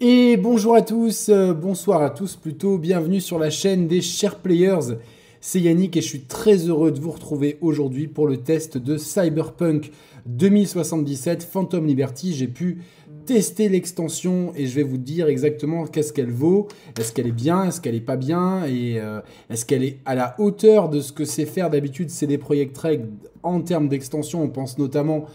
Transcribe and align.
Et 0.00 0.36
bonjour 0.36 0.74
à 0.74 0.82
tous, 0.82 1.28
euh, 1.28 1.54
bonsoir 1.54 2.02
à 2.02 2.10
tous 2.10 2.36
plutôt, 2.36 2.76
bienvenue 2.78 3.20
sur 3.20 3.38
la 3.38 3.50
chaîne 3.50 3.86
des 3.86 4.00
chers 4.00 4.38
players. 4.38 4.96
C'est 5.40 5.60
Yannick 5.60 5.96
et 5.96 6.00
je 6.00 6.06
suis 6.06 6.22
très 6.22 6.56
heureux 6.68 6.90
de 6.90 6.98
vous 6.98 7.10
retrouver 7.10 7.58
aujourd'hui 7.60 8.08
pour 8.08 8.26
le 8.26 8.38
test 8.38 8.78
de 8.78 8.96
Cyberpunk 8.96 9.92
2077 10.26 11.42
Phantom 11.44 11.86
Liberty. 11.86 12.32
J'ai 12.32 12.48
pu 12.48 12.78
tester 13.26 13.68
l'extension 13.68 14.52
et 14.56 14.66
je 14.66 14.74
vais 14.74 14.82
vous 14.82 14.98
dire 14.98 15.28
exactement 15.28 15.86
qu'est-ce 15.86 16.12
qu'elle 16.12 16.30
vaut. 16.30 16.68
Est-ce 16.98 17.12
qu'elle 17.12 17.28
est 17.28 17.32
bien, 17.32 17.64
est-ce 17.64 17.80
qu'elle 17.80 17.94
est 17.94 18.00
pas 18.00 18.16
bien 18.16 18.64
et 18.64 18.98
euh, 18.98 19.20
est-ce 19.50 19.64
qu'elle 19.64 19.84
est 19.84 19.98
à 20.04 20.14
la 20.14 20.34
hauteur 20.38 20.88
de 20.88 21.00
ce 21.00 21.12
que 21.12 21.24
c'est 21.24 21.46
faire 21.46 21.70
d'habitude 21.70 22.10
CD 22.10 22.38
Projekt 22.38 22.76
Red 22.76 23.06
en 23.42 23.60
termes 23.60 23.88
d'extension? 23.88 24.42
On 24.42 24.48
pense 24.48 24.78
notamment 24.78 25.26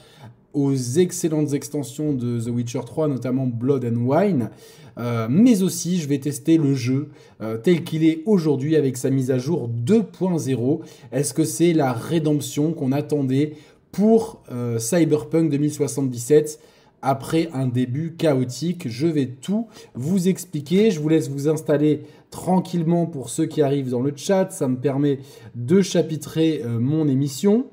aux 0.57 0.73
excellentes 0.73 1.53
extensions 1.53 2.13
de 2.13 2.39
The 2.39 2.47
Witcher 2.47 2.81
3, 2.83 3.07
notamment 3.07 3.45
Blood 3.45 3.85
and 3.85 4.03
Wine. 4.03 4.49
Euh, 4.97 5.27
mais 5.29 5.61
aussi, 5.61 5.99
je 5.99 6.07
vais 6.07 6.17
tester 6.17 6.57
le 6.57 6.73
jeu 6.73 7.09
euh, 7.41 7.57
tel 7.57 7.83
qu'il 7.83 8.03
est 8.03 8.23
aujourd'hui 8.25 8.75
avec 8.75 8.97
sa 8.97 9.11
mise 9.11 9.29
à 9.29 9.37
jour 9.37 9.69
2.0. 9.69 10.79
Est-ce 11.11 11.35
que 11.35 11.43
c'est 11.43 11.73
la 11.73 11.93
rédemption 11.93 12.73
qu'on 12.73 12.91
attendait 12.91 13.53
pour 13.91 14.41
euh, 14.51 14.79
Cyberpunk 14.79 15.51
2077 15.51 16.59
après 17.03 17.49
un 17.53 17.67
début 17.67 18.15
chaotique. 18.17 18.87
Je 18.89 19.05
vais 19.05 19.27
tout 19.27 19.67
vous 19.93 20.27
expliquer. 20.27 20.89
Je 20.89 20.99
vous 20.99 21.09
laisse 21.09 21.29
vous 21.29 21.47
installer 21.47 22.01
tranquillement 22.31 23.05
pour 23.05 23.29
ceux 23.29 23.45
qui 23.45 23.61
arrivent 23.61 23.91
dans 23.91 24.01
le 24.01 24.13
chat. 24.15 24.49
Ça 24.49 24.67
me 24.67 24.77
permet 24.77 25.19
de 25.53 25.83
chapitrer 25.83 26.63
mon 26.65 27.07
émission. 27.07 27.67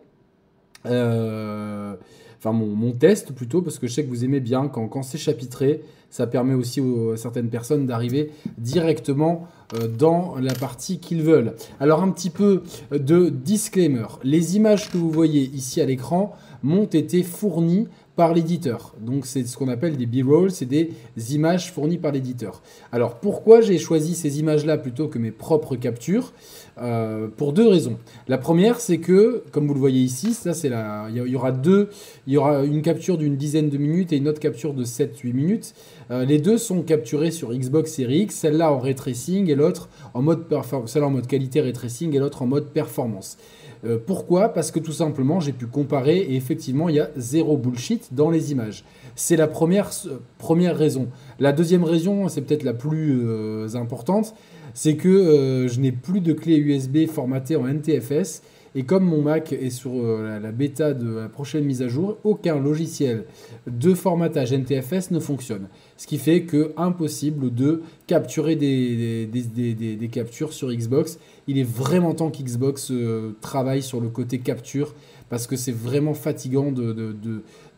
Enfin 2.45 2.53
mon, 2.53 2.93
test 2.93 3.33
plutôt, 3.33 3.63
parce 3.63 3.79
que 3.79 3.87
je 3.87 3.93
sais 3.95 4.05
que 4.05 4.11
vous 4.11 4.25
aimez 4.25 4.41
bien 4.41 4.69
quand, 4.69 5.03
c'est 5.03 5.19
chapitré, 5.19 5.83
ça 6.11 6.27
permet 6.27 6.55
aussi 6.55 6.81
à 6.81 7.17
certaines 7.17 7.49
personnes 7.49 7.87
d'arriver 7.87 8.31
directement 8.59 9.49
euh, 9.75 9.89
dans 9.89 10.37
la 10.37 10.53
partie 10.53 10.99
qu'ils 10.99 11.23
veulent. 11.23 11.55
Alors 11.81 12.03
un 12.03 12.11
petit 12.11 12.31
peu 12.31 12.63
de 12.93 13.31
disclaimer. 13.31 14.07
Les 14.23 14.57
images 14.57 14.91
que 14.91 14.99
vous 14.99 15.11
voyez 15.11 15.43
ici 15.55 15.81
à 15.81 15.87
l'écran 15.87 16.37
m'ont 16.63 16.85
été 16.85 17.23
fournies 17.23 17.89
par 18.17 18.33
l'éditeur. 18.33 18.95
Donc 19.01 19.27
c'est 19.27 19.45
ce 19.45 19.57
qu'on 19.57 19.69
appelle 19.69 19.97
des 19.97 20.07
B-rolls, 20.07 20.51
c'est 20.51 20.67
des 20.67 20.91
images 21.31 21.73
fournies 21.73 21.99
par 21.99 22.13
l'éditeur. 22.13 22.63
Alors 22.93 23.17
pourquoi 23.17 23.61
j'ai 23.61 23.79
choisi 23.79 24.15
ces 24.15 24.39
images-là 24.39 24.79
plutôt 24.79 25.09
que 25.09 25.19
mes 25.19 25.33
propres 25.33 25.77
captures? 25.77 26.33
Euh, 26.79 27.29
Pour 27.29 27.53
deux 27.53 27.69
raisons. 27.69 27.99
La 28.27 28.37
première, 28.37 28.81
c'est 28.81 28.99
que, 28.99 29.45
comme 29.53 29.69
vous 29.69 29.75
le 29.75 29.81
voyez 29.81 30.01
ici, 30.01 30.35
ça 30.35 30.55
c'est 30.55 30.71
il 31.11 31.17
y 31.17 31.37
aura 31.37 31.53
deux, 31.53 31.89
il 32.27 32.33
y 32.33 32.37
aura 32.37 32.65
une 32.65 32.83
capture 32.83 33.17
d'une 33.17 33.37
dizaine 33.37 33.69
de 33.69 33.79
minutes 33.79 34.13
et 34.13 34.17
une 34.17 34.27
autre 34.27 34.41
capture 34.41 34.75
de 34.75 34.85
7-8 34.85 35.33
minutes. 35.33 35.75
Euh, 36.11 36.25
les 36.25 36.39
deux 36.39 36.59
sont 36.59 36.83
capturées 36.83 37.31
sur 37.31 37.53
Xbox 37.53 37.93
Series 37.93 38.23
X, 38.23 38.35
celle-là 38.35 38.73
en 38.73 38.79
ray 38.81 38.95
tracing 38.95 39.49
et 39.49 39.55
l'autre 39.55 39.89
en 40.15 40.23
mode 40.23 40.45
celle 40.87 41.05
en 41.05 41.11
mode 41.11 41.27
qualité 41.27 41.61
ray 41.61 41.73
et 42.13 42.19
l'autre 42.19 42.43
en 42.43 42.47
mode 42.47 42.67
performance. 42.67 43.39
Euh, 43.85 43.99
pourquoi? 44.05 44.49
Parce 44.49 44.71
que 44.71 44.79
tout 44.79 44.93
simplement, 44.93 45.41
j'ai 45.41 45.53
pu 45.53 45.67
comparer 45.67 46.19
et 46.19 46.37
effectivement, 46.37 46.89
il 46.89 46.97
y 46.97 47.01
a 47.01 47.11
zéro 47.17 47.57
bullshit 47.57 48.15
dans 48.15 48.31
les 48.31 48.53
images. 48.53 48.85
C'est 49.15 49.37
la 49.37 49.47
première, 49.47 49.91
euh, 50.07 50.73
raison. 50.73 51.09
La 51.39 51.53
deuxième 51.53 51.85
raison, 51.85 52.29
c'est 52.29 52.43
peut-être 52.43 52.63
la 52.63 52.75
plus 52.75 53.21
euh, 53.25 53.69
importante, 53.75 54.35
c'est 54.73 54.97
que 54.97 55.67
je 55.69 55.81
n'ai 55.81 55.93
plus 55.93 56.21
de 56.21 56.33
clé 56.33 56.57
USB 56.57 57.07
formatée 57.07 57.55
en 57.55 57.67
NTFS. 57.69 58.43
Et 58.77 58.83
comme 58.83 59.05
mon 59.05 59.23
Mac 59.23 59.53
est 59.53 59.71
sur 59.71 59.93
la, 59.95 60.51
bêta 60.51 60.95
de 60.95 61.15
la 61.15 61.29
prochaine 61.29 61.65
mise 61.65 61.81
à 61.81 61.87
jour, 61.87 62.19
aucun 62.25 62.59
logiciel 62.59 63.23
de 63.69 63.95
formatage 63.95 64.53
NTFS 64.53 65.13
ne 65.13 65.21
fonctionne. 65.21 65.69
Ce 65.97 66.09
qui 66.09 66.19
fait 66.19 66.43
que 66.43 66.73
impossible 66.77 67.55
de 67.55 67.83
capturer 68.09 68.57
des 68.57 70.11
captures 70.11 70.53
sur 70.53 70.73
Xbox 70.73 71.21
il 71.47 71.59
est 71.59 71.69
vraiment 71.69 72.15
temps 72.15 72.31
qu'Xbox 72.31 72.91
euh, 72.91 73.37
travaille 73.41 73.83
sur 73.83 74.01
le 74.01 74.09
côté 74.09 74.39
capture 74.39 74.95
parce 75.29 75.47
que 75.47 75.57
c'est 75.57 75.73
vraiment 75.73 76.15
fatigant 76.15 76.73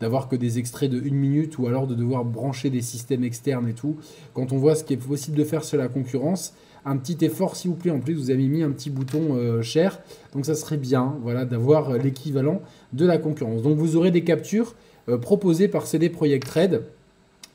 d'avoir 0.01 0.29
que 0.29 0.37
des 0.37 0.59
extraits 0.59 0.91
de 0.91 1.01
une 1.01 1.15
minute 1.15 1.59
ou 1.59 1.67
alors 1.67 1.87
de 1.87 1.95
devoir 1.95 2.25
brancher 2.25 2.71
des 2.71 2.83
systèmes 2.83 3.25
externes 3.25 3.69
et 3.69 3.73
tout. 3.73 3.97
Quand 4.35 4.53
on 4.53 4.59
voit 4.59 4.75
ce 4.75 4.85
qui 4.85 4.95
est 4.95 4.99
possible 4.99 5.37
de 5.37 5.45
faire 5.45 5.65
sur 5.65 5.79
la 5.79 5.89
concurrence, 5.89 6.55
un 6.85 6.97
petit 6.97 7.25
effort 7.25 7.57
s'il 7.57 7.71
vous 7.71 7.77
plaît. 7.77 7.91
En 7.91 8.01
plus, 8.01 8.15
vous 8.15 8.31
avez 8.31 8.47
mis 8.47 8.63
un 8.63 8.71
petit 8.71 8.91
bouton 8.91 9.37
euh, 9.37 9.63
cher, 9.63 10.01
donc 10.33 10.45
ça 10.45 10.55
serait 10.55 10.77
bien, 10.77 11.17
voilà, 11.23 11.45
d'avoir 11.45 11.91
euh, 11.91 11.99
l'équivalent 11.99 12.61
de 12.93 13.07
la 13.07 13.19
concurrence. 13.19 13.63
Donc 13.63 13.79
vous 13.79 13.97
aurez 13.97 14.11
des 14.11 14.25
captures 14.25 14.75
proposées 15.23 15.69
par 15.69 15.87
CD 15.87 16.09
Projekt 16.09 16.49
Red, 16.49 16.83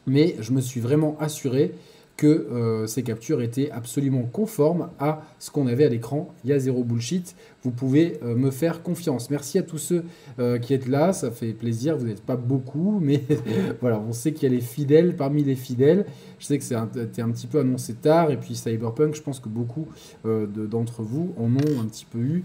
mais 0.08 0.38
je 0.40 0.54
me 0.54 0.62
suis 0.62 0.80
vraiment 0.80 1.18
assuré 1.20 1.74
que 2.18 2.28
euh, 2.28 2.88
ces 2.88 3.04
captures 3.04 3.42
étaient 3.42 3.72
absolument 3.72 4.24
conformes 4.24 4.90
à 5.00 5.24
ce 5.40 5.50
qu'on 5.50 5.66
avait 5.66 5.86
à 5.86 5.90
l'écran. 5.90 6.34
Il 6.44 6.52
y 6.52 6.54
a 6.54 6.60
zéro 6.60 6.84
bullshit. 6.84 7.36
Vous 7.64 7.72
pouvez 7.72 8.20
euh, 8.24 8.36
me 8.36 8.52
faire 8.52 8.84
confiance. 8.84 9.30
Merci 9.30 9.58
à 9.58 9.64
tous 9.64 9.78
ceux 9.78 10.04
euh, 10.40 10.60
qui 10.60 10.74
êtes 10.74 10.88
là. 10.88 11.14
Ça 11.14 11.32
fait 11.32 11.54
plaisir. 11.54 11.98
Vous 11.98 12.06
n'êtes 12.06 12.22
pas 12.22 12.36
beaucoup, 12.36 13.00
mais 13.02 13.24
voilà, 13.82 14.00
on 14.00 14.14
sait 14.14 14.34
qu'il 14.34 14.50
y 14.50 14.54
a 14.54 14.56
les 14.56 14.62
fidèles 14.62 15.16
parmi 15.16 15.44
les 15.44 15.56
fidèles. 15.56 16.06
Je 16.38 16.46
sais 16.46 16.58
que 16.58 16.64
c'est 16.64 16.76
un, 16.76 16.84
un, 16.84 17.32
petit 17.32 17.48
peu 17.48 17.60
annoncé 17.60 17.96
tard. 17.96 18.30
Et 18.30 18.38
puis 18.38 18.56
Cyberpunk, 18.56 19.16
je 19.16 19.22
pense 19.22 19.40
que 19.40 19.50
beaucoup 19.50 19.88
d'entre 20.24 21.04
vous 21.04 21.34
en 21.38 21.56
ont 21.56 21.82
un 21.82 21.86
petit 21.86 22.06
peu 22.06 22.20
eu 22.20 22.44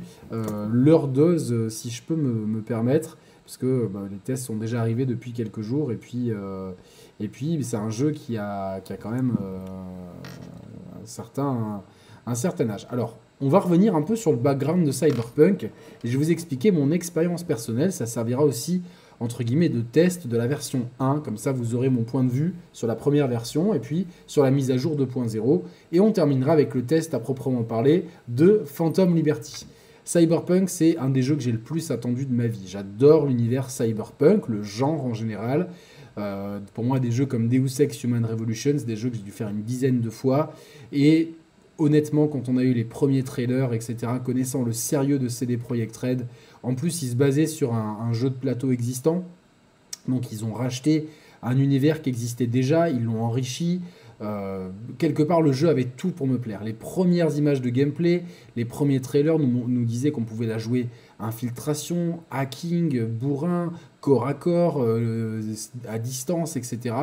leur 0.70 1.08
dose, 1.08 1.68
si 1.68 1.90
je 1.90 2.02
peux 2.02 2.16
me, 2.16 2.60
permettre. 2.60 3.16
Parce 3.46 3.56
que 3.56 3.86
bah, 3.86 4.00
les 4.10 4.18
tests 4.18 4.44
sont 4.44 4.56
déjà 4.56 4.80
arrivés 4.80 5.06
depuis 5.06 5.32
quelques 5.32 5.62
jours. 5.62 5.90
Et 5.92 5.96
puis. 5.96 6.32
Et 7.18 7.28
puis, 7.28 7.62
c'est 7.64 7.76
un 7.76 7.90
jeu 7.90 8.10
qui 8.10 8.36
a, 8.36 8.80
qui 8.80 8.92
a 8.92 8.96
quand 8.96 9.10
même 9.10 9.36
euh, 9.40 9.58
un, 11.02 11.06
certain, 11.06 11.82
un 12.26 12.34
certain 12.34 12.68
âge. 12.68 12.86
Alors, 12.90 13.16
on 13.40 13.48
va 13.48 13.58
revenir 13.58 13.94
un 13.96 14.02
peu 14.02 14.16
sur 14.16 14.32
le 14.32 14.38
background 14.38 14.86
de 14.86 14.92
Cyberpunk 14.92 15.64
et 15.64 15.70
je 16.04 16.10
vais 16.10 16.16
vous 16.16 16.30
expliquer 16.30 16.70
mon 16.70 16.90
expérience 16.90 17.42
personnelle. 17.42 17.92
Ça 17.92 18.06
servira 18.06 18.44
aussi, 18.44 18.82
entre 19.20 19.42
guillemets, 19.44 19.68
de 19.70 19.80
test 19.80 20.26
de 20.26 20.36
la 20.36 20.46
version 20.46 20.88
1. 21.00 21.20
Comme 21.24 21.38
ça, 21.38 21.52
vous 21.52 21.74
aurez 21.74 21.88
mon 21.88 22.02
point 22.02 22.24
de 22.24 22.30
vue 22.30 22.54
sur 22.72 22.86
la 22.86 22.96
première 22.96 23.28
version 23.28 23.72
et 23.72 23.78
puis 23.78 24.06
sur 24.26 24.42
la 24.42 24.50
mise 24.50 24.70
à 24.70 24.76
jour 24.76 24.96
2.0. 24.96 25.62
Et 25.92 26.00
on 26.00 26.12
terminera 26.12 26.52
avec 26.52 26.74
le 26.74 26.82
test 26.84 27.14
à 27.14 27.18
proprement 27.18 27.62
parler 27.62 28.06
de 28.28 28.62
Phantom 28.66 29.14
Liberty. 29.14 29.66
Cyberpunk, 30.06 30.70
c'est 30.70 30.96
un 30.98 31.10
des 31.10 31.20
jeux 31.20 31.34
que 31.34 31.42
j'ai 31.42 31.50
le 31.50 31.58
plus 31.58 31.90
attendu 31.90 32.26
de 32.26 32.32
ma 32.32 32.46
vie. 32.46 32.68
J'adore 32.68 33.26
l'univers 33.26 33.70
cyberpunk, 33.70 34.48
le 34.48 34.62
genre 34.62 35.04
en 35.04 35.14
général. 35.14 35.68
Euh, 36.16 36.60
pour 36.74 36.84
moi, 36.84 37.00
des 37.00 37.10
jeux 37.10 37.26
comme 37.26 37.48
Deus 37.48 37.80
Ex 37.80 38.04
Human 38.04 38.24
Revolution, 38.24 38.74
c'est 38.78 38.86
des 38.86 38.94
jeux 38.94 39.10
que 39.10 39.16
j'ai 39.16 39.22
dû 39.22 39.32
faire 39.32 39.48
une 39.48 39.62
dizaine 39.62 40.00
de 40.00 40.08
fois. 40.08 40.54
Et 40.92 41.32
honnêtement, 41.78 42.28
quand 42.28 42.48
on 42.48 42.56
a 42.56 42.62
eu 42.62 42.72
les 42.72 42.84
premiers 42.84 43.24
trailers, 43.24 43.72
etc., 43.72 43.96
connaissant 44.24 44.62
le 44.62 44.72
sérieux 44.72 45.18
de 45.18 45.26
CD 45.28 45.56
Projekt 45.56 45.96
Red, 45.96 46.26
en 46.62 46.76
plus, 46.76 47.02
ils 47.02 47.10
se 47.10 47.16
basaient 47.16 47.48
sur 47.48 47.74
un, 47.74 48.12
jeu 48.12 48.30
de 48.30 48.36
plateau 48.36 48.70
existant. 48.70 49.24
Donc, 50.06 50.30
ils 50.30 50.44
ont 50.44 50.52
racheté 50.52 51.08
un 51.42 51.58
univers 51.58 52.00
qui 52.00 52.10
existait 52.10 52.46
déjà, 52.46 52.90
ils 52.90 53.02
l'ont 53.02 53.24
enrichi. 53.24 53.80
Euh, 54.22 54.70
quelque 54.98 55.22
part, 55.22 55.42
le 55.42 55.52
jeu 55.52 55.68
avait 55.68 55.84
tout 55.84 56.10
pour 56.10 56.26
me 56.26 56.38
plaire. 56.38 56.64
Les 56.64 56.72
premières 56.72 57.36
images 57.36 57.60
de 57.60 57.68
gameplay, 57.68 58.24
les 58.56 58.64
premiers 58.64 59.00
trailers 59.00 59.38
nous, 59.38 59.84
disaient 59.84 60.10
qu'on 60.10 60.24
pouvait 60.24 60.46
la 60.46 60.58
jouer 60.58 60.88
infiltration, 61.18 62.20
hacking, 62.30 63.04
bourrin, 63.04 63.72
corps 64.00 64.26
à 64.26 64.34
corps, 64.34 64.82
euh, 64.82 65.42
à 65.88 65.98
distance, 65.98 66.56
etc. 66.56 66.94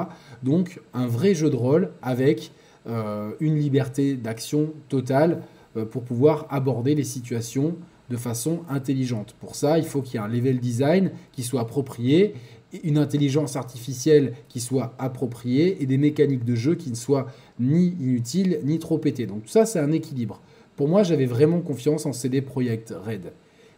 Donc 0.41 0.81
un 0.93 1.07
vrai 1.07 1.35
jeu 1.35 1.49
de 1.49 1.55
rôle 1.55 1.91
avec 2.01 2.51
euh, 2.87 3.31
une 3.39 3.57
liberté 3.57 4.15
d'action 4.15 4.73
totale 4.89 5.41
pour 5.89 6.03
pouvoir 6.03 6.45
aborder 6.51 6.93
les 6.93 7.03
situations 7.03 7.75
de 8.11 8.17
façon 8.17 8.61
intelligente. 8.69 9.35
Pour 9.39 9.55
ça, 9.55 9.79
il 9.79 9.85
faut 9.85 10.03
qu'il 10.03 10.15
y 10.15 10.17
ait 10.17 10.25
un 10.25 10.27
level 10.27 10.59
design 10.59 11.11
qui 11.31 11.41
soit 11.41 11.61
approprié, 11.61 12.35
une 12.83 12.97
intelligence 12.97 13.55
artificielle 13.55 14.33
qui 14.49 14.59
soit 14.59 14.95
appropriée 14.97 15.81
et 15.81 15.85
des 15.85 15.97
mécaniques 15.97 16.45
de 16.45 16.55
jeu 16.55 16.75
qui 16.75 16.89
ne 16.89 16.95
soient 16.95 17.27
ni 17.59 17.95
inutiles 17.99 18.59
ni 18.63 18.79
trop 18.79 18.97
pétées. 18.97 19.25
Donc 19.25 19.43
tout 19.43 19.49
ça, 19.49 19.65
c'est 19.65 19.79
un 19.79 19.91
équilibre. 19.91 20.41
Pour 20.75 20.87
moi, 20.87 21.03
j'avais 21.03 21.25
vraiment 21.25 21.61
confiance 21.61 22.05
en 22.05 22.13
CD 22.13 22.41
Projekt 22.41 22.93
Red. 23.05 23.33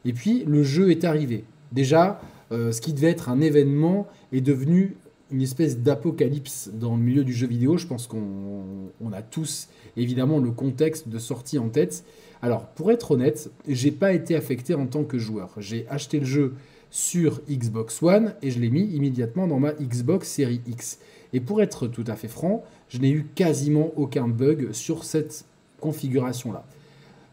Et 0.06 0.14
puis 0.14 0.44
le 0.46 0.64
jeu 0.64 0.92
est 0.92 1.04
arrivé. 1.04 1.44
Déjà, 1.72 2.22
euh, 2.52 2.72
ce 2.72 2.80
qui 2.80 2.94
devait 2.94 3.10
être 3.10 3.30
un 3.30 3.42
événement 3.42 4.08
est 4.32 4.42
devenu 4.42 4.96
une 5.32 5.42
espèce 5.42 5.80
d'apocalypse 5.80 6.70
dans 6.74 6.96
le 6.96 7.02
milieu 7.02 7.24
du 7.24 7.34
jeu 7.34 7.48
vidéo. 7.48 7.78
Je 7.78 7.88
pense 7.88 8.08
qu'on 8.08 9.12
a 9.12 9.22
tous 9.22 9.68
évidemment 9.98 10.40
le 10.40 10.52
contexte 10.52 11.10
de 11.10 11.18
sortie 11.18 11.58
en 11.58 11.70
tête. 11.70 12.06
Alors, 12.42 12.68
pour 12.68 12.92
être 12.92 13.12
honnête, 13.12 13.50
j'ai 13.68 13.92
pas 13.92 14.14
été 14.14 14.36
affecté 14.36 14.76
en 14.76 14.86
tant 14.86 15.04
que 15.04 15.18
joueur. 15.18 15.54
J'ai 15.58 15.88
acheté 15.90 16.20
le 16.20 16.26
jeu 16.26 16.54
sur 16.96 17.42
Xbox 17.50 18.02
One 18.02 18.36
et 18.42 18.52
je 18.52 18.60
l'ai 18.60 18.70
mis 18.70 18.86
immédiatement 18.86 19.48
dans 19.48 19.60
ma 19.60 19.74
Xbox 19.74 20.30
Series 20.30 20.62
X. 20.66 20.98
Et 21.34 21.42
pour 21.42 21.62
être 21.62 21.88
tout 21.88 22.06
à 22.08 22.16
fait 22.16 22.30
franc, 22.30 22.64
je 22.88 23.00
n'ai 23.00 23.10
eu 23.10 23.26
quasiment 23.36 23.92
aucun 23.98 24.30
bug 24.30 24.72
sur 24.72 25.04
cette 25.04 25.44
configuration-là. 25.82 26.66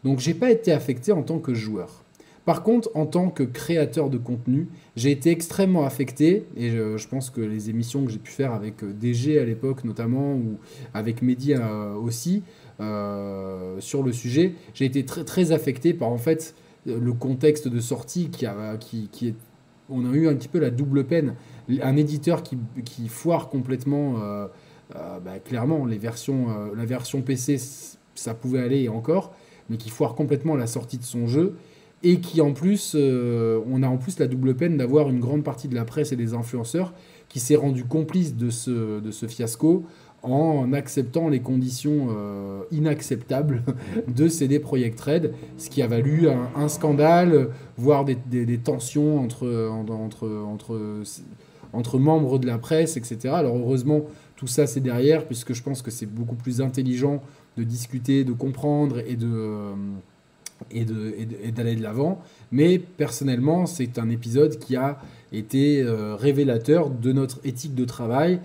Donc, 0.03 0.19
j'ai 0.19 0.33
pas 0.33 0.51
été 0.51 0.73
affecté 0.73 1.13
en 1.13 1.23
tant 1.23 1.39
que 1.39 1.53
joueur. 1.53 2.03
Par 2.43 2.61
contre, 2.61 2.89
en 2.93 3.05
tant 3.05 3.29
que 3.29 3.43
créateur 3.43 4.09
de 4.09 4.17
contenu, 4.17 4.67
j'ai 4.97 5.11
été 5.11 5.31
extrêmement 5.31 5.85
affecté, 5.85 6.45
et 6.57 6.69
je, 6.69 7.07
pense 7.07 7.29
que 7.29 7.39
les 7.39 7.69
émissions 7.69 8.03
que 8.03 8.11
j'ai 8.11 8.19
pu 8.19 8.33
faire 8.33 8.51
avec 8.51 8.83
DG 8.99 9.39
à 9.39 9.45
l'époque 9.45 9.85
notamment, 9.85 10.33
ou 10.33 10.57
avec 10.93 11.21
Mehdi 11.21 11.55
aussi, 12.03 12.43
sur 12.79 14.03
le 14.03 14.11
sujet, 14.11 14.55
j'ai 14.73 14.83
été 14.83 15.05
très, 15.05 15.23
très 15.23 15.53
affecté 15.53 15.93
par 15.93 16.09
en 16.09 16.17
fait 16.17 16.53
le 16.85 17.13
contexte 17.13 17.69
de 17.69 17.79
sortie 17.79 18.29
qui, 18.29 18.45
qui, 18.81 19.07
qui 19.09 19.27
est... 19.29 19.35
On 19.89 20.11
a 20.11 20.15
eu 20.15 20.27
un 20.27 20.35
petit 20.35 20.47
peu 20.47 20.59
la 20.59 20.69
double 20.69 21.05
peine. 21.05 21.35
Un 21.81 21.95
éditeur 21.95 22.43
qui, 22.43 22.57
qui 22.85 23.07
foire 23.07 23.49
complètement, 23.49 24.15
euh, 24.21 24.47
euh, 24.95 25.19
bah, 25.19 25.39
clairement, 25.39 25.85
les 25.85 25.97
versions, 25.97 26.49
euh, 26.49 26.75
la 26.75 26.85
version 26.85 27.21
PC, 27.21 27.59
ça 28.15 28.33
pouvait 28.33 28.61
aller 28.61 28.89
encore, 28.89 29.33
mais 29.69 29.77
qui 29.77 29.89
foire 29.89 30.15
complètement 30.15 30.55
la 30.55 30.67
sortie 30.67 30.97
de 30.97 31.03
son 31.03 31.27
jeu. 31.27 31.55
Et 32.05 32.19
qui 32.19 32.41
en 32.41 32.51
plus, 32.51 32.97
on 32.97 33.81
a 33.81 33.87
en 33.87 33.95
plus 33.95 34.19
la 34.19 34.27
double 34.27 34.55
peine 34.55 34.75
d'avoir 34.75 35.07
une 35.07 35.21
grande 35.21 35.41
partie 35.41 35.69
de 35.69 35.75
la 35.75 35.85
presse 35.85 36.11
et 36.11 36.17
des 36.17 36.33
influenceurs 36.33 36.93
qui 37.29 37.39
s'est 37.39 37.55
rendu 37.55 37.85
complice 37.85 38.35
de 38.35 38.49
ce, 38.49 38.99
de 38.99 39.09
ce 39.09 39.25
fiasco 39.25 39.85
en 40.23 40.71
acceptant 40.71 41.27
les 41.27 41.41
conditions 41.41 42.07
euh, 42.09 42.61
inacceptables 42.71 43.61
de 44.07 44.27
CD 44.29 44.59
Projekt 44.59 44.99
Red, 44.99 45.33
ce 45.57 45.69
qui 45.69 45.81
a 45.81 45.87
valu 45.87 46.27
un, 46.29 46.67
scandale, 46.69 47.49
voire 47.77 48.05
des, 48.05 48.57
tensions 48.57 49.19
entre, 49.19 49.69
entre, 49.69 50.29
entre, 51.73 51.99
membres 51.99 52.39
de 52.39 52.47
la 52.47 52.57
presse, 52.57 52.95
etc. 52.95 53.33
Alors 53.33 53.57
heureusement, 53.57 54.01
tout 54.37 54.47
ça 54.47 54.65
c'est 54.65 54.79
derrière, 54.79 55.25
puisque 55.25 55.53
je 55.53 55.61
pense 55.61 55.81
que 55.81 55.91
c'est 55.91 56.05
beaucoup 56.05 56.35
plus 56.35 56.61
intelligent 56.61 57.21
de 57.57 57.63
discuter, 57.63 58.23
de 58.23 58.33
comprendre 58.33 58.99
et 58.99 59.15
de... 59.15 59.29
Euh, 59.31 59.73
et 60.71 60.85
d'aller 61.51 61.75
de, 61.75 61.83
l'avant. 61.83 62.21
Mais 62.51 62.79
personnellement, 62.79 63.65
c'est 63.65 63.99
un 63.99 64.09
épisode 64.09 64.59
qui 64.59 64.77
a 64.77 64.97
été 65.33 65.81
euh, 65.81 66.15
révélateur 66.15 66.89
de 66.89 67.11
notre 67.11 67.39
éthique 67.43 67.75
de 67.75 67.85
travail, 67.85 68.39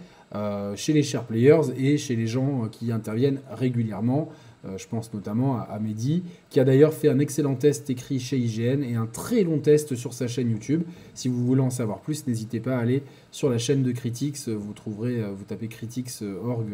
chez 0.76 0.92
les 0.92 1.02
share 1.02 1.24
players 1.24 1.72
et 1.76 1.96
chez 1.96 2.16
les 2.16 2.26
gens 2.26 2.64
euh, 2.64 2.68
qui 2.68 2.92
interviennent 2.92 3.40
régulièrement. 3.50 4.28
Euh, 4.64 4.76
je 4.76 4.88
pense 4.88 5.14
notamment 5.14 5.60
à, 5.60 5.78
Mehdi, 5.78 6.24
qui 6.50 6.58
a 6.58 6.64
d'ailleurs 6.64 6.92
fait 6.92 7.08
un 7.08 7.20
excellent 7.20 7.54
test 7.54 7.88
écrit 7.90 8.18
chez 8.18 8.36
IGN 8.36 8.82
et 8.82 8.96
un 8.96 9.06
très 9.06 9.44
long 9.44 9.60
test 9.60 9.94
sur 9.94 10.12
sa 10.12 10.26
chaîne 10.26 10.50
YouTube. 10.50 10.82
Si 11.14 11.28
vous 11.28 11.46
voulez 11.46 11.62
en 11.62 11.70
savoir 11.70 12.00
plus, 12.00 12.26
n'hésitez 12.26 12.58
pas 12.58 12.76
à 12.76 12.80
aller 12.80 13.02
sur 13.30 13.48
la 13.50 13.58
chaîne 13.58 13.84
de 13.84 13.92
Critics. 13.92 14.48
Vous 14.48 14.72
trouverez, 14.72 15.22
vous 15.32 15.44
tapez 15.44 15.68
critics.org, 15.68 16.66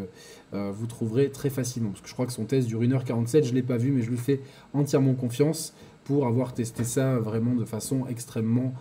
vous 0.52 0.86
trouverez 0.86 1.28
très 1.30 1.50
facilement. 1.50 1.90
Parce 1.90 2.00
que 2.00 2.08
je 2.08 2.14
crois 2.14 2.24
que 2.24 2.32
son 2.32 2.46
test 2.46 2.66
dure 2.66 2.80
1h47, 2.80 3.44
je 3.44 3.50
ne 3.50 3.54
l'ai 3.56 3.62
pas 3.62 3.76
vu, 3.76 3.90
mais 3.90 4.00
je 4.00 4.10
lui 4.10 4.16
fais 4.16 4.40
entièrement 4.72 5.12
confiance 5.12 5.74
pour 6.04 6.26
avoir 6.26 6.54
testé 6.54 6.84
ça 6.84 7.18
vraiment 7.18 7.54
de 7.54 7.64
façon 7.64 8.06
extrêmement 8.08 8.72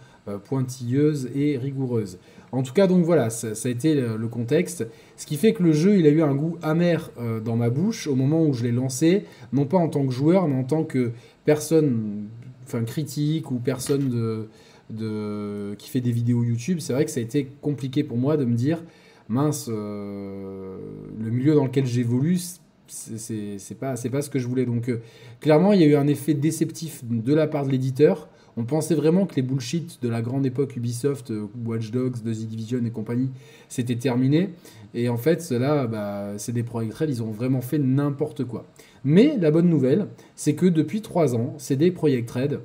pointilleuse 0.46 1.30
et 1.36 1.58
rigoureuse. 1.58 2.18
En 2.54 2.62
tout 2.62 2.72
cas, 2.72 2.86
donc 2.86 3.04
voilà, 3.04 3.32
ça, 3.32 3.48
a 3.48 3.70
été 3.70 3.96
le, 3.96 4.28
contexte. 4.28 4.86
Ce 5.18 5.26
qui 5.26 5.38
fait 5.38 5.54
que 5.54 5.64
le 5.64 5.74
jeu, 5.74 5.98
il 5.98 6.06
a 6.06 6.10
eu 6.10 6.22
un 6.22 6.36
goût 6.36 6.60
amer 6.62 7.10
euh, 7.20 7.40
dans 7.40 7.56
ma 7.56 7.72
bouche 7.72 8.06
au 8.06 8.16
moment 8.16 8.46
où 8.46 8.54
je 8.54 8.64
l'ai 8.64 8.72
lancé, 8.72 9.26
non 9.54 9.66
pas 9.66 9.78
en 9.78 9.90
tant 9.90 10.06
que 10.06 10.14
joueur, 10.14 10.48
mais 10.48 10.56
en 10.56 10.64
tant 10.64 10.84
que 10.84 11.14
personne, 11.46 12.28
enfin 12.64 12.84
critique 12.84 13.50
ou 13.50 13.56
personne 13.56 14.48
de, 14.92 15.76
qui 15.80 15.90
fait 15.90 16.00
des 16.00 16.12
vidéos 16.12 16.44
YouTube. 16.44 16.78
C'est 16.80 16.94
vrai 16.94 17.06
que 17.06 17.12
ça 17.12 17.22
a 17.22 17.24
été 17.24 17.50
compliqué 17.60 18.04
pour 18.04 18.18
moi 18.18 18.38
de 18.38 18.46
me 18.46 18.54
dire, 18.54 18.84
mince, 19.30 19.68
euh, 19.68 20.78
le 21.20 21.32
milieu 21.32 21.56
dans 21.56 21.66
lequel 21.66 21.88
j'évolue, 21.88 22.38
c'est 22.86 23.80
pas, 23.80 23.96
pas 23.96 24.22
ce 24.22 24.30
que 24.30 24.38
je 24.38 24.48
voulais. 24.48 24.68
Donc 24.68 24.90
euh, 24.90 25.02
clairement, 25.40 25.74
il 25.74 25.82
y 25.82 25.84
a 25.84 25.88
eu 25.88 25.96
un 25.96 26.06
effet 26.06 26.36
déceptif 26.36 27.02
de 27.04 27.34
la 27.34 27.48
part 27.48 27.66
de 27.66 27.72
l'éditeur 27.72 28.30
on 28.58 28.64
pensait 28.64 28.96
vraiment 28.96 29.26
que 29.26 29.36
les 29.36 29.42
bullshit 29.42 30.00
de 30.02 30.10
la 30.10 30.22
grande 30.22 30.46
époque 30.46 30.76
Ubisoft, 30.76 31.32
euh, 31.32 31.48
Watch 31.66 31.92
Dogs, 31.92 32.18
The 32.24 32.30
Division 32.30 32.86
et 32.86 32.92
compagnie, 32.92 33.30
c'était 33.70 33.96
terminé. 33.96 34.50
Et 34.94 35.10
en 35.10 35.18
fait, 35.18 35.42
cela, 35.42 35.88
bah, 35.88 36.34
c'est 36.38 36.52
des 36.52 36.64
Projekt 36.64 36.94
Red, 36.94 37.10
ils 37.10 37.24
ont 37.24 37.32
vraiment 37.32 37.62
fait 37.62 37.80
n'importe 37.80 38.44
quoi. 38.44 38.66
Mais 39.04 39.38
la 39.40 39.52
bonne 39.52 39.70
nouvelle, 39.70 40.08
c'est 40.36 40.54
que 40.54 40.66
depuis 40.66 41.02
trois 41.02 41.36
ans, 41.36 41.56
CD 41.58 41.92
Projekt 41.92 42.30
Red 42.30 42.60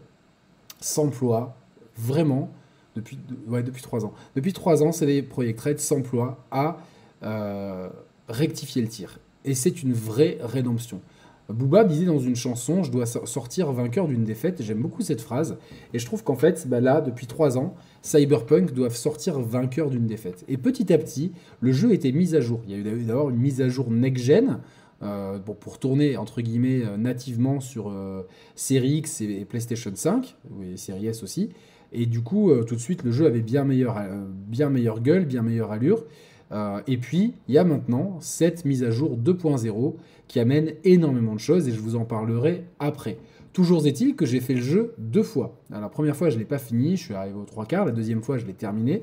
s'emploie 0.80 1.56
vraiment, 1.96 2.50
depuis, 2.96 3.18
ouais, 3.46 3.62
depuis 3.62 3.82
3 3.82 4.04
ans, 4.04 4.12
depuis 4.34 4.52
trois 4.52 4.82
ans, 4.82 4.92
CD 4.92 5.22
Projekt 5.22 5.60
Red 5.60 5.80
s'emploie 5.80 6.44
à 6.50 6.78
euh, 7.22 7.88
rectifier 8.28 8.82
le 8.82 8.88
tir. 8.88 9.18
Et 9.44 9.54
c'est 9.54 9.82
une 9.82 9.92
vraie 9.92 10.38
rédemption. 10.40 11.00
Booba 11.48 11.84
disait 11.84 12.04
dans 12.04 12.18
une 12.18 12.36
chanson 12.36 12.82
Je 12.82 12.90
dois 12.90 13.06
sortir 13.06 13.72
vainqueur 13.72 14.06
d'une 14.06 14.24
défaite. 14.24 14.62
J'aime 14.62 14.82
beaucoup 14.82 15.02
cette 15.02 15.20
phrase. 15.20 15.56
Et 15.94 15.98
je 15.98 16.06
trouve 16.06 16.22
qu'en 16.22 16.36
fait, 16.36 16.68
bah 16.68 16.80
là, 16.80 17.00
depuis 17.00 17.26
trois 17.26 17.56
ans, 17.56 17.74
Cyberpunk 18.02 18.72
doivent 18.72 18.96
sortir 18.96 19.40
vainqueur 19.40 19.90
d'une 19.90 20.06
défaite. 20.06 20.44
Et 20.48 20.56
petit 20.56 20.92
à 20.92 20.98
petit, 20.98 21.32
le 21.60 21.72
jeu 21.72 21.92
était 21.92 22.12
mis 22.12 22.34
à 22.34 22.40
jour. 22.40 22.60
Il 22.66 22.72
y 22.72 22.74
a 22.74 22.78
eu 22.78 23.02
d'abord 23.04 23.30
une 23.30 23.38
mise 23.38 23.60
à 23.60 23.68
jour 23.68 23.90
next-gen. 23.90 24.60
Euh, 25.00 25.38
pour 25.38 25.78
tourner 25.78 26.16
entre 26.16 26.40
guillemets 26.40 26.82
euh, 26.84 26.96
nativement 26.96 27.60
sur 27.60 27.88
euh, 27.88 28.22
Series 28.56 28.96
X 28.96 29.20
et, 29.20 29.44
PlayStation 29.44 29.92
5, 29.94 30.36
et 30.64 30.76
Series 30.76 31.06
S 31.06 31.22
aussi. 31.22 31.50
Et 31.92 32.06
du 32.06 32.20
coup, 32.20 32.52
tout 32.66 32.74
de 32.74 32.80
suite, 32.80 33.02
le 33.02 33.12
jeu 33.12 33.24
avait 33.24 33.40
bien 33.40 33.64
bien 33.64 34.68
meilleure 34.68 35.00
gueule, 35.00 35.24
bien 35.24 35.40
meilleure 35.40 35.72
allure. 35.72 36.04
Euh, 36.52 36.80
et 36.86 36.96
puis, 36.96 37.34
il 37.48 37.54
y 37.54 37.58
a 37.58 37.64
maintenant 37.64 38.16
cette 38.20 38.64
mise 38.64 38.82
à 38.84 38.90
jour 38.90 39.16
2.0 39.16 39.94
qui 40.26 40.40
amène 40.40 40.72
énormément 40.84 41.34
de 41.34 41.40
choses 41.40 41.68
et 41.68 41.72
je 41.72 41.80
vous 41.80 41.96
en 41.96 42.04
parlerai 42.04 42.64
après. 42.78 43.18
Toujours 43.52 43.86
est-il 43.86 44.14
que 44.14 44.26
j'ai 44.26 44.40
fait 44.40 44.54
le 44.54 44.60
jeu 44.60 44.94
deux 44.98 45.22
fois. 45.22 45.58
la 45.70 45.88
première 45.88 46.16
fois, 46.16 46.30
je 46.30 46.34
ne 46.34 46.40
l'ai 46.40 46.46
pas 46.46 46.58
fini, 46.58 46.96
je 46.96 47.04
suis 47.04 47.14
arrivé 47.14 47.34
aux 47.34 47.44
trois 47.44 47.66
quarts. 47.66 47.86
La 47.86 47.92
deuxième 47.92 48.22
fois, 48.22 48.38
je 48.38 48.46
l'ai 48.46 48.52
terminé. 48.52 49.02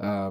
Euh, 0.00 0.30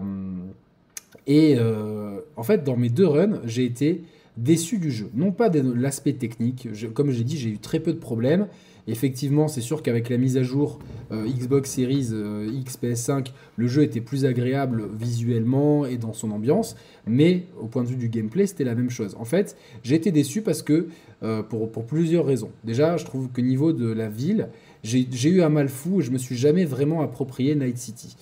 et 1.28 1.56
euh, 1.58 2.20
en 2.36 2.44
fait, 2.44 2.64
dans 2.64 2.76
mes 2.76 2.90
deux 2.90 3.08
runs, 3.08 3.40
j'ai 3.46 3.66
été 3.66 4.04
déçu 4.38 4.78
du 4.78 4.92
jeu. 4.92 5.10
Non 5.14 5.32
pas 5.32 5.50
de 5.50 5.62
l'aspect 5.72 6.14
technique. 6.14 6.68
comme 6.94 7.12
j'ai 7.12 7.24
dit, 7.24 7.38
j'ai 7.38 7.50
eu 7.50 7.60
très 7.60 7.80
peu 7.80 7.94
de 7.94 8.00
problèmes. 8.00 8.48
Effectivement, 8.88 9.48
c'est 9.48 9.62
sûr 9.62 9.84
qu'avec 9.84 10.10
la 10.10 10.18
mise 10.18 10.38
à 10.38 10.44
jour 10.44 10.80
euh, 11.12 11.28
Xbox 11.28 11.72
Series 11.72 12.10
euh, 12.12 12.50
X 12.52 12.78
PS5, 12.82 13.28
le 13.58 13.68
jeu 13.68 13.84
était 13.84 14.02
plus 14.02 14.26
agréable 14.26 14.84
visuellement 14.98 15.86
et 15.86 15.98
dans 15.98 16.14
son 16.14 16.32
ambiance, 16.32 16.76
mais 17.06 17.44
au 17.60 17.68
point 17.68 17.84
de 17.84 17.90
vue 17.90 17.96
du 17.96 18.10
gameplay, 18.10 18.48
c'était 18.48 18.64
la 18.64 18.76
même 18.76 18.90
chose. 18.90 19.16
En 19.20 19.26
fait, 19.26 19.56
j'ai 19.84 19.96
été 19.96 20.12
déçu 20.12 20.42
parce 20.42 20.62
que, 20.64 20.88
euh, 21.24 21.44
pour, 21.44 21.70
plusieurs 21.86 22.26
raisons. 22.26 22.50
Déjà, 22.64 22.98
je 22.98 23.06
trouve 23.06 23.30
que 23.30 23.42
niveau 23.42 23.74
de 23.74 23.92
la 23.92 24.10
ville, 24.10 24.50
j'ai 24.84 25.30
eu 25.30 25.44
un 25.44 25.50
mal 25.50 25.70
fou 25.70 26.00
et 26.00 26.04
je 26.04 26.12
me 26.12 26.18
suis 26.18 26.36
jamais 26.36 26.66
vraiment 26.66 27.02
approprié 27.02 27.56
Night 27.56 27.78
City. 27.78 28.16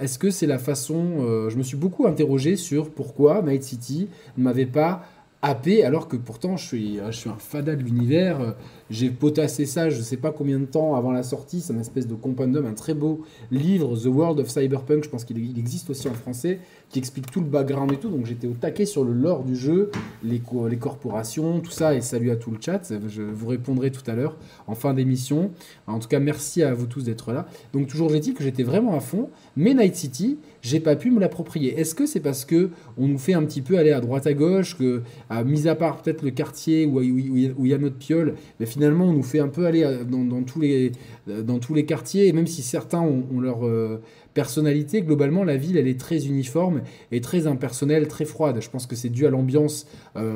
Est-ce 0.00 0.18
que 0.18 0.30
c'est 0.30 0.46
la 0.46 0.58
façon... 0.58 1.48
je 1.48 1.56
me 1.56 1.62
suis 1.62 1.76
beaucoup 1.76 2.06
interrogé 2.06 2.56
sur 2.56 2.90
pourquoi 2.90 3.42
Night 3.42 3.62
City 3.62 4.08
ne 4.36 4.42
m'avait 4.44 4.66
pas 4.66 5.04
happé 5.42 5.84
alors 5.84 6.08
que 6.08 6.16
pourtant 6.16 6.56
je 6.56 6.66
suis, 6.66 6.98
je 7.06 7.16
suis 7.16 7.30
un 7.30 7.36
fada 7.38 7.76
de 7.76 7.82
l'univers. 7.82 8.54
J'ai 8.88 9.10
potassé 9.10 9.66
ça, 9.66 9.90
je 9.90 9.98
ne 9.98 10.02
sais 10.02 10.16
pas 10.16 10.30
combien 10.30 10.60
de 10.60 10.64
temps 10.64 10.94
avant 10.94 11.10
la 11.10 11.22
sortie. 11.22 11.60
C'est 11.60 11.72
une 11.72 11.80
espèce 11.80 12.06
de 12.06 12.14
compendium, 12.14 12.66
un 12.66 12.72
très 12.72 12.94
beau 12.94 13.22
livre, 13.50 13.96
The 13.96 14.06
World 14.06 14.38
of 14.40 14.48
Cyberpunk. 14.48 15.04
Je 15.04 15.08
pense 15.08 15.24
qu'il 15.24 15.58
existe 15.58 15.90
aussi 15.90 16.08
en 16.08 16.14
français, 16.14 16.60
qui 16.90 16.98
explique 16.98 17.30
tout 17.30 17.40
le 17.40 17.46
background 17.46 17.92
et 17.92 17.96
tout. 17.96 18.10
Donc 18.10 18.26
j'étais 18.26 18.46
au 18.46 18.52
taquet 18.52 18.86
sur 18.86 19.04
le 19.04 19.12
lore 19.12 19.44
du 19.44 19.56
jeu, 19.56 19.90
les, 20.22 20.40
les 20.68 20.76
corporations, 20.76 21.60
tout 21.60 21.70
ça. 21.70 21.94
Et 21.94 22.00
salut 22.00 22.30
à 22.30 22.36
tout 22.36 22.50
le 22.50 22.58
chat. 22.60 22.92
Je 23.08 23.22
vous 23.22 23.48
répondrai 23.48 23.90
tout 23.90 24.08
à 24.08 24.14
l'heure 24.14 24.36
en 24.66 24.74
fin 24.74 24.94
d'émission. 24.94 25.50
En 25.86 25.98
tout 25.98 26.08
cas, 26.08 26.20
merci 26.20 26.62
à 26.62 26.72
vous 26.72 26.86
tous 26.86 27.02
d'être 27.02 27.32
là. 27.32 27.48
Donc 27.72 27.88
toujours 27.88 28.08
j'ai 28.10 28.20
dit 28.20 28.34
que 28.34 28.44
j'étais 28.44 28.62
vraiment 28.62 28.94
à 28.96 29.00
fond. 29.00 29.30
Mais 29.56 29.74
Night 29.74 29.96
City, 29.96 30.38
j'ai 30.62 30.80
pas 30.80 30.96
pu 30.96 31.10
me 31.10 31.18
l'approprier. 31.18 31.78
Est-ce 31.78 31.94
que 31.94 32.06
c'est 32.06 32.20
parce 32.20 32.44
que 32.44 32.70
on 32.98 33.08
nous 33.08 33.18
fait 33.18 33.34
un 33.34 33.44
petit 33.44 33.62
peu 33.62 33.78
aller 33.78 33.92
à 33.92 34.00
droite 34.00 34.26
à 34.26 34.34
gauche, 34.34 34.76
que, 34.76 35.02
à, 35.30 35.44
mis 35.44 35.68
à 35.68 35.74
part 35.74 36.02
peut-être 36.02 36.22
le 36.22 36.30
quartier 36.30 36.86
où 36.86 37.02
il 37.02 37.66
y 37.66 37.74
a 37.74 37.78
notre 37.78 37.96
piole, 37.96 38.34
mais 38.60 38.66
finalement, 38.76 39.06
on 39.06 39.14
nous 39.14 39.22
fait 39.22 39.38
un 39.38 39.48
peu 39.48 39.64
aller 39.64 39.84
euh, 39.84 40.04
dans, 40.04 40.42
tous, 40.42 40.60
les, 40.60 40.92
euh, 41.30 41.42
dans 41.42 41.58
tous 41.58 41.72
les 41.72 41.86
quartiers, 41.86 42.28
et 42.28 42.32
même 42.34 42.46
si 42.46 42.60
certains 42.60 43.00
ont, 43.00 43.40
leur 43.40 43.66
euh, 43.66 44.02
personnalité, 44.34 45.00
globalement, 45.00 45.44
la 45.44 45.56
ville, 45.56 45.78
elle 45.78 45.88
est 45.88 45.98
très 45.98 46.26
uniforme 46.26 46.82
et 47.10 47.22
très 47.22 47.46
impersonnelle, 47.46 48.06
très 48.06 48.26
froide. 48.26 48.58
Je 48.60 48.68
pense 48.68 48.86
que 48.86 48.94
c'est 48.94 49.08
dû 49.08 49.26
à 49.26 49.30
l'ambiance 49.30 49.86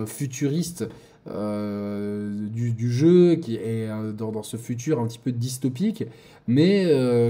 futuriste 0.06 0.88
du, 1.30 2.92
jeu, 2.92 3.36
qui 3.36 3.56
est 3.56 3.88
dans, 4.16 4.42
ce 4.42 4.56
futur 4.56 5.00
un 5.00 5.06
petit 5.06 5.18
peu 5.18 5.32
dystopique. 5.32 6.04
Mais 6.48 6.86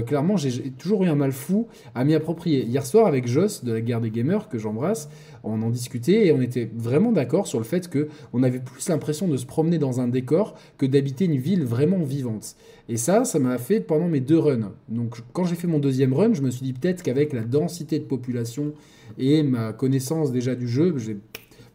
clairement, 0.07 0.37
j'ai 0.37 0.71
toujours 0.71 1.03
eu 1.03 1.07
un 1.07 1.15
mal 1.15 1.31
fou 1.31 1.67
à 1.93 2.03
m'y 2.03 2.15
approprier. 2.15 2.63
Hier 2.63 2.85
soir, 2.85 3.05
avec 3.07 3.27
Joss 3.27 3.63
de 3.63 3.73
la 3.73 3.81
guerre 3.81 4.01
des 4.01 4.09
gamers, 4.09 4.49
que 4.49 4.57
j'embrasse, 4.57 5.09
on 5.43 5.61
en 5.61 5.69
discutait 5.69 6.27
et 6.27 6.31
on 6.31 6.41
était 6.41 6.69
vraiment 6.75 7.11
d'accord 7.11 7.47
sur 7.47 7.59
le 7.59 7.65
fait 7.65 7.89
que 7.89 8.09
on 8.33 8.43
avait 8.43 8.59
plus 8.59 8.87
l'impression 8.89 9.27
de 9.27 9.37
se 9.37 9.45
promener 9.45 9.77
dans 9.77 9.99
un 9.99 10.07
décor 10.07 10.55
que 10.77 10.85
d'habiter 10.85 11.25
une 11.25 11.37
ville 11.37 11.63
vraiment 11.63 12.03
vivante. 12.03 12.55
Et 12.89 12.97
ça, 12.97 13.25
ça 13.25 13.39
m'a 13.39 13.57
fait 13.57 13.79
pendant 13.79 14.07
mes 14.07 14.19
deux 14.19 14.37
runs. 14.37 14.73
Donc 14.89 15.17
quand 15.33 15.45
j'ai 15.45 15.55
fait 15.55 15.67
mon 15.67 15.79
deuxième 15.79 16.13
run, 16.13 16.33
je 16.33 16.41
me 16.41 16.51
suis 16.51 16.63
dit 16.63 16.73
peut-être 16.73 17.03
qu'avec 17.03 17.33
la 17.33 17.41
densité 17.41 17.99
de 17.99 18.03
population 18.03 18.73
et 19.17 19.43
ma 19.43 19.73
connaissance 19.73 20.31
déjà 20.31 20.55
du 20.55 20.67
jeu, 20.67 20.97
j'ai 20.97 21.17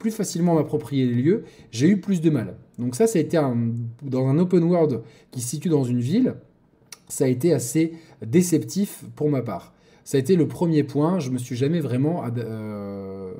plus 0.06 0.14
facilement 0.14 0.54
m'approprier 0.54 1.04
les 1.04 1.20
lieux, 1.20 1.44
j'ai 1.72 1.88
eu 1.88 2.00
plus 2.00 2.20
de 2.20 2.30
mal. 2.30 2.54
Donc 2.78 2.94
ça, 2.94 3.08
ça 3.08 3.18
a 3.18 3.22
été 3.22 3.36
dans 4.02 4.28
un 4.28 4.38
open 4.38 4.62
world 4.62 5.00
qui 5.32 5.40
se 5.40 5.48
situe 5.48 5.68
dans 5.68 5.82
une 5.82 6.00
ville 6.00 6.36
ça 7.08 7.24
a 7.24 7.28
été 7.28 7.52
assez 7.52 7.92
déceptif 8.24 9.04
pour 9.14 9.30
ma 9.30 9.42
part. 9.42 9.72
Ça 10.04 10.16
a 10.16 10.20
été 10.20 10.36
le 10.36 10.46
premier 10.46 10.82
point, 10.82 11.18
je 11.18 11.30
me 11.30 11.38
suis 11.38 11.56
jamais 11.56 11.80
vraiment 11.80 12.24
euh, 12.36 13.32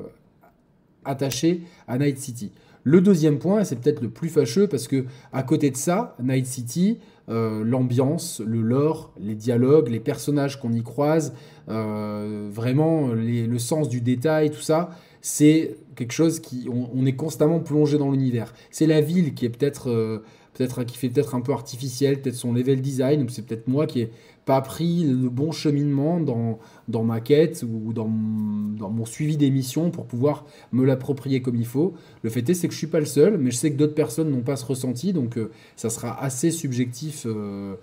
attaché 1.05 1.63
à 1.87 1.99
Night 1.99 2.19
City. 2.19 2.53
Le 2.83 3.01
deuxième 3.01 3.39
point, 3.39 3.65
c'est 3.65 3.77
peut-être 3.77 4.01
le 4.01 4.09
plus 4.09 4.29
fâcheux 4.29 4.69
parce 4.69 4.87
que 4.87 5.07
à 5.33 5.43
côté 5.43 5.71
de 5.71 5.77
ça, 5.77 6.17
Night 6.23 6.47
City, 6.47 6.99
euh, 7.29 7.65
l'ambiance, 7.65 8.41
le 8.45 8.63
lore, 8.63 9.13
les 9.19 9.35
dialogues, 9.35 9.89
les 9.89 9.99
personnages 9.99 10.61
qu'on 10.61 10.73
y 10.73 10.85
croise, 10.85 11.35
euh, 11.69 12.49
vraiment 12.53 13.09
le 13.09 13.59
sens 13.59 13.89
du 13.89 14.01
détail, 14.01 14.51
tout 14.51 14.61
ça, 14.61 14.91
c'est 15.29 15.77
quelque 15.97 16.13
chose 16.13 16.39
qui 16.39 16.69
on, 16.71 17.05
est 17.05 17.17
constamment 17.17 17.59
plongé 17.59 17.99
dans 17.99 18.13
l'univers. 18.13 18.55
C'est 18.71 18.87
la 18.87 19.01
ville 19.01 19.35
qui 19.35 19.45
est 19.45 19.49
peut-être 19.49 19.91
euh, 19.91 20.23
peut-être 20.55 20.85
qui 20.85 20.97
fait 20.97 21.09
peut-être 21.09 21.35
un 21.35 21.41
peu 21.41 21.53
artificiel, 21.53 22.23
peut-être 22.23 22.37
son 22.37 22.53
level 22.53 22.81
design, 22.81 23.25
ou 23.25 23.29
c'est 23.29 23.43
peut-être 23.43 23.67
moi 23.67 23.89
qui 23.89 24.03
ai 24.03 24.13
pas 24.45 24.61
pris 24.61 25.03
le 25.03 25.29
bon 25.29 25.51
cheminement 25.51 26.21
dans, 26.21 26.61
dans 26.87 27.03
ma 27.03 27.19
quête 27.19 27.65
ou 27.69 27.93
dans, 27.93 28.09
dans 28.09 28.89
mon 28.89 29.05
suivi 29.05 29.37
d'émission 29.37 29.91
pour 29.91 30.07
pouvoir 30.07 30.47
me 30.71 30.85
l'approprier 30.85 31.43
comme 31.43 31.57
il 31.57 31.67
faut. 31.67 31.95
Le 32.23 32.31
fait 32.31 32.49
est, 32.49 32.55
c'est 32.55 32.69
que 32.69 32.75
je 32.75 32.79
suis 32.79 32.87
pas 32.87 33.01
le 33.01 33.07
seul, 33.07 33.37
mais 33.37 33.51
je 33.51 33.57
sais 33.57 33.73
que 33.73 33.77
d'autres 33.77 33.97
personnes 33.97 34.31
n'ont 34.31 34.43
pas 34.43 34.55
ce 34.55 34.65
ressenti, 34.65 35.13
donc 35.13 35.39
euh, 35.39 35.51
ça 35.75 35.91
sera 35.91 36.23
assez 36.23 36.53
subjectif 36.53 37.27
euh, 37.27 37.75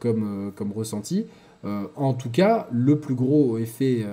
comme, 0.00 0.52
comme 0.54 0.72
ressenti. 0.72 1.24
En 1.64 2.14
tout 2.14 2.30
cas, 2.30 2.68
le 2.70 3.00
plus 3.00 3.14
gros 3.14 3.58
effet, 3.58 4.06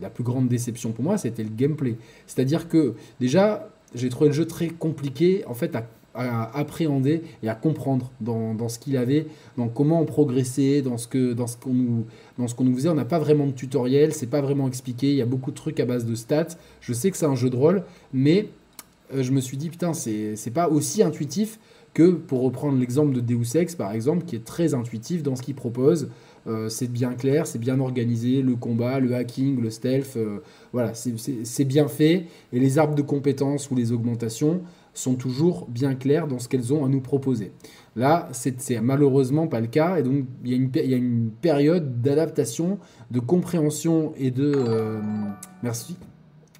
la 0.00 0.10
plus 0.10 0.24
grande 0.24 0.48
déception 0.48 0.92
pour 0.92 1.04
moi, 1.04 1.18
c'était 1.18 1.42
le 1.42 1.50
gameplay. 1.50 1.96
C'est-à-dire 2.26 2.68
que 2.68 2.94
déjà, 3.20 3.68
j'ai 3.94 4.08
trouvé 4.08 4.28
le 4.28 4.34
jeu 4.34 4.46
très 4.46 4.68
compliqué 4.68 5.44
en 5.46 5.54
fait 5.54 5.74
à 5.74 5.86
appréhender 6.58 7.22
et 7.42 7.48
à 7.48 7.54
comprendre 7.54 8.10
dans, 8.20 8.54
dans 8.54 8.68
ce 8.68 8.78
qu'il 8.78 8.96
avait, 8.96 9.26
dans 9.56 9.68
comment 9.68 10.00
on 10.00 10.06
progressait, 10.06 10.82
dans 10.82 10.96
ce 10.96 11.08
que 11.08 11.32
dans 11.32 11.46
qu'on 11.60 11.74
nous 11.74 12.06
dans 12.38 12.46
nous 12.60 12.74
faisait. 12.74 12.88
On 12.88 12.94
n'a 12.94 13.04
pas 13.04 13.18
vraiment 13.18 13.46
de 13.46 13.52
tutoriel, 13.52 14.14
c'est 14.14 14.26
pas 14.26 14.40
vraiment 14.40 14.66
expliqué. 14.66 15.10
Il 15.10 15.16
y 15.16 15.22
a 15.22 15.26
beaucoup 15.26 15.50
de 15.50 15.56
trucs 15.56 15.78
à 15.80 15.84
base 15.84 16.06
de 16.06 16.14
stats. 16.14 16.56
Je 16.80 16.92
sais 16.92 17.10
que 17.10 17.16
c'est 17.16 17.26
un 17.26 17.34
jeu 17.34 17.50
de 17.50 17.56
rôle, 17.56 17.84
mais 18.12 18.48
euh, 19.14 19.22
je 19.22 19.32
me 19.32 19.40
suis 19.40 19.56
dit 19.56 19.68
putain 19.68 19.92
c'est 19.92 20.52
pas 20.52 20.68
aussi 20.68 21.02
intuitif 21.02 21.58
que 21.94 22.10
pour 22.10 22.42
reprendre 22.42 22.78
l'exemple 22.78 23.14
de 23.14 23.20
Deus 23.20 23.56
Ex 23.56 23.74
par 23.74 23.92
exemple, 23.92 24.24
qui 24.24 24.36
est 24.36 24.44
très 24.44 24.74
intuitif 24.74 25.22
dans 25.22 25.36
ce 25.36 25.42
qu'il 25.42 25.54
propose. 25.54 26.08
Euh, 26.46 26.68
c'est 26.68 26.90
bien 26.90 27.14
clair, 27.14 27.46
c'est 27.46 27.58
bien 27.58 27.80
organisé, 27.80 28.42
le 28.42 28.54
combat, 28.54 29.00
le 29.00 29.14
hacking, 29.14 29.60
le 29.60 29.70
stealth, 29.70 30.16
euh, 30.16 30.38
voilà, 30.72 30.92
c'est 30.94 31.64
bien 31.64 31.88
fait. 31.88 32.26
Et 32.52 32.60
les 32.60 32.78
arbres 32.78 32.94
de 32.94 33.02
compétences 33.02 33.70
ou 33.70 33.74
les 33.74 33.92
augmentations, 33.92 34.62
sont 34.98 35.14
toujours 35.14 35.66
bien 35.68 35.94
claires 35.94 36.26
dans 36.26 36.38
ce 36.38 36.48
qu'elles 36.48 36.72
ont 36.72 36.84
à 36.84 36.88
nous 36.88 37.00
proposer. 37.00 37.52
Là, 37.94 38.28
c'est 38.32 38.80
malheureusement 38.80 39.46
pas 39.46 39.60
le 39.60 39.66
cas, 39.66 39.98
et 39.98 40.02
donc 40.02 40.24
il 40.44 40.50
y 40.52 40.94
a 40.94 40.96
une, 40.96 41.30
période 41.30 42.02
d'adaptation, 42.02 42.78
de 43.10 43.20
compréhension 43.20 44.12
et 44.16 44.30
de... 44.30 44.52
Euh, 44.54 45.00
merci 45.62 45.96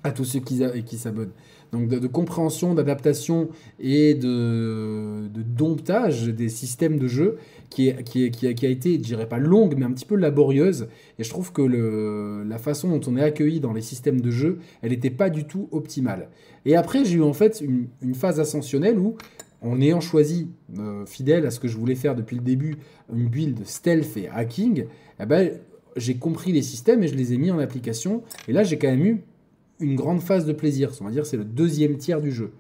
à 0.02 0.12
tous 0.12 0.24
ceux 0.24 0.40
qui 0.40 0.98
s'abonnent. 0.98 1.32
Donc 1.72 1.88
de, 1.88 2.06
compréhension, 2.06 2.74
d'adaptation 2.74 3.48
et 3.80 4.14
de, 4.14 5.28
domptage 5.56 6.28
des 6.28 6.48
systèmes 6.48 6.98
de 6.98 7.08
jeu 7.08 7.38
qui, 7.70 7.92
qui, 8.04 8.30
qui, 8.30 8.46
a, 8.46 8.54
qui, 8.54 8.66
a, 8.66 8.68
été, 8.68 8.94
je 8.94 8.98
dirais 8.98 9.28
pas 9.28 9.38
longue, 9.38 9.74
mais 9.76 9.84
un 9.84 9.92
petit 9.92 10.04
peu 10.04 10.16
laborieuse. 10.16 10.88
Et 11.18 11.24
je 11.24 11.30
trouve 11.30 11.52
que 11.52 11.62
le, 11.62 12.44
la 12.44 12.58
façon 12.58 12.88
dont 12.88 13.00
on 13.10 13.16
est 13.16 13.22
accueilli 13.22 13.60
dans 13.60 13.72
les 13.72 13.82
systèmes 13.82 14.20
de 14.20 14.30
jeu, 14.30 14.58
elle 14.82 14.90
n'était 14.90 15.10
pas 15.10 15.30
du 15.30 15.44
tout 15.44 15.68
optimale. 15.72 16.28
Et 16.64 16.76
après, 16.76 17.04
j'ai 17.04 17.16
eu 17.16 17.22
en 17.22 17.32
fait 17.32 17.62
une, 17.62 18.14
phase 18.14 18.40
ascensionnelle 18.40 18.98
où, 18.98 19.16
en 19.62 19.80
ayant 19.80 20.00
choisi, 20.00 20.48
euh, 20.78 21.06
fidèle 21.06 21.46
à 21.46 21.50
ce 21.50 21.60
que 21.60 21.68
je 21.68 21.76
voulais 21.76 21.94
faire 21.94 22.14
depuis 22.14 22.36
le 22.36 22.42
début, 22.42 22.76
une 23.12 23.28
build 23.28 23.66
stealth 23.66 24.16
et 24.16 24.28
hacking, 24.28 24.86
eh 25.20 25.26
ben, 25.26 25.52
j'ai 25.96 26.16
compris 26.16 26.52
les 26.52 26.62
systèmes 26.62 27.02
et 27.02 27.08
je 27.08 27.14
les 27.14 27.32
ai 27.32 27.38
mis 27.38 27.50
en 27.50 27.58
application. 27.58 28.22
Et 28.48 28.52
là, 28.52 28.62
j'ai 28.62 28.78
quand 28.78 28.88
même 28.88 29.04
eu 29.04 29.22
une 29.80 29.96
grande 29.96 30.20
phase 30.20 30.46
de 30.46 30.52
plaisir. 30.52 30.92
On 31.00 31.04
va 31.04 31.10
dire 31.10 31.26
c'est 31.26 31.36
le 31.36 31.44
deuxième 31.44 31.96
tiers 31.96 32.20
du 32.20 32.32
jeu. 32.32 32.52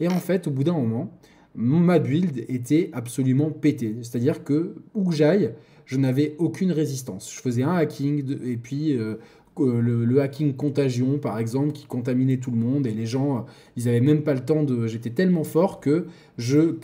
Et 0.00 0.08
en 0.08 0.18
fait, 0.18 0.46
au 0.46 0.50
bout 0.50 0.64
d'un 0.64 0.72
moment, 0.72 1.12
ma 1.54 1.98
build 1.98 2.44
était 2.48 2.90
absolument 2.92 3.50
pétée. 3.50 3.96
C'est-à-dire 4.02 4.44
que 4.44 4.74
où 4.94 5.10
que 5.10 5.14
j'aille, 5.14 5.54
je 5.86 5.96
n'avais 5.96 6.34
aucune 6.38 6.72
résistance. 6.72 7.32
Je 7.34 7.40
faisais 7.40 7.62
un 7.62 7.74
hacking 7.74 8.38
et 8.44 8.56
puis 8.56 8.96
euh, 8.96 9.16
le, 9.58 10.20
hacking 10.20 10.54
contagion, 10.54 11.18
par 11.18 11.38
exemple, 11.38 11.72
qui 11.72 11.86
contaminait 11.86 12.38
tout 12.38 12.50
le 12.50 12.56
monde 12.56 12.86
et 12.86 12.92
les 12.92 13.06
gens, 13.06 13.36
euh, 13.36 13.40
ils 13.76 13.84
n'avaient 13.84 14.00
même 14.00 14.22
pas 14.22 14.34
le 14.34 14.44
temps 14.44 14.62
de. 14.62 14.86
J'étais 14.86 15.10
tellement 15.10 15.44
fort 15.44 15.80
que 15.80 16.06
je 16.38 16.76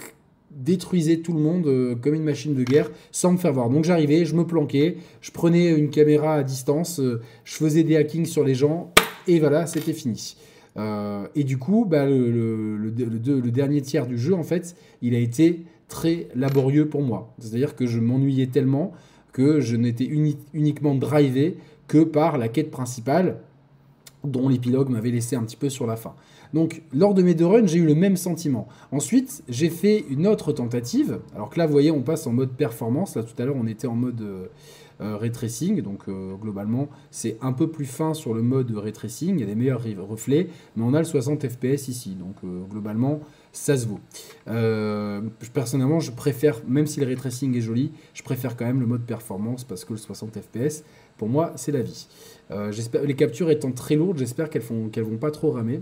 détruisais 0.50 1.18
tout 1.18 1.32
le 1.32 1.40
monde 1.40 1.66
euh, 1.66 1.94
comme 1.94 2.14
une 2.14 2.24
machine 2.24 2.54
de 2.54 2.64
guerre 2.64 2.90
sans 3.12 3.32
me 3.32 3.38
faire 3.38 3.52
voir. 3.52 3.70
Donc 3.70 3.84
j'arrivais, 3.84 4.24
je 4.24 4.34
me 4.34 4.46
planquais, 4.46 4.96
je 5.20 5.30
prenais 5.30 5.70
une 5.70 5.90
caméra 5.90 6.34
à 6.34 6.42
distance, 6.42 7.00
je 7.00 7.54
faisais 7.54 7.84
des 7.84 7.96
hackings 7.96 8.26
sur 8.26 8.44
les 8.44 8.54
gens 8.54 8.92
et 9.26 9.40
voilà, 9.40 9.66
c'était 9.66 9.92
fini. 9.92 10.36
Euh, 10.76 11.26
et 11.34 11.44
du 11.44 11.58
coup, 11.58 11.86
bah, 11.88 12.06
le, 12.06 12.90
dernier 13.50 13.82
tiers 13.82 14.06
du 14.06 14.18
jeu, 14.18 14.34
en 14.34 14.42
fait, 14.42 14.76
il 15.02 15.14
a 15.14 15.18
été 15.18 15.64
très 15.88 16.28
laborieux 16.34 16.88
pour 16.88 17.02
moi. 17.02 17.34
C'est-à-dire 17.38 17.74
que 17.74 17.86
je 17.86 17.98
m'ennuyais 17.98 18.48
tellement 18.48 18.92
que 19.32 19.60
je 19.60 19.76
n'étais 19.76 20.04
uniquement 20.52 20.94
drivé 20.94 21.56
que 21.86 22.04
par 22.04 22.38
la 22.38 22.48
quête 22.48 22.70
principale, 22.70 23.38
dont 24.24 24.48
l'épilogue 24.48 24.88
m'avait 24.90 25.10
laissé 25.10 25.36
un 25.36 25.42
petit 25.42 25.56
peu 25.56 25.68
sur 25.68 25.86
la 25.86 25.96
fin. 25.96 26.14
Donc, 26.54 26.82
lors 26.92 27.14
de 27.14 27.22
mes 27.22 27.34
deux 27.34 27.46
runs, 27.46 27.66
j'ai 27.66 27.78
eu 27.78 27.86
le 27.86 27.94
même 27.94 28.16
sentiment. 28.16 28.68
Ensuite, 28.92 29.42
j'ai 29.48 29.70
fait 29.70 30.04
une 30.10 30.26
autre 30.26 30.52
tentative. 30.52 31.20
Alors 31.34 31.50
que 31.50 31.58
là, 31.58 31.66
vous 31.66 31.72
voyez, 31.72 31.90
on 31.90 32.02
passe 32.02 32.26
en 32.26 32.32
mode 32.32 32.50
performance. 32.50 33.16
Là, 33.16 33.22
tout 33.22 33.40
à 33.40 33.44
l'heure, 33.44 33.56
on 33.58 33.66
était 33.66 33.86
en 33.86 33.94
mode 33.94 34.20
euh, 34.20 34.46
euh, 35.00 35.16
ray 35.16 35.30
tracing. 35.30 35.80
Donc 35.80 36.08
euh, 36.08 36.34
globalement, 36.34 36.88
c'est 37.12 37.36
un 37.40 37.52
peu 37.52 37.70
plus 37.70 37.84
fin 37.84 38.14
sur 38.14 38.34
le 38.34 38.42
mode 38.42 38.76
ray 38.76 38.92
tracing. 38.92 39.36
Il 39.36 39.40
y 39.40 39.44
a 39.44 39.46
des 39.46 39.54
meilleurs 39.54 39.82
reflets, 40.08 40.48
mais 40.76 40.82
on 40.82 40.92
a 40.92 40.98
le 40.98 41.04
60 41.04 41.48
fps 41.48 41.86
ici. 41.86 42.16
Donc 42.16 42.34
euh, 42.42 42.64
globalement, 42.68 43.20
ça 43.52 43.76
se 43.76 43.86
vaut. 43.86 44.00
personnellement, 45.54 46.00
je 46.00 46.10
préfère, 46.10 46.60
même 46.66 46.86
si 46.86 46.98
le 46.98 47.06
ray 47.06 47.14
tracing 47.14 47.56
est 47.56 47.60
joli, 47.60 47.92
je 48.12 48.22
préfère 48.24 48.56
quand 48.56 48.66
même 48.66 48.80
le 48.80 48.86
mode 48.86 49.02
performance 49.02 49.62
parce 49.62 49.84
que 49.84 49.92
le 49.92 49.98
60 49.98 50.36
fps, 50.40 50.82
pour 51.16 51.28
moi, 51.28 51.52
c'est 51.56 51.72
la 51.72 51.82
vie. 51.82 52.08
les 52.50 53.14
captures 53.14 53.50
étant 53.50 53.70
très 53.70 53.94
lourdes, 53.94 54.18
j'espère 54.18 54.50
qu'elles 54.50 54.62
ne 54.70 55.02
vont 55.02 55.16
pas 55.16 55.30
trop 55.30 55.52
ramer. 55.52 55.80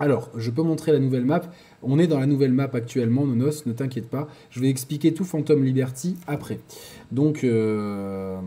Alors, 0.00 0.30
je 0.36 0.50
peux 0.50 0.62
montrer 0.62 0.92
la 0.92 0.98
nouvelle 0.98 1.24
map. 1.24 1.42
On 1.82 1.98
est 1.98 2.06
dans 2.06 2.18
la 2.18 2.26
nouvelle 2.26 2.52
map 2.52 2.68
actuellement, 2.72 3.26
Nonos, 3.26 3.64
ne 3.66 3.72
t'inquiète 3.72 4.08
pas. 4.08 4.28
Je 4.50 4.60
vais 4.60 4.68
expliquer 4.68 5.14
tout 5.14 5.24
Phantom 5.24 5.62
Liberty 5.62 6.16
après. 6.26 6.58
Donc, 7.12 7.44
euh, 7.44 8.40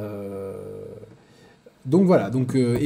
euh, 0.00 0.54
voilà. 1.86 2.30
Donc, 2.30 2.56
euh, 2.56 2.78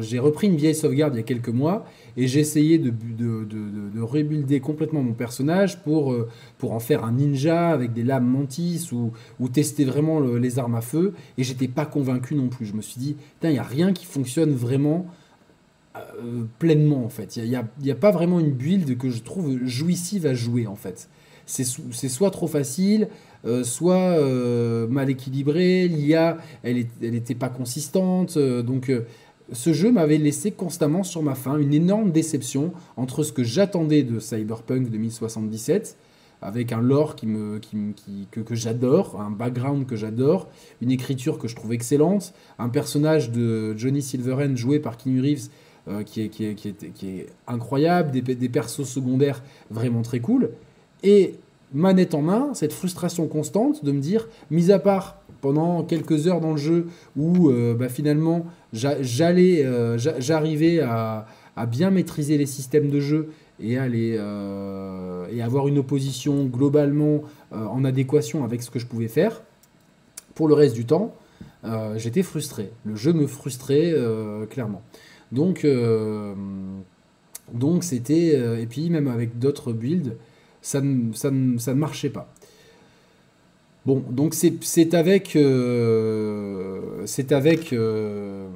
j'ai 0.00 0.18
repris 0.18 0.46
une 0.46 0.56
vieille 0.56 0.74
sauvegarde 0.74 1.14
il 1.14 1.18
y 1.18 1.20
a 1.20 1.24
quelques 1.24 1.50
mois 1.50 1.84
et 2.16 2.26
j'ai 2.26 2.40
essayé 2.40 2.78
de, 2.78 2.90
de, 2.90 3.44
de, 3.44 4.00
rebuilder 4.00 4.60
complètement 4.60 5.02
mon 5.02 5.12
personnage 5.12 5.82
pour, 5.82 6.16
pour 6.56 6.72
en 6.72 6.80
faire 6.80 7.04
un 7.04 7.12
ninja 7.12 7.68
avec 7.68 7.92
des 7.92 8.02
lames 8.02 8.26
mantis 8.26 8.88
ou, 8.92 9.12
ou 9.38 9.48
tester 9.50 9.84
vraiment 9.84 10.20
les 10.20 10.58
armes 10.58 10.74
à 10.74 10.80
feu. 10.80 11.12
Et 11.36 11.44
j'étais 11.44 11.68
pas 11.68 11.84
convaincu 11.84 12.34
non 12.34 12.48
plus. 12.48 12.64
Je 12.64 12.72
me 12.72 12.80
suis 12.80 12.98
dit, 12.98 13.16
il 13.42 13.50
n'y 13.50 13.58
a 13.58 13.62
rien 13.62 13.92
qui 13.92 14.06
fonctionne 14.06 14.52
vraiment 14.52 15.06
euh, 15.96 16.44
pleinement 16.60 17.04
en 17.04 17.08
fait. 17.08 17.36
Il 17.36 17.48
n'y 17.48 17.56
a, 17.56 17.64
a, 17.92 17.94
pas 17.96 18.12
vraiment 18.12 18.38
une 18.38 18.52
build 18.52 18.96
que 18.96 19.10
je 19.10 19.22
trouve 19.22 19.58
jouissive 19.64 20.24
à 20.24 20.34
jouer 20.34 20.68
en 20.68 20.76
fait. 20.76 21.08
C'est 21.46 21.64
soit 21.64 22.30
trop 22.30 22.46
facile, 22.46 23.08
euh, 23.44 23.64
soit 23.64 23.96
euh, 23.96 24.86
mal 24.86 25.10
équilibré, 25.10 25.88
l'IA 25.88 26.38
elle 26.62 26.86
n'était 27.00 27.34
pas 27.34 27.48
consistante. 27.48 28.38
donc 28.38 28.92
ce 29.52 29.72
jeu 29.72 29.90
m'avait 29.90 30.18
laissé 30.18 30.52
constamment 30.52 31.02
sur 31.02 31.24
ma 31.24 31.34
faim 31.34 31.58
une 31.58 31.74
énorme 31.74 32.12
déception 32.12 32.72
entre 32.96 33.24
ce 33.24 33.32
que 33.32 33.42
j'attendais 33.42 34.04
de 34.04 34.20
Cyberpunk 34.20 34.90
2077 34.90 35.96
avec 36.42 36.72
un 36.72 36.80
lore 36.80 37.16
qui 37.16 37.26
me, 37.26 37.58
qui, 37.58 38.28
que, 38.30 38.40
que 38.40 38.54
j'adore, 38.54 39.20
un 39.20 39.30
background 39.30 39.86
que 39.86 39.96
j'adore, 39.96 40.48
une 40.80 40.90
écriture 40.90 41.38
que 41.38 41.48
je 41.48 41.56
trouve 41.56 41.72
excellente, 41.72 42.32
un 42.58 42.68
personnage 42.68 43.30
de 43.30 43.76
Johnny 43.76 44.02
Silverhand 44.02 44.56
joué 44.56 44.78
par 44.78 44.96
Keanu 44.96 45.20
Reeves 45.20 45.48
euh, 45.90 46.02
qui, 46.04 46.22
est, 46.22 47.26
incroyable, 47.48 48.12
des, 48.12 48.20
des, 48.22 48.48
persos 48.48 48.84
secondaires 48.84 49.42
vraiment 49.70 50.02
très 50.02 50.20
cool. 50.20 50.50
Et 51.02 51.34
manette 51.72 52.14
en 52.14 52.22
main, 52.22 52.50
cette 52.54 52.72
frustration 52.72 53.26
constante 53.26 53.84
de 53.84 53.90
me 53.90 54.00
dire, 54.00 54.28
mis 54.50 54.70
à 54.70 54.78
part 54.78 55.16
pendant 55.40 55.82
quelques 55.82 56.28
heures 56.28 56.40
dans 56.40 56.52
le 56.52 56.58
jeu 56.58 56.86
où 57.16 57.48
euh, 57.48 57.74
bah, 57.74 57.88
finalement 57.88 58.46
euh, 58.84 59.98
j'arrivais 60.18 60.80
à, 60.80 61.26
à, 61.56 61.66
bien 61.66 61.90
maîtriser 61.90 62.38
les 62.38 62.46
systèmes 62.46 62.88
de 62.88 63.00
jeu 63.00 63.30
et, 63.58 63.76
à 63.76 63.88
et 63.88 65.42
avoir 65.42 65.66
une 65.66 65.78
opposition 65.78 66.44
globalement 66.44 67.22
en 67.52 67.84
adéquation 67.84 68.44
avec 68.44 68.62
ce 68.62 68.70
que 68.70 68.78
je 68.78 68.86
pouvais 68.86 69.08
faire, 69.08 69.42
pour 70.34 70.46
le 70.46 70.54
reste 70.54 70.74
du 70.74 70.86
temps, 70.86 71.14
j'étais 71.96 72.22
frustré. 72.22 72.70
Le 72.84 72.96
jeu 72.96 73.12
me 73.12 73.26
frustrait 73.26 73.94
clairement. 74.48 74.82
Donc, 75.32 75.64
euh, 75.64 76.34
donc 77.52 77.84
c'était. 77.84 78.32
Euh, 78.34 78.60
et 78.60 78.66
puis, 78.66 78.90
même 78.90 79.08
avec 79.08 79.38
d'autres 79.38 79.72
builds, 79.72 80.16
ça 80.62 80.80
ne, 80.80 81.72
marchait 81.72 82.10
pas. 82.10 82.32
Bon, 83.86 84.04
donc 84.10 84.34
c'est 84.34 84.94
avec, 84.94 85.38
c'est 87.06 87.32
avec 87.32 87.72
euh, 87.72 88.48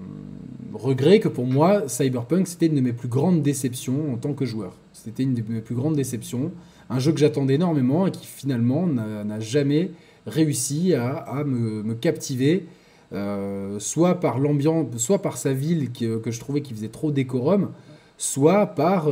regret 0.75 1.21
que 1.21 1.29
pour 1.29 1.47
moi, 1.47 1.89
Cyberpunk, 1.89 2.47
c'était 2.47 2.67
une 2.67 2.75
de 2.75 2.83
mes 2.83 2.93
plus 2.93 3.09
grandes 3.09 3.43
déceptions 3.43 4.13
en 4.13 4.17
tant 4.19 4.35
que 4.35 4.45
joueur. 4.45 4.77
C'était 4.93 5.23
une 5.23 5.35
de 5.35 5.43
mes 5.49 5.61
plus 5.61 5.75
grandes 5.75 5.97
déceptions. 5.97 6.53
Un 6.91 6.99
jeu 6.99 7.13
que 7.13 7.19
j'attendais 7.19 7.55
énormément 7.55 8.07
et 8.07 8.11
qui 8.11 8.27
finalement 8.27 8.87
n'a 8.87 9.41
jamais 9.41 9.91
réussi 10.27 10.95
à, 10.95 11.43
me, 11.45 11.95
captiver, 11.95 12.67
euh, 13.15 13.79
soit 13.79 14.21
par 14.21 14.39
l'ambiance, 14.39 14.87
soit 14.99 15.23
par 15.23 15.37
sa 15.37 15.53
ville 15.53 15.93
que, 15.93 16.19
que, 16.19 16.31
je 16.31 16.41
trouvais 16.41 16.61
qui 16.61 16.75
faisait 16.75 16.89
trop 16.89 17.11
décorum, 17.11 17.71
soit 18.19 18.67
par 18.67 19.09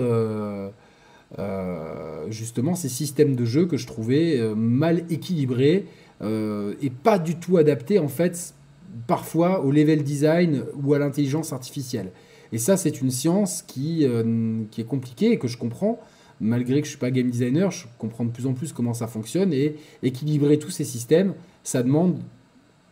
justement 2.29 2.75
ces 2.75 2.91
systèmes 2.91 3.35
de 3.35 3.45
jeu 3.45 3.67
que 3.67 3.77
je 3.79 3.87
trouvais 3.87 4.39
mal 4.55 5.05
équilibrés 5.09 5.87
euh, 6.23 6.75
et 6.81 6.91
pas 6.91 7.19
du 7.19 7.37
tout 7.37 7.57
adapté 7.57 7.99
en 7.99 8.09
fait 8.09 8.55
parfois 9.07 9.65
au 9.65 9.73
level 9.73 10.05
design 10.05 10.65
ou 10.83 10.95
à 10.95 10.99
l'intelligence 10.99 11.53
artificielle. 11.53 12.13
Et 12.53 12.59
ça, 12.59 12.77
c'est 12.77 13.01
une 13.01 13.11
science 13.11 13.63
qui, 13.63 14.07
euh, 14.07 14.63
qui 14.71 14.83
est 14.83 14.87
compliquée 14.87 15.33
et 15.33 15.39
que 15.39 15.49
je 15.49 15.57
comprends. 15.57 15.99
Malgré 16.41 16.81
que 16.81 16.87
je 16.87 16.91
ne 16.93 16.97
suis 16.97 16.99
pas 16.99 17.11
game 17.11 17.31
designer, 17.31 17.71
je 17.71 17.87
comprends 17.99 18.25
de 18.25 18.31
plus 18.31 18.47
en 18.47 18.53
plus 18.53 18.73
comment 18.73 18.95
ça 18.95 19.07
fonctionne. 19.07 19.53
Et 19.53 19.77
équilibrer 20.03 20.59
tous 20.59 20.71
ces 20.71 20.85
systèmes, 20.85 21.35
ça 21.65 21.83
demande 21.83 22.19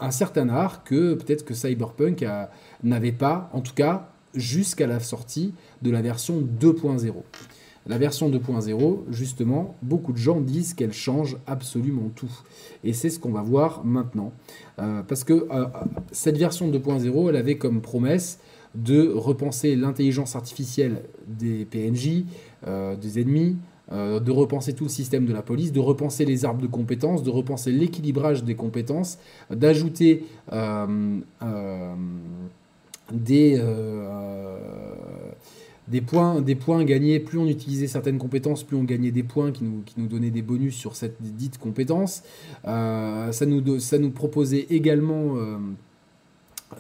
un 0.01 0.11
certain 0.11 0.49
art 0.49 0.85
que 0.85 1.15
peut-être 1.15 1.45
que 1.45 1.55
Cyberpunk 1.55 2.25
n'avait 2.83 3.13
pas, 3.13 3.51
en 3.53 3.61
tout 3.61 3.75
cas 3.75 4.09
jusqu'à 4.35 4.87
la 4.87 5.01
sortie 5.01 5.55
de 5.83 5.91
la 5.91 6.03
version 6.03 6.41
2.0. 6.41 7.13
La 7.87 7.99
version 7.99 8.31
2.0, 8.31 8.99
justement, 9.11 9.75
beaucoup 9.83 10.13
de 10.13 10.19
gens 10.19 10.41
disent 10.41 10.75
qu'elle 10.75 10.93
change 10.93 11.39
absolument 11.47 12.11
tout. 12.15 12.31
Et 12.85 12.93
c'est 12.93 13.09
ce 13.09 13.19
qu'on 13.19 13.33
va 13.33 13.43
voir 13.43 13.85
maintenant. 13.85 14.33
Euh, 14.79 15.03
parce 15.03 15.25
que 15.25 15.47
euh, 15.51 15.67
cette 16.13 16.37
version 16.37 16.71
2.0, 16.71 17.31
elle 17.31 17.37
avait 17.37 17.57
comme 17.57 17.81
promesse 17.81 18.39
de 18.75 19.11
repenser 19.13 19.75
l'intelligence 19.77 20.37
artificielle 20.37 21.03
des 21.27 21.65
PNJ, 21.65 22.25
euh, 22.67 22.95
des 22.97 23.19
ennemis, 23.19 23.57
de 23.91 24.31
repenser 24.31 24.73
tout 24.73 24.85
le 24.85 24.91
système 24.91 25.27
de 25.27 25.33
la 25.33 25.43
police, 25.43 25.73
de 25.73 25.81
repenser 25.81 26.25
les 26.25 26.45
arbres 26.45 26.63
de 26.63 26.69
compétences, 26.69 27.23
de 27.23 27.31
repenser 27.31 27.73
l'équilibrage 27.73 28.45
des 28.45 28.55
compétences, 28.55 29.19
d'ajouter 29.51 30.25
des 33.13 33.61
des 35.91 36.01
points, 36.01 36.41
des 36.41 36.55
points 36.55 36.85
gagnés, 36.85 37.19
plus 37.19 37.39
on 37.39 37.49
utilisait 37.49 37.89
certaines 37.89 38.19
compétences, 38.19 38.63
plus 38.63 38.77
on 38.77 38.85
gagnait 38.85 39.11
des 39.11 39.25
points 39.25 39.51
qui 39.51 39.65
nous, 39.65 40.07
donnaient 40.07 40.31
des 40.31 40.43
bonus 40.43 40.77
sur 40.77 40.95
cette 40.95 41.17
dite 41.21 41.59
compétence. 41.59 42.23
Euh, 42.67 43.33
ça, 43.33 43.47
nous, 43.47 44.11
proposait 44.11 44.67
également 44.71 45.37
euh, 45.37 45.57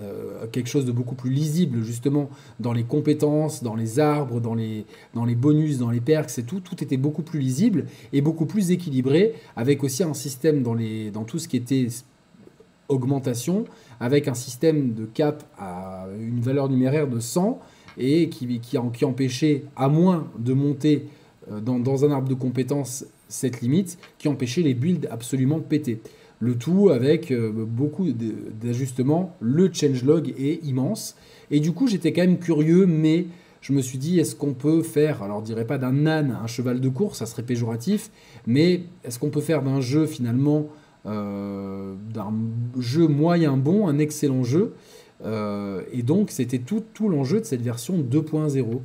euh, 0.01 0.47
quelque 0.53 0.69
chose 0.69 0.85
de 0.85 0.93
beaucoup 0.93 1.17
plus 1.17 1.31
lisible 1.31 1.83
justement 1.83 2.31
dans 2.61 2.73
les 2.73 2.85
compétences, 2.85 3.63
dans 3.63 3.75
les 3.75 3.99
arbres, 3.99 4.41
dans 4.41 4.55
les, 4.55 4.85
dans 5.15 5.25
les 5.25 5.35
bonus, 5.35 5.79
dans 5.79 5.91
les 5.91 6.01
perks 6.01 6.39
et 6.39 6.45
tout. 6.45 6.61
Tout 6.61 6.83
était 6.83 6.97
beaucoup 6.97 7.23
plus 7.23 7.41
lisible 7.41 7.87
et 8.13 8.21
beaucoup 8.21 8.47
plus 8.47 8.71
équilibré, 8.71 9.35
avec 9.57 9.83
aussi 9.83 10.03
un 10.03 10.15
système 10.15 10.63
dans, 10.63 10.75
les, 10.75 11.11
dans 11.11 11.25
tout 11.25 11.39
ce 11.39 11.49
qui 11.49 11.57
était 11.57 11.89
augmentation, 12.89 13.65
avec 13.99 14.29
un 14.29 14.35
système 14.35 14.95
de 14.95 15.07
cap 15.07 15.45
à 15.59 16.07
une 16.19 16.41
valeur 16.41 16.69
numéraire 16.69 17.09
de 17.09 17.21
100 17.21 17.61
et 17.99 18.29
qui, 18.29 18.61
qui, 18.61 18.79
qui 18.93 19.05
empêchait, 19.05 19.65
à 19.77 19.89
moins 19.89 20.29
de 20.39 20.53
monter 20.53 21.07
euh, 21.51 21.61
dans, 21.61 22.05
un 22.05 22.11
arbre 22.11 22.29
de 22.29 22.35
compétences 22.35 23.05
cette 23.29 23.61
limite, 23.61 23.99
qui 24.19 24.29
empêchait 24.29 24.63
les 24.63 24.75
builds 24.75 25.09
absolument 25.11 25.61
pétés. 25.61 26.01
Le 26.41 26.57
tout 26.57 26.89
avec 26.89 27.31
euh, 27.31 27.53
beaucoup 27.53 28.11
d'ajustements. 28.13 29.37
Le 29.41 29.71
changelog 29.73 30.35
est 30.39 30.65
immense. 30.65 31.15
Et 31.51 31.61
du 31.61 31.73
coup, 31.73 31.87
j'étais 31.87 32.13
quand 32.13 32.23
même 32.23 32.39
curieux, 32.39 32.87
mais 32.87 33.27
je 33.61 33.75
me 33.75 33.83
suis 33.83 33.99
dit, 33.99 34.19
est-ce 34.19 34.35
qu'on 34.35 34.55
peut 34.55 34.83
faire, 34.83 35.23
alors 35.23 35.41
je 35.41 35.45
dirais 35.45 35.67
pas 35.67 35.77
d'un 35.77 36.07
âne 36.07 36.37
un 36.43 36.47
cheval 36.47 36.81
de 36.81 36.89
course, 36.89 37.19
ça 37.19 37.27
serait 37.27 37.43
péjoratif, 37.43 38.11
mais 38.47 38.85
est-ce 39.05 39.19
qu'on 39.19 39.29
peut 39.29 39.43
faire 39.43 39.63
d'un 39.63 39.83
jeu 39.83 40.07
finalement, 40.07 40.69
euh, 41.05 41.95
d'un 42.13 42.33
jeu 42.79 43.07
moyen 43.07 43.59
bon, 43.59 43.87
un 43.87 43.99
excellent 43.99 44.43
jeu? 44.43 44.73
Euh, 45.23 45.83
et 45.93 46.03
donc, 46.03 46.31
c'était 46.31 46.59
tout, 46.59 46.83
tout 46.95 47.11
l'enjeu 47.11 47.41
de 47.41 47.45
cette 47.45 47.61
version 47.61 47.99
2.0. 47.99 48.81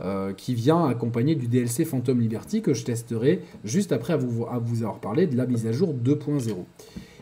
Euh, 0.00 0.32
qui 0.32 0.56
vient 0.56 0.86
accompagner 0.86 1.36
du 1.36 1.46
DLC 1.46 1.84
Phantom 1.84 2.20
Liberty 2.20 2.62
que 2.62 2.74
je 2.74 2.84
testerai 2.84 3.42
juste 3.62 3.92
après 3.92 4.14
à 4.14 4.16
vous, 4.16 4.44
à 4.44 4.58
vous 4.58 4.82
avoir 4.82 4.98
parlé 4.98 5.28
de 5.28 5.36
la 5.36 5.46
mise 5.46 5.68
à 5.68 5.72
jour 5.72 5.94
2.0. 5.94 6.64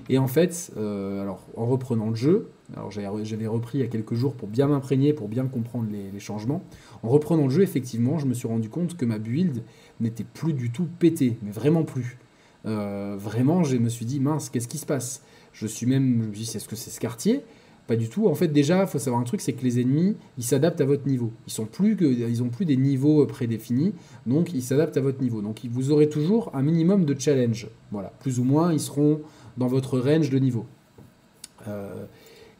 Et 0.08 0.16
en 0.16 0.26
fait, 0.26 0.72
euh, 0.78 1.20
alors, 1.20 1.46
en 1.54 1.66
reprenant 1.66 2.08
le 2.08 2.14
jeu, 2.14 2.48
alors 2.74 2.90
j'avais 2.90 3.46
repris 3.46 3.78
il 3.78 3.80
y 3.82 3.84
a 3.84 3.88
quelques 3.88 4.14
jours 4.14 4.32
pour 4.32 4.48
bien 4.48 4.68
m'imprégner, 4.68 5.12
pour 5.12 5.28
bien 5.28 5.44
comprendre 5.48 5.88
les, 5.92 6.18
changements. 6.18 6.62
En 7.02 7.10
reprenant 7.10 7.44
le 7.44 7.50
jeu, 7.50 7.60
effectivement, 7.60 8.18
je 8.18 8.24
me 8.24 8.32
suis 8.32 8.48
rendu 8.48 8.70
compte 8.70 8.96
que 8.96 9.04
ma 9.04 9.18
build 9.18 9.62
n'était 10.00 10.24
plus 10.24 10.54
du 10.54 10.70
tout 10.70 10.88
pétée, 10.98 11.36
mais 11.42 11.50
vraiment 11.50 11.82
plus. 11.84 12.16
vraiment, 12.64 13.64
je 13.64 13.76
me 13.76 13.90
suis 13.90 14.06
dit, 14.06 14.18
mince, 14.18 14.48
qu'est-ce 14.48 14.68
qui 14.68 14.78
se 14.78 14.86
passe? 14.86 15.22
Je 15.52 15.66
suis 15.66 15.84
même, 15.84 16.22
je 16.22 16.28
me 16.28 16.34
suis 16.34 16.44
dit, 16.44 16.56
est-ce 16.56 16.68
que 16.68 16.76
c'est 16.76 16.90
ce 16.90 17.00
quartier? 17.00 17.42
Pas 17.86 17.96
du 17.96 18.08
tout. 18.08 18.28
En 18.28 18.34
fait, 18.34 18.48
déjà, 18.48 18.82
il 18.82 18.86
faut 18.86 18.98
savoir 18.98 19.20
un 19.20 19.24
truc, 19.24 19.40
c'est 19.40 19.52
que 19.52 19.64
les 19.64 19.80
ennemis, 19.80 20.16
ils 20.38 20.44
s'adaptent 20.44 20.80
à 20.80 20.84
votre 20.84 21.06
niveau. 21.06 21.32
Ils 21.46 21.52
sont 21.52 21.66
plus 21.66 21.96
plus 21.96 22.64
des 22.64 22.76
niveaux 22.76 23.26
prédéfinis, 23.26 23.92
donc 24.26 24.54
ils 24.54 24.62
s'adaptent 24.62 24.96
à 24.96 25.00
votre 25.00 25.20
niveau. 25.20 25.42
Donc 25.42 25.60
vous 25.70 25.90
aurez 25.90 26.08
toujours 26.08 26.50
un 26.54 26.62
minimum 26.62 27.04
de 27.04 27.18
challenge. 27.18 27.68
Voilà, 27.90 28.12
plus 28.20 28.38
ou 28.38 28.44
moins, 28.44 28.72
ils 28.72 28.80
seront 28.80 29.20
dans 29.56 29.66
votre 29.66 29.98
range 29.98 30.30
de 30.30 30.38
niveau. 30.38 30.66
Euh, 31.68 32.04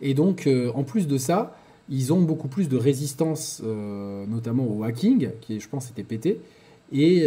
et 0.01 0.15
donc, 0.15 0.47
euh, 0.47 0.71
en 0.75 0.85
plus 0.85 1.07
de 1.07 1.19
ça, 1.19 1.57
ils 1.89 2.13
ont 2.13 2.21
beaucoup 2.21 2.49
plus 2.49 2.69
de 2.69 2.77
résistance, 2.77 3.61
euh, 3.65 4.27
notamment 4.27 4.67
au 4.67 4.83
hacking, 4.85 5.31
qui 5.41 5.61
je 5.61 5.69
pense 5.69 5.91
était 5.91 6.03
pété. 6.03 6.41
Et, 6.95 7.25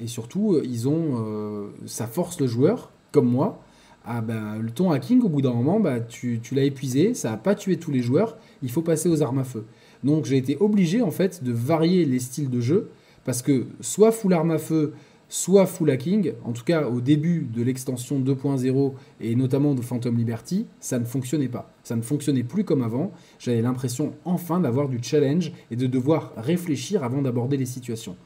et 0.00 0.06
surtout, 0.06 0.58
ils 0.64 0.88
ont, 0.88 1.68
ça 1.84 2.06
force 2.06 2.40
le 2.40 2.46
joueur, 2.46 2.90
comme 3.12 3.28
moi, 3.28 3.62
ah 4.04 4.20
ben, 4.20 4.58
le 4.58 4.70
ton 4.70 4.90
hacking, 4.90 5.22
au 5.22 5.28
bout 5.28 5.40
d'un 5.40 5.52
moment, 5.52 5.80
bah, 5.80 6.00
tu, 6.00 6.40
tu 6.42 6.54
l'as 6.54 6.64
épuisé, 6.64 7.14
ça 7.14 7.30
n'a 7.30 7.36
pas 7.36 7.54
tué 7.54 7.78
tous 7.78 7.90
les 7.90 8.02
joueurs, 8.02 8.36
il 8.62 8.70
faut 8.70 8.82
passer 8.82 9.08
aux 9.08 9.22
armes 9.22 9.38
à 9.38 9.44
feu. 9.44 9.64
Donc 10.02 10.26
j'ai 10.26 10.36
été 10.36 10.56
obligé 10.60 11.00
en 11.00 11.10
fait 11.10 11.42
de 11.42 11.52
varier 11.52 12.04
les 12.04 12.18
styles 12.18 12.50
de 12.50 12.60
jeu, 12.60 12.90
parce 13.24 13.40
que 13.40 13.66
soit 13.80 14.12
full 14.12 14.34
arme 14.34 14.50
à 14.50 14.58
feu, 14.58 14.92
soit 15.30 15.66
full 15.66 15.90
hacking, 15.90 16.32
en 16.44 16.52
tout 16.52 16.64
cas 16.64 16.86
au 16.86 17.00
début 17.00 17.48
de 17.52 17.62
l'extension 17.62 18.20
2.0 18.20 18.92
et 19.20 19.34
notamment 19.34 19.74
de 19.74 19.80
Phantom 19.80 20.16
Liberty, 20.16 20.66
ça 20.80 20.98
ne 20.98 21.04
fonctionnait 21.04 21.48
pas. 21.48 21.72
Ça 21.82 21.96
ne 21.96 22.02
fonctionnait 22.02 22.44
plus 22.44 22.64
comme 22.64 22.82
avant. 22.82 23.12
J'avais 23.38 23.62
l'impression 23.62 24.12
enfin 24.24 24.60
d'avoir 24.60 24.88
du 24.88 24.98
challenge 25.02 25.52
et 25.70 25.76
de 25.76 25.86
devoir 25.86 26.32
réfléchir 26.36 27.02
avant 27.02 27.22
d'aborder 27.22 27.56
les 27.56 27.66
situations. 27.66 28.16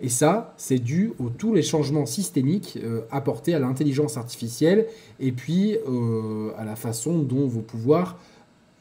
Et 0.00 0.08
ça, 0.08 0.54
c'est 0.56 0.78
dû 0.78 1.12
aux 1.18 1.30
tous 1.30 1.54
les 1.54 1.62
changements 1.62 2.06
systémiques 2.06 2.78
euh, 2.82 3.02
apportés 3.10 3.54
à 3.54 3.58
l'intelligence 3.58 4.16
artificielle 4.16 4.86
et 5.20 5.30
puis 5.30 5.76
euh, 5.88 6.50
à 6.56 6.64
la 6.64 6.76
façon 6.76 7.20
dont 7.20 7.46
vos 7.46 7.60
pouvoirs 7.60 8.18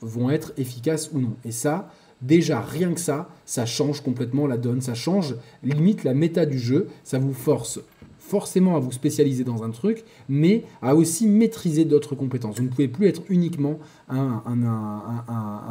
vont 0.02 0.30
être 0.30 0.54
efficaces 0.58 1.12
ou 1.13 1.19
non. 1.19 1.36
Et 1.45 1.52
ça, 1.52 1.91
déjà, 2.21 2.62
rien 2.62 2.93
que 2.93 2.99
ça, 2.99 3.30
ça 3.45 3.65
change 3.65 4.02
complètement 4.02 4.47
la 4.47 4.58
donne, 4.58 4.82
ça 4.82 4.95
change 4.95 5.36
limite 5.63 6.04
la 6.04 6.13
méta 6.13 6.45
du 6.45 6.60
jeu, 6.60 6.88
ça 7.04 7.19
vous 7.19 7.34
force 7.34 7.80
forcément 8.17 8.76
à 8.76 8.80
vous 8.80 8.91
spécialiser 8.91 9.43
dans 9.43 9.63
un 9.63 9.69
truc, 9.69 10.04
mais 10.30 10.63
à 10.82 10.95
aussi 10.95 11.28
maîtriser 11.28 11.86
d'autres 11.86 12.15
compétences. 12.15 12.58
Vous 12.58 12.63
ne 12.63 12.69
pouvez 12.69 12.88
plus 12.88 13.08
être 13.08 13.21
uniquement 13.30 13.80
un, 14.10 14.41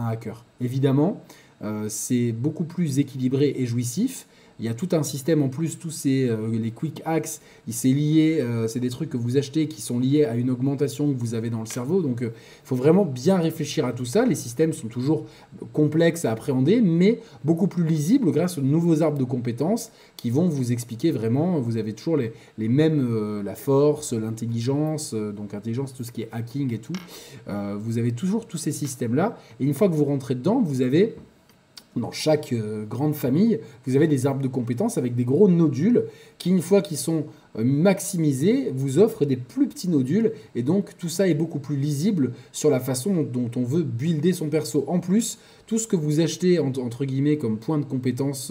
hacker. 0.09 0.45
Évidemment, 0.61 1.23
euh, 1.63 1.87
c'est 1.89 2.33
beaucoup 2.33 2.65
plus 2.65 2.99
équilibré 2.99 3.55
et 3.57 3.67
jouissif, 3.67 4.27
il 4.63 4.67
y 4.67 4.69
a 4.69 4.75
tout 4.75 4.91
un 4.93 5.03
système 5.03 5.43
en 5.43 5.49
plus, 5.49 5.77
tous 5.77 5.91
ces 5.91 6.29
euh, 6.29 6.49
les 6.53 6.71
quick 6.71 7.03
hacks, 7.05 7.41
c'est 7.69 7.89
lié, 7.89 8.39
euh, 8.41 8.69
c'est 8.69 8.79
des 8.79 8.91
trucs 8.91 9.11
que 9.11 9.17
vous 9.17 9.37
achetez 9.37 9.67
qui 9.67 9.83
sont 9.83 9.99
liés 9.99 10.25
à 10.25 10.37
une 10.37 10.51
augmentation 10.51 11.13
que 11.13 11.19
vous 11.19 11.35
avez 11.35 11.51
dans 11.51 11.59
le 11.59 11.67
cerveau. 11.67 12.01
Donc 12.01 12.19
il 12.21 12.29
euh, 12.29 12.35
faut 12.63 12.77
vraiment 12.77 13.05
bien 13.05 13.39
réfléchir 13.39 13.85
à 13.85 13.93
tout 13.93 14.05
ça. 14.05 14.25
Les 14.25 14.37
systèmes 14.37 14.73
sont 14.73 14.87
toujours 14.87 15.27
complexes 15.73 16.25
à 16.25 16.31
appréhender, 16.31 16.81
mais 16.81 17.19
beaucoup 17.45 17.67
plus 17.67 17.85
lisibles 17.85 18.31
grâce 18.31 18.57
aux 18.57 18.63
nouveaux 18.63 19.03
arbres 19.03 19.19
de 19.19 19.25
compétences 19.25 19.91
qui 20.17 20.31
vont 20.31 20.47
vous 20.47 20.71
expliquer 20.71 21.11
vraiment. 21.11 21.59
Vous 21.59 21.77
avez 21.77 21.93
toujours 21.93 22.17
les, 22.17 22.33
les 22.57 22.69
mêmes, 22.69 23.43
la 23.45 23.57
force, 23.57 24.13
l'intelligence, 24.13 25.13
donc 25.13 25.55
intelligence, 25.55 25.93
tout 25.93 26.05
ce 26.05 26.13
qui 26.13 26.23
est 26.23 26.29
hacking 26.31 26.73
et 26.73 26.79
tout. 26.79 26.93
vous 27.49 27.99
avez 27.99 28.13
toujours 28.13 28.47
tous 28.47 28.59
ces 28.59 28.71
systèmes-là. 28.71 29.37
Et 29.59 29.65
une 29.65 29.75
fois 29.75 29.89
que 29.89 29.95
vous 29.95 30.05
rentrez 30.05 30.37
dedans, 30.37 30.61
vous 30.61 30.83
avez 30.83 31.17
dans 31.97 32.13
chaque 32.13 32.53
euh, 32.53 32.85
grande 32.85 33.15
famille, 33.15 33.61
vous 33.87 33.97
avez 33.97 34.07
des 34.07 34.27
arbres 34.27 34.43
de 34.43 34.49
compétences 34.49 34.99
avec 34.99 35.15
des 35.15 35.25
gros 35.25 35.49
nodules 35.49 36.05
qui, 36.39 36.51
une 36.51 36.63
fois 36.63 36.83
qu'ils 36.83 36.97
sont 36.97 37.27
euh, 37.59 37.65
maximisés, 37.65 38.73
vous 38.75 38.99
offrent 38.99 39.25
des 39.25 39.37
plus 39.37 39.69
petits 39.69 39.89
nodules. 39.89 40.33
Et 40.55 40.63
donc, 40.63 40.97
tout 40.99 41.09
ça 41.09 41.29
est 41.29 41.35
beaucoup 41.35 41.59
plus 41.59 41.77
lisible 41.77 42.33
sur 42.53 42.71
la 42.71 42.81
façon 42.81 43.23
dont 43.23 43.51
on 43.57 43.63
veut 43.63 43.83
builder 43.83 44.33
son 44.33 44.49
perso. 44.49 44.85
En 44.89 45.01
plus, 45.01 45.39
tout 45.67 45.79
ce 45.79 45.87
que 45.87 45.97
vous 45.97 46.21
achetez, 46.21 46.59
entre 46.59 47.05
guillemets, 47.05 47.37
comme 47.37 47.59
point 47.59 47.79
de 47.79 47.85
compétence, 47.85 48.51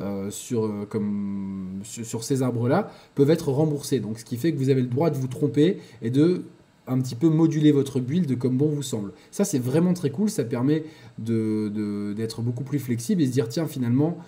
euh, 0.00 0.28
sur, 0.30 0.88
comme, 0.88 1.80
sur, 1.84 2.24
ces 2.24 2.42
arbres-là 2.42 2.90
peuvent 3.14 3.30
être 3.30 3.50
remboursés. 3.50 4.00
Donc 4.00 4.18
ce 4.18 4.24
qui 4.24 4.36
fait 4.36 4.52
que 4.52 4.58
vous 4.58 4.70
avez 4.70 4.80
le 4.80 4.88
droit 4.88 5.08
de 5.10 5.16
vous 5.16 5.28
tromper 5.28 5.78
et 6.02 6.10
de 6.10 6.46
un 6.86 7.00
petit 7.00 7.14
peu 7.14 7.28
moduler 7.28 7.72
votre 7.72 8.00
build 8.00 8.38
comme 8.38 8.56
bon 8.56 8.68
vous 8.68 8.82
semble. 8.82 9.12
Ça, 9.30 9.44
c'est 9.44 9.58
vraiment 9.58 9.94
très 9.94 10.10
cool. 10.10 10.28
Ça 10.28 10.44
permet 10.44 10.84
d'être 11.18 12.42
beaucoup 12.42 12.64
plus 12.64 12.78
flexible 12.78 13.22
et 13.22 13.26
se 13.26 13.32
dire 13.32 13.48
tiens, 13.48 13.66
finalement, 13.66 14.18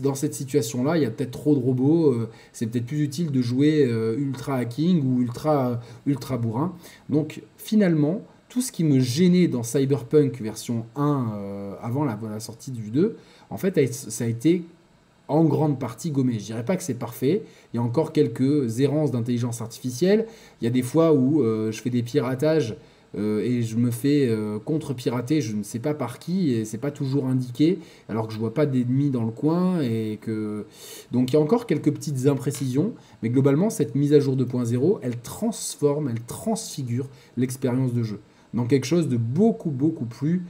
dans 0.00 0.14
cette 0.14 0.34
situation-là, 0.34 0.96
il 0.96 1.02
y 1.02 1.06
a 1.06 1.10
peut-être 1.10 1.30
trop 1.30 1.54
de 1.54 1.60
robots. 1.60 2.12
Euh, 2.12 2.28
c'est 2.52 2.66
peut-être 2.66 2.86
plus 2.86 3.02
utile 3.02 3.30
de 3.30 3.42
jouer 3.42 3.86
euh, 3.86 4.16
ultra 4.18 4.56
hacking 4.56 5.02
ou 5.04 5.22
ultra, 5.22 5.80
ultra 6.06 6.36
bourrin. 6.36 6.74
Donc, 7.08 7.42
finalement, 7.56 8.22
tout 8.48 8.60
ce 8.60 8.72
qui 8.72 8.84
me 8.84 9.00
gênait 9.00 9.48
dans 9.48 9.62
Cyberpunk 9.62 10.40
version 10.40 10.86
1 10.96 11.32
euh, 11.34 11.74
avant 11.82 12.04
la, 12.04 12.18
la, 12.22 12.40
sortie 12.40 12.70
du 12.70 12.90
2, 12.90 13.16
en 13.50 13.56
fait, 13.56 13.92
ça 13.92 14.24
a 14.24 14.26
été 14.26 14.64
en 15.28 15.44
grande 15.44 15.78
partie 15.78 16.10
gommé. 16.10 16.34
Je 16.34 16.46
dirais 16.46 16.64
pas 16.64 16.76
que 16.76 16.82
c'est 16.82 16.98
parfait. 16.98 17.42
Il 17.72 17.76
y 17.76 17.80
a 17.80 17.82
encore 17.82 18.12
quelques 18.12 18.80
errances 18.80 19.10
d'intelligence 19.10 19.60
artificielle. 19.60 20.26
Il 20.60 20.64
y 20.64 20.66
a 20.66 20.70
des 20.70 20.82
fois 20.82 21.12
où 21.12 21.42
euh, 21.42 21.70
je 21.70 21.80
fais 21.80 21.90
des 21.90 22.02
piratages 22.02 22.76
euh, 23.16 23.40
et 23.40 23.62
je 23.62 23.76
me 23.76 23.90
fais 23.90 24.26
euh, 24.28 24.58
contre-pirater, 24.58 25.40
je 25.40 25.56
ne 25.56 25.62
sais 25.62 25.78
pas 25.78 25.94
par 25.94 26.18
qui, 26.18 26.52
et 26.52 26.64
c'est 26.64 26.78
pas 26.78 26.90
toujours 26.90 27.26
indiqué, 27.26 27.78
alors 28.08 28.28
que 28.28 28.34
je 28.34 28.38
vois 28.38 28.52
pas 28.52 28.66
d'ennemis 28.66 29.10
dans 29.10 29.24
le 29.24 29.30
coin, 29.30 29.80
et 29.80 30.18
que... 30.20 30.66
Donc 31.10 31.30
il 31.30 31.34
y 31.34 31.36
a 31.36 31.40
encore 31.40 31.66
quelques 31.66 31.92
petites 31.92 32.26
imprécisions, 32.26 32.92
mais 33.22 33.30
globalement, 33.30 33.70
cette 33.70 33.94
mise 33.94 34.12
à 34.12 34.20
jour 34.20 34.36
2.0, 34.36 34.98
elle 35.02 35.18
transforme, 35.20 36.08
elle 36.10 36.20
transfigure 36.20 37.06
l'expérience 37.36 37.94
de 37.94 38.02
jeu 38.02 38.20
dans 38.54 38.64
quelque 38.64 38.86
chose 38.86 39.08
de 39.08 39.16
beaucoup, 39.16 39.70
beaucoup 39.70 40.06
plus 40.06 40.42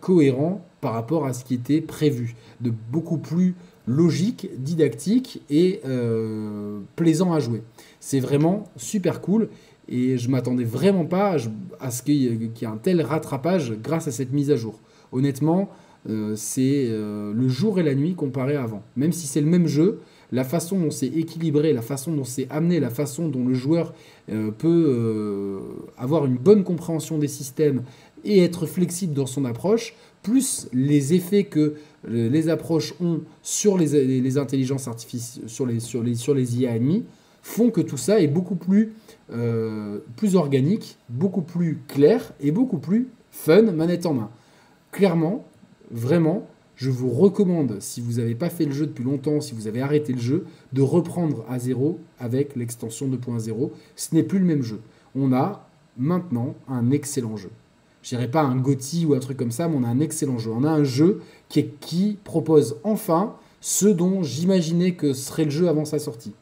cohérent 0.00 0.64
par 0.80 0.92
rapport 0.92 1.24
à 1.26 1.32
ce 1.32 1.44
qui 1.44 1.54
était 1.54 1.80
prévu, 1.80 2.36
de 2.60 2.70
beaucoup 2.70 3.18
plus 3.18 3.54
logique, 3.86 4.48
didactique 4.58 5.42
et 5.50 5.80
euh, 5.86 6.80
plaisant 6.96 7.32
à 7.32 7.40
jouer. 7.40 7.62
C'est 8.00 8.20
vraiment 8.20 8.64
super 8.76 9.20
cool 9.20 9.48
et 9.88 10.16
je 10.16 10.28
m'attendais 10.30 10.64
vraiment 10.64 11.04
pas 11.04 11.36
à 11.80 11.90
ce 11.90 12.02
qu'il 12.02 12.14
y 12.14 12.26
ait 12.26 12.66
un 12.66 12.76
tel 12.76 13.02
rattrapage 13.02 13.74
grâce 13.82 14.08
à 14.08 14.10
cette 14.10 14.32
mise 14.32 14.50
à 14.50 14.56
jour. 14.56 14.80
Honnêtement, 15.12 15.70
euh, 16.08 16.34
c'est 16.36 16.86
euh, 16.88 17.32
le 17.34 17.48
jour 17.48 17.78
et 17.78 17.82
la 17.82 17.94
nuit 17.94 18.14
comparé 18.14 18.56
à 18.56 18.62
avant. 18.62 18.82
Même 18.96 19.12
si 19.12 19.26
c'est 19.26 19.40
le 19.40 19.46
même 19.46 19.66
jeu, 19.66 20.00
la 20.32 20.44
façon 20.44 20.78
dont 20.78 20.90
c'est 20.90 21.06
équilibré, 21.06 21.72
la 21.72 21.82
façon 21.82 22.12
dont 22.12 22.24
c'est 22.24 22.46
amené, 22.50 22.80
la 22.80 22.90
façon 22.90 23.28
dont 23.28 23.46
le 23.46 23.54
joueur 23.54 23.94
peut 24.58 25.60
avoir 25.96 26.24
une 26.24 26.38
bonne 26.38 26.64
compréhension 26.64 27.18
des 27.18 27.28
systèmes 27.28 27.82
et 28.24 28.42
être 28.42 28.66
flexible 28.66 29.14
dans 29.14 29.26
son 29.26 29.44
approche, 29.44 29.94
plus 30.22 30.68
les 30.72 31.14
effets 31.14 31.44
que 31.44 31.74
les 32.08 32.48
approches 32.48 32.94
ont 33.00 33.20
sur 33.42 33.78
les, 33.78 34.38
intelligences 34.38 34.88
artificielles, 34.88 35.48
sur 35.48 35.66
les, 35.66 35.80
sur, 35.80 36.02
les, 36.02 36.14
sur 36.14 36.34
les 36.34 36.58
IA 36.58 36.76
ennemis, 36.76 37.04
font 37.42 37.70
que 37.70 37.82
tout 37.82 37.98
ça 37.98 38.20
est 38.20 38.26
beaucoup 38.26 38.56
plus, 38.56 38.94
euh, 39.32 39.98
plus 40.16 40.34
organique, 40.34 40.96
beaucoup 41.10 41.42
plus 41.42 41.78
clair 41.88 42.32
et 42.40 42.50
beaucoup 42.50 42.78
plus 42.78 43.08
fun, 43.30 43.62
manette 43.62 44.06
en 44.06 44.14
main. 44.14 44.30
Clairement, 44.92 45.44
vraiment, 45.90 46.48
je 46.76 46.90
vous 46.90 47.10
recommande, 47.10 47.76
si 47.80 48.00
vous 48.00 48.14
n'avez 48.14 48.34
pas 48.34 48.48
fait 48.48 48.64
le 48.64 48.72
jeu 48.72 48.86
depuis 48.86 49.04
longtemps, 49.04 49.40
si 49.40 49.54
vous 49.54 49.68
avez 49.68 49.82
arrêté 49.82 50.12
le 50.14 50.20
jeu, 50.20 50.46
de 50.72 50.80
reprendre 50.80 51.44
à 51.48 51.58
zéro 51.58 52.00
avec 52.18 52.56
l'extension 52.56 53.08
2.0. 53.08 53.70
Ce 53.94 54.14
n'est 54.14 54.22
plus 54.22 54.38
le 54.38 54.46
même 54.46 54.62
jeu. 54.62 54.80
On 55.14 55.32
a 55.32 55.68
maintenant 55.98 56.54
un 56.66 56.90
excellent 56.90 57.36
jeu 57.36 57.50
je 58.04 58.10
dirais 58.10 58.30
pas 58.30 58.42
un 58.42 58.56
GOTY 58.56 59.06
ou 59.06 59.14
un 59.14 59.18
truc 59.18 59.38
comme 59.38 59.50
ça, 59.50 59.66
mais 59.66 59.76
on 59.76 59.82
a 59.82 59.88
un 59.88 59.98
excellent 59.98 60.36
jeu. 60.36 60.50
On 60.54 60.62
a 60.62 60.70
un 60.70 60.84
jeu 60.84 61.22
qui, 61.48 62.18
propose 62.22 62.76
enfin 62.84 63.34
ce 63.62 63.86
dont 63.86 64.22
j'imaginais 64.22 64.92
que 64.92 65.14
serait 65.14 65.46
le 65.46 65.50
jeu 65.50 65.68
avant 65.68 65.86
sa 65.86 65.98
sortie. 65.98 66.34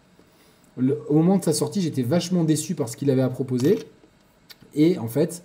au 0.77 1.14
moment 1.14 1.38
de 1.38 1.44
sa 1.44 1.53
sortie, 1.53 1.81
j'étais 1.81 2.03
vachement 2.03 2.42
déçu 2.42 2.75
par 2.75 2.88
ce 2.88 2.96
qu'il 2.96 3.11
avait 3.11 3.22
à 3.22 3.29
proposer. 3.29 3.79
Et 4.75 4.98
en 4.98 5.07
fait, 5.07 5.44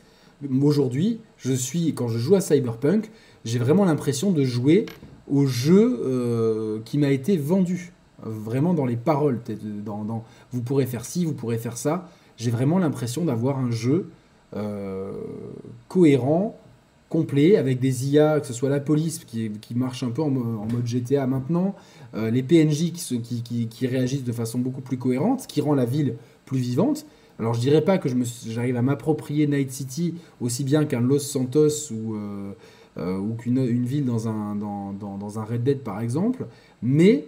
aujourd'hui, 0.60 1.19
je 1.38 1.53
suis, 1.53 1.93
quand 1.93 2.08
je 2.08 2.17
joue 2.17 2.34
à 2.34 2.41
Cyberpunk, 2.41 3.12
j'ai 3.45 3.60
vraiment 3.60 3.86
l'impression 3.86 4.32
de 4.32 4.43
jouer 4.43 4.88
au 5.30 5.45
jeu 5.45 6.01
euh, 6.03 6.80
qui 6.84 6.97
m'a 6.97 7.12
été 7.12 7.38
vendu. 7.38 7.93
Vraiment 8.23 8.73
dans 8.73 8.86
les 8.88 8.95
paroles. 8.95 9.39
Dans, 9.86 10.03
dans, 10.03 10.23
vous 10.51 10.63
pourrez 10.63 10.88
faire 10.88 11.06
ci, 11.06 11.25
vous 11.25 11.34
pourrez 11.34 11.60
faire 11.60 11.77
ça. 11.77 12.10
J'ai 12.38 12.49
vraiment 12.49 12.80
l'impression 12.80 13.23
d'avoir 13.23 13.60
un 13.60 13.69
jeu 13.69 14.10
euh, 14.55 15.12
cohérent, 15.88 16.57
complet, 17.10 17.57
avec 17.57 17.79
des 17.79 18.07
IA, 18.10 18.39
que 18.39 18.47
ce 18.47 18.53
soit 18.53 18.69
la 18.69 18.79
police 18.79 19.19
qui, 19.19 19.51
qui 19.62 19.75
marche 19.75 20.03
un 20.03 20.10
peu 20.10 20.21
en, 20.21 20.29
mode 20.29 20.86
GTA 20.86 21.27
maintenant, 21.27 21.75
euh, 22.15 22.29
les 22.31 22.43
PNJ 22.43 22.91
qui, 22.91 23.41
qui, 23.41 23.67
qui, 23.67 23.88
réagissent 23.88 24.23
de 24.23 24.31
façon 24.31 24.60
beaucoup 24.60 24.81
plus 24.81 24.97
cohérente, 24.97 25.47
qui 25.47 25.62
rend 25.62 25.73
la 25.73 25.86
ville 25.86 26.15
plus 26.45 26.60
vivante. 26.60 27.05
Alors 27.39 27.53
je 27.53 27.60
dirais 27.60 27.81
pas 27.81 27.97
que 27.97 28.10
j'arrive 28.47 28.77
à 28.77 28.81
m'approprier 28.81 29.47
Night 29.47 29.71
City 29.71 30.15
aussi 30.41 30.63
bien 30.63 30.86
qu'un 30.86 31.01
Los 31.01 31.19
Santos 31.19 31.91
ou, 31.91 32.15
euh, 32.15 33.17
ou 33.17 33.36
qu'une 33.36 33.60
une 33.60 33.86
ville 33.86 34.05
dans 34.05 34.27
un, 34.27 34.55
dans, 34.55 34.91
dans, 34.91 35.17
dans 35.17 35.39
un 35.39 35.43
Red 35.43 35.63
Dead 35.63 35.79
par 35.79 36.01
exemple, 36.01 36.47
mais 36.81 37.27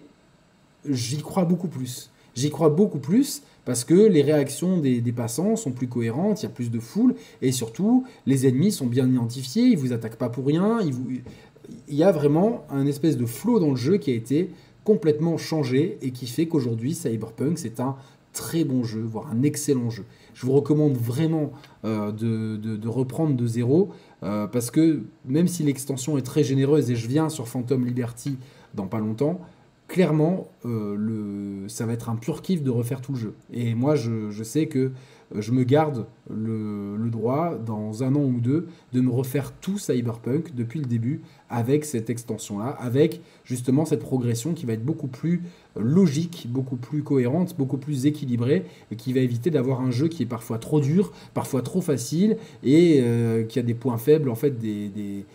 j'y 0.90 1.22
crois 1.22 1.46
beaucoup 1.46 1.68
plus. 1.68 2.10
J'y 2.36 2.50
crois 2.50 2.70
beaucoup 2.70 3.00
plus 3.00 3.44
parce 3.66 3.84
que 3.84 3.94
les 3.94 4.22
réactions 4.22 4.78
des, 4.78 5.02
passants 5.12 5.56
sont 5.56 5.72
plus 5.72 5.88
cohérentes, 5.88 6.42
il 6.42 6.46
y 6.46 6.50
a 6.50 6.52
plus 6.52 6.72
de 6.72 6.80
foule, 6.80 7.16
et 7.42 7.52
surtout, 7.52 8.06
les 8.26 8.48
ennemis 8.48 8.72
sont 8.72 8.88
bien 8.88 9.08
identifiés, 9.08 9.64
ils 9.64 9.78
vous 9.78 9.94
attaquent 9.94 10.18
pas 10.18 10.30
pour 10.30 10.46
rien, 10.46 10.80
il 11.88 11.96
y 11.96 12.04
a 12.04 12.12
vraiment 12.12 12.66
un 12.70 12.86
espèce 12.86 13.18
de 13.18 13.26
flow 13.26 13.60
dans 13.60 13.70
le 13.70 13.76
jeu 13.76 13.98
qui 13.98 14.12
a 14.12 14.16
été 14.16 14.50
complètement 14.84 15.38
changé 15.38 15.98
et 16.02 16.12
qui 16.12 16.26
fait 16.26 16.48
qu'aujourd'hui, 16.48 16.96
Cyberpunk, 16.96 17.58
c'est 17.60 17.80
un 17.80 17.96
très 18.34 18.64
bon 18.64 18.84
jeu, 18.84 19.02
voire 19.02 19.28
un 19.32 19.44
excellent 19.44 19.90
jeu. 19.90 20.06
Je 20.34 20.46
vous 20.46 20.54
recommande 20.54 20.94
vraiment 20.94 21.52
euh, 21.86 22.12
de, 22.12 22.88
reprendre 22.88 23.36
de 23.36 23.48
zéro, 23.48 23.90
euh, 24.24 24.48
parce 24.48 24.72
que 24.72 25.04
même 25.26 25.48
si 25.48 25.64
l'extension 25.64 26.18
est 26.18 26.22
très 26.22 26.44
généreuse, 26.44 26.90
et 26.92 26.96
je 26.96 27.08
viens 27.08 27.30
sur 27.30 27.48
Phantom 27.48 27.86
Liberty 27.86 28.38
dans 28.74 28.88
pas 28.88 29.00
longtemps, 29.00 29.42
clairement, 29.90 30.48
euh, 30.66 31.66
ça 31.68 31.86
va 31.86 31.94
être 31.94 32.10
un 32.10 32.16
pur 32.16 32.42
kiff 32.42 32.64
de 32.64 32.70
refaire 32.70 33.02
tout 33.02 33.12
le 33.14 33.18
jeu. 33.18 33.34
Et 33.52 33.74
moi, 33.74 33.96
je, 33.96 34.44
sais 34.44 34.68
que 34.68 34.92
euh, 35.36 35.42
je 35.42 35.52
me 35.52 35.64
garde 35.64 36.06
le, 36.30 37.10
droit, 37.10 37.56
dans 37.56 38.04
un 38.04 38.16
an 38.16 38.22
ou 38.22 38.40
deux, 38.40 38.68
de 38.94 39.02
me 39.02 39.10
refaire 39.10 39.52
tout 39.52 39.80
Cyberpunk 39.80 40.54
depuis 40.56 40.80
le 40.80 40.86
début 40.86 41.22
avec 41.50 41.86
cette 41.86 42.12
extension-là, 42.12 42.78
avec 42.80 43.20
justement 43.44 43.84
cette 43.84 44.02
progression 44.02 44.54
qui 44.54 44.68
va 44.68 44.74
être 44.74 44.86
beaucoup 44.86 45.08
plus 45.08 45.42
euh, 45.76 45.82
logique, 45.82 46.46
beaucoup 46.50 46.78
plus 46.78 47.02
cohérente, 47.02 47.56
beaucoup 47.58 47.78
plus 47.78 48.06
équilibrée, 48.06 48.66
et 48.92 48.96
qui 48.96 49.12
va 49.12 49.22
éviter 49.22 49.50
d'avoir 49.50 49.82
un 49.82 49.92
jeu 49.92 50.08
qui 50.08 50.22
est 50.22 50.28
parfois 50.28 50.60
trop 50.60 50.80
dur, 50.80 51.12
parfois 51.34 51.64
trop 51.64 51.82
facile, 51.82 52.38
et 52.64 53.04
qui 53.50 53.58
a 53.58 53.64
des 53.64 53.74
points 53.74 53.98
faibles, 53.98 54.30
en 54.30 54.36
fait, 54.36 54.60
des 54.60 55.26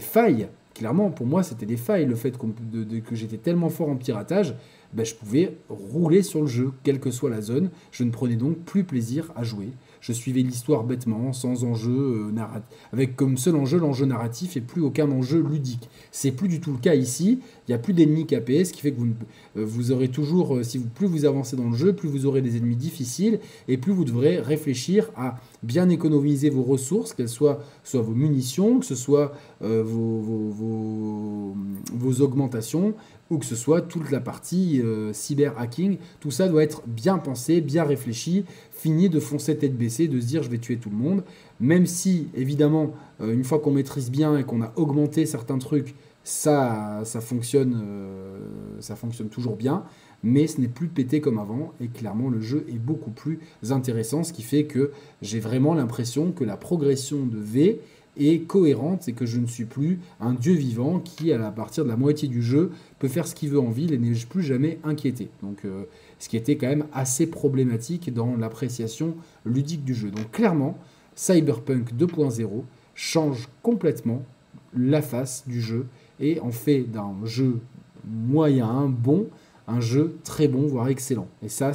failles 0.00 0.48
clairement, 0.74 1.10
pour 1.10 1.26
moi, 1.26 1.42
c'était 1.42 1.66
des 1.66 1.76
failles. 1.76 2.06
Le 2.06 2.16
fait 2.16 2.36
que 2.36 3.14
j'étais 3.14 3.38
tellement 3.38 3.70
fort 3.70 3.88
en 3.88 3.96
piratage, 3.96 4.54
ben, 4.92 5.04
je 5.04 5.14
pouvais 5.14 5.56
rouler 5.68 6.22
sur 6.22 6.42
le 6.42 6.46
jeu, 6.46 6.72
quelle 6.82 7.00
que 7.00 7.10
soit 7.10 7.30
la 7.30 7.40
zone. 7.40 7.70
Je 7.90 8.04
ne 8.04 8.10
prenais 8.10 8.36
donc 8.36 8.58
plus 8.58 8.84
plaisir 8.84 9.32
à 9.36 9.42
jouer. 9.42 9.70
Je 10.04 10.12
suivais 10.12 10.42
l'histoire 10.42 10.84
bêtement, 10.84 11.32
sans 11.32 11.64
enjeu 11.64 11.90
euh, 12.28 12.30
narratif, 12.30 12.68
avec 12.92 13.16
comme 13.16 13.38
seul 13.38 13.56
enjeu 13.56 13.78
l'enjeu 13.78 14.04
narratif 14.04 14.54
et 14.58 14.60
plus 14.60 14.82
aucun 14.82 15.10
enjeu 15.10 15.40
ludique. 15.42 15.88
C'est 16.12 16.32
plus 16.32 16.46
du 16.46 16.60
tout 16.60 16.72
le 16.72 16.78
cas 16.78 16.94
ici. 16.94 17.40
Il 17.66 17.70
n'y 17.70 17.74
a 17.74 17.78
plus 17.78 17.94
d'ennemis 17.94 18.26
KPS, 18.26 18.68
ce 18.68 18.72
qui 18.74 18.82
fait 18.82 18.92
que 18.92 19.00
vous, 19.00 19.14
euh, 19.56 19.94
aurez 19.94 20.08
toujours, 20.08 20.56
euh, 20.56 20.62
si 20.62 20.76
vous, 20.76 20.90
plus 20.90 21.06
vous 21.06 21.24
avancez 21.24 21.56
dans 21.56 21.70
le 21.70 21.76
jeu, 21.76 21.94
plus 21.94 22.10
vous 22.10 22.26
aurez 22.26 22.42
des 22.42 22.58
ennemis 22.58 22.76
difficiles 22.76 23.40
et 23.66 23.78
plus 23.78 23.94
vous 23.94 24.04
devrez 24.04 24.40
réfléchir 24.40 25.10
à 25.16 25.40
bien 25.62 25.88
économiser 25.88 26.50
vos 26.50 26.64
ressources, 26.64 27.14
qu'elles 27.14 27.30
soient 27.30 27.62
vos 27.94 28.12
munitions, 28.12 28.80
que 28.80 28.86
ce 28.86 28.96
soit 28.96 29.32
vos, 29.62 31.54
augmentations, 32.20 32.92
ou 33.30 33.38
que 33.38 33.46
ce 33.46 33.56
soit 33.56 33.80
toute 33.80 34.10
la 34.10 34.20
partie 34.20 34.82
cyber 35.12 35.58
hacking. 35.58 35.96
Tout 36.20 36.30
ça 36.30 36.48
doit 36.48 36.62
être 36.62 36.82
bien 36.86 37.16
pensé, 37.16 37.62
bien 37.62 37.84
réfléchi, 37.84 38.44
fini 38.84 39.08
de 39.08 39.18
foncer 39.18 39.56
tête 39.56 39.78
baissée, 39.78 40.08
de 40.08 40.20
se 40.20 40.26
dire 40.26 40.42
je 40.42 40.50
vais 40.50 40.58
tuer 40.58 40.76
tout 40.76 40.90
le 40.90 40.96
monde. 40.96 41.24
Même 41.58 41.86
si, 41.86 42.28
évidemment, 42.34 42.92
une 43.18 43.42
fois 43.42 43.58
qu'on 43.58 43.70
maîtrise 43.70 44.10
bien 44.10 44.36
et 44.36 44.44
qu'on 44.44 44.60
a 44.60 44.74
augmenté 44.76 45.24
certains 45.24 45.56
trucs, 45.56 45.94
ça, 46.22 47.00
ça, 47.04 47.22
fonctionne, 47.22 47.80
euh, 47.82 48.38
ça 48.80 48.94
fonctionne 48.94 49.30
toujours 49.30 49.56
bien, 49.56 49.84
mais 50.22 50.46
ce 50.46 50.60
n'est 50.60 50.68
plus 50.68 50.88
pété 50.88 51.22
comme 51.22 51.38
avant, 51.38 51.72
et 51.80 51.88
clairement 51.88 52.28
le 52.28 52.42
jeu 52.42 52.66
est 52.68 52.78
beaucoup 52.78 53.10
plus 53.10 53.40
intéressant, 53.70 54.22
ce 54.22 54.34
qui 54.34 54.42
fait 54.42 54.64
que 54.64 54.92
j'ai 55.22 55.40
vraiment 55.40 55.72
l'impression 55.72 56.32
que 56.32 56.44
la 56.44 56.58
progression 56.58 57.24
de 57.24 57.38
V 57.38 57.80
est 58.16 58.46
cohérente 58.46 59.08
et 59.08 59.12
que 59.12 59.26
je 59.26 59.38
ne 59.38 59.46
suis 59.46 59.64
plus 59.64 59.98
un 60.20 60.32
dieu 60.32 60.54
vivant 60.54 61.00
qui, 61.00 61.32
à 61.32 61.50
partir 61.50 61.84
de 61.84 61.88
la 61.88 61.96
moitié 61.96 62.28
du 62.28 62.42
jeu, 62.42 62.70
peut 62.98 63.08
faire 63.08 63.26
ce 63.26 63.34
qu'il 63.34 63.50
veut 63.50 63.60
en 63.60 63.70
ville 63.70 63.92
et 63.92 63.98
n'est 63.98 64.14
plus 64.28 64.42
jamais 64.42 64.78
inquiété. 64.84 65.30
Donc, 65.42 65.64
euh, 65.64 65.84
ce 66.18 66.28
qui 66.28 66.36
était 66.36 66.56
quand 66.56 66.68
même 66.68 66.86
assez 66.92 67.26
problématique 67.26 68.12
dans 68.12 68.36
l'appréciation 68.36 69.16
ludique 69.44 69.84
du 69.84 69.94
jeu. 69.94 70.10
Donc, 70.10 70.30
clairement, 70.30 70.78
Cyberpunk 71.16 71.94
2.0 71.94 72.64
change 72.94 73.48
complètement 73.62 74.22
la 74.76 75.02
face 75.02 75.44
du 75.46 75.60
jeu 75.60 75.86
et 76.20 76.40
en 76.40 76.50
fait 76.50 76.82
d'un 76.82 77.14
jeu 77.24 77.60
moyen, 78.06 78.86
bon, 78.88 79.28
un 79.66 79.80
jeu 79.80 80.16
très 80.24 80.48
bon, 80.48 80.66
voire 80.66 80.88
excellent. 80.88 81.28
Et 81.42 81.48
ça, 81.48 81.72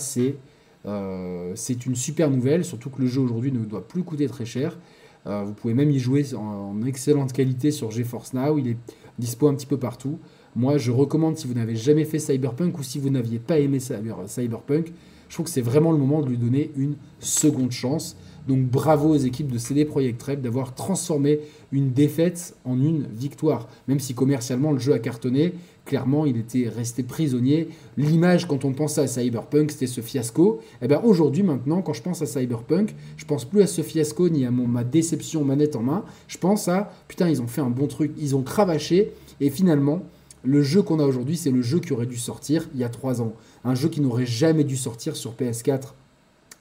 euh, 0.86 1.52
c'est 1.56 1.86
une 1.86 1.96
super 1.96 2.30
nouvelle, 2.30 2.64
surtout 2.64 2.90
que 2.90 3.02
le 3.02 3.08
jeu 3.08 3.22
aujourd'hui 3.22 3.52
ne 3.52 3.60
doit 3.66 3.88
plus 3.88 4.04
coûter 4.04 4.28
très 4.28 4.46
cher. 4.46 4.78
Euh, 5.28 5.44
vous 5.44 5.54
pouvez 5.54 5.74
même 5.74 5.92
y 5.92 6.00
jouer 6.00 6.26
en, 6.36 6.82
excellente 6.84 7.34
qualité 7.34 7.72
sur 7.72 7.92
GeForce 7.92 8.34
Now, 8.34 8.58
il 8.58 8.70
est 8.70 8.78
dispo 9.18 9.48
un 9.48 9.56
petit 9.56 9.66
peu 9.66 9.78
partout. 9.78 10.20
Moi, 10.56 10.78
je 10.78 10.92
recommande 10.92 11.38
si 11.38 11.48
vous 11.48 11.54
n'avez 11.54 11.76
jamais 11.76 12.06
fait 12.06 12.20
Cyberpunk 12.20 12.78
ou 12.80 12.84
si 12.84 13.00
vous 13.00 13.10
n'aviez 13.10 13.40
pas 13.40 13.60
aimé 13.60 13.80
Cyberpunk, 13.80 14.92
je 15.28 15.34
trouve 15.36 15.46
que 15.46 15.52
c'est 15.52 15.62
vraiment 15.62 15.92
le 15.92 15.98
moment 15.98 16.22
de 16.22 16.30
lui 16.30 16.38
donner 16.38 16.72
une 16.76 16.96
seconde 17.20 17.72
chance. 17.72 18.18
Donc 18.48 18.66
bravo 18.66 19.10
aux 19.10 19.18
équipes 19.18 19.52
de 19.52 19.60
CD 19.60 19.86
Projekt 19.86 20.22
Red 20.24 20.42
d'avoir 20.42 20.74
transformé 20.74 21.40
une 21.72 21.92
défaite 21.92 22.56
en 22.66 22.80
une 22.80 23.08
victoire. 23.14 23.68
Même 23.88 24.00
si 24.00 24.14
commercialement 24.14 24.72
le 24.72 24.80
jeu 24.80 24.94
a 24.94 25.00
cartonné, 25.00 25.54
clairement 25.86 26.26
il 26.26 26.38
était 26.38 26.68
resté 26.68 27.04
prisonnier. 27.04 27.70
L'image 27.98 28.48
quand 28.48 28.66
on 28.66 28.74
pensait 28.74 29.02
à 29.02 29.08
Cyberpunk 29.08 29.72
c'était 29.72 29.88
ce 29.88 30.02
fiasco. 30.02 30.60
Et 30.82 30.86
eh 30.86 30.88
bien 30.88 31.02
aujourd'hui 31.02 31.44
maintenant 31.44 31.82
quand 31.82 31.94
je 31.94 32.02
pense 32.02 32.22
à 32.22 32.26
Cyberpunk, 32.26 32.96
je 33.18 33.26
pense 33.26 33.46
plus 33.46 33.62
à 33.62 33.68
ce 33.68 33.82
fiasco 33.82 34.30
ni 34.30 34.46
à 34.46 34.52
mon, 34.52 34.68
ma 34.68 34.84
déception 34.84 35.44
manette 35.44 35.76
en 35.76 35.82
main. 35.82 36.04
Je 36.28 36.38
pense 36.38 36.68
à 36.68 36.92
putain 37.08 37.30
ils 37.30 37.42
ont 37.42 37.48
fait 37.48 37.62
un 37.62 37.70
bon 37.70 37.88
truc, 37.88 38.14
ils 38.18 38.36
ont 38.36 38.44
cravaché 38.44 39.12
et 39.40 39.50
finalement 39.50 40.04
le 40.44 40.64
jeu 40.64 40.82
qu'on 40.82 41.00
a 41.00 41.06
aujourd'hui 41.06 41.38
c'est 41.38 41.52
le 41.52 41.62
jeu 41.62 41.80
qui 41.80 41.94
aurait 41.94 42.06
dû 42.06 42.18
sortir 42.18 42.68
il 42.74 42.80
y 42.80 42.84
a 42.84 42.90
trois 42.90 43.22
ans. 43.22 43.34
Un 43.64 43.76
jeu 43.76 43.90
qui 43.90 44.02
n'aurait 44.02 44.26
jamais 44.26 44.64
dû 44.64 44.78
sortir 44.78 45.16
sur 45.16 45.34
PS4 45.34 45.94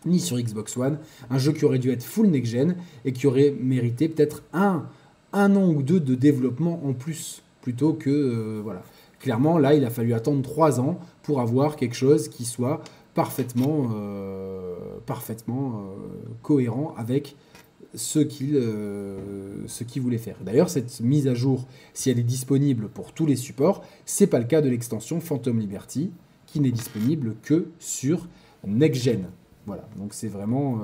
ni 0.07 0.21
sur 0.21 0.39
Xbox 0.39 0.77
One. 0.77 0.99
Un 1.31 1.39
jeu 1.39 1.53
qui 1.53 1.65
aurait 1.65 1.79
dû 1.79 1.91
être 1.91 2.03
full 2.03 2.29
next-gen 2.29 2.77
et 3.05 3.13
qui 3.13 3.27
aurait 3.27 3.55
mérité 3.61 4.09
peut-être 4.09 4.43
un, 4.53 4.87
un 5.33 5.57
an 5.57 5.69
ou 5.69 5.83
deux 5.83 6.01
de 6.01 6.15
développement 6.15 6.81
en 6.85 6.93
plus, 6.93 7.43
plutôt 7.63 7.93
que... 7.93 8.11
Euh, 8.11 8.61
voilà. 8.63 8.83
Clairement, 9.21 9.59
là, 9.59 9.75
il 9.75 9.85
a 9.85 9.91
fallu 9.91 10.15
attendre 10.15 10.43
trois 10.43 10.79
ans 10.79 11.01
pour 11.25 11.41
avoir 11.41 11.75
quelque 11.75 11.97
chose 11.97 12.29
qui 12.29 12.45
soit 12.45 12.83
parfaitement, 13.15 13.91
euh, 13.97 14.77
parfaitement 15.07 15.73
euh, 15.73 15.97
cohérent 16.43 16.95
avec 16.97 17.35
ce 17.95 18.21
qu'il 18.21 18.53
voulait 20.01 20.19
faire. 20.19 20.37
D'ailleurs, 20.43 20.71
cette 20.71 21.01
mise 21.01 21.27
à 21.27 21.35
jour, 21.35 21.67
si 21.95 22.11
elle 22.11 22.21
est 22.21 22.23
disponible 22.23 22.89
pour 22.89 23.13
tous 23.13 23.27
les 23.27 23.35
supports, 23.35 23.83
c'est 24.07 24.29
pas 24.29 24.39
le 24.39 24.45
cas 24.45 24.61
de 24.61 24.69
l'extension 24.69 25.19
Phantom 25.21 25.59
Liberty, 25.59 26.13
qui 26.47 26.61
n'est 26.61 26.71
disponible 26.71 27.35
que 27.43 27.67
sur 27.81 28.29
Next 28.65 29.03
Gen. 29.03 29.25
Voilà, 29.67 29.89
donc 29.97 30.15
c'est 30.15 30.29
vraiment, 30.29 30.81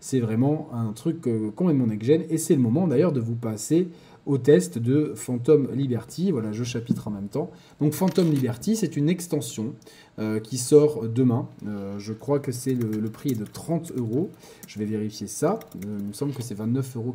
c'est 0.00 0.20
vraiment 0.20 0.68
un 0.72 0.92
truc 0.92 1.26
euh, 1.26 1.50
complètement 1.50 1.86
next-gen. 1.86 2.24
Et 2.30 2.38
c'est 2.38 2.54
le 2.54 2.60
moment 2.60 2.86
d'ailleurs 2.86 3.12
de 3.12 3.20
vous 3.20 3.36
passer 3.36 3.88
au 4.26 4.38
test 4.38 4.78
de 4.78 5.12
Phantom 5.14 5.68
Liberty. 5.72 6.32
Voilà, 6.32 6.52
je 6.52 6.64
chapitre 6.64 7.08
en 7.08 7.12
même 7.12 7.28
temps. 7.28 7.50
Donc 7.80 7.92
Phantom 7.92 8.30
Liberty, 8.30 8.76
c'est 8.76 8.96
une 8.96 9.08
extension 9.08 9.74
euh, 10.18 10.40
qui 10.40 10.58
sort 10.58 11.08
demain. 11.08 11.48
Euh, 11.66 11.98
je 11.98 12.12
crois 12.12 12.40
que 12.40 12.50
c'est 12.50 12.74
le, 12.74 13.08
prix 13.08 13.30
est 13.30 13.38
de 13.38 13.44
30 13.44 13.92
euros. 13.96 14.30
Je 14.66 14.78
vais 14.78 14.84
vérifier 14.84 15.28
ça. 15.28 15.58
Euh, 15.76 15.98
il 16.00 16.06
me 16.06 16.12
semble 16.12 16.32
que 16.32 16.42
c'est 16.42 16.58
29,90 16.58 16.96
euros, 16.96 17.14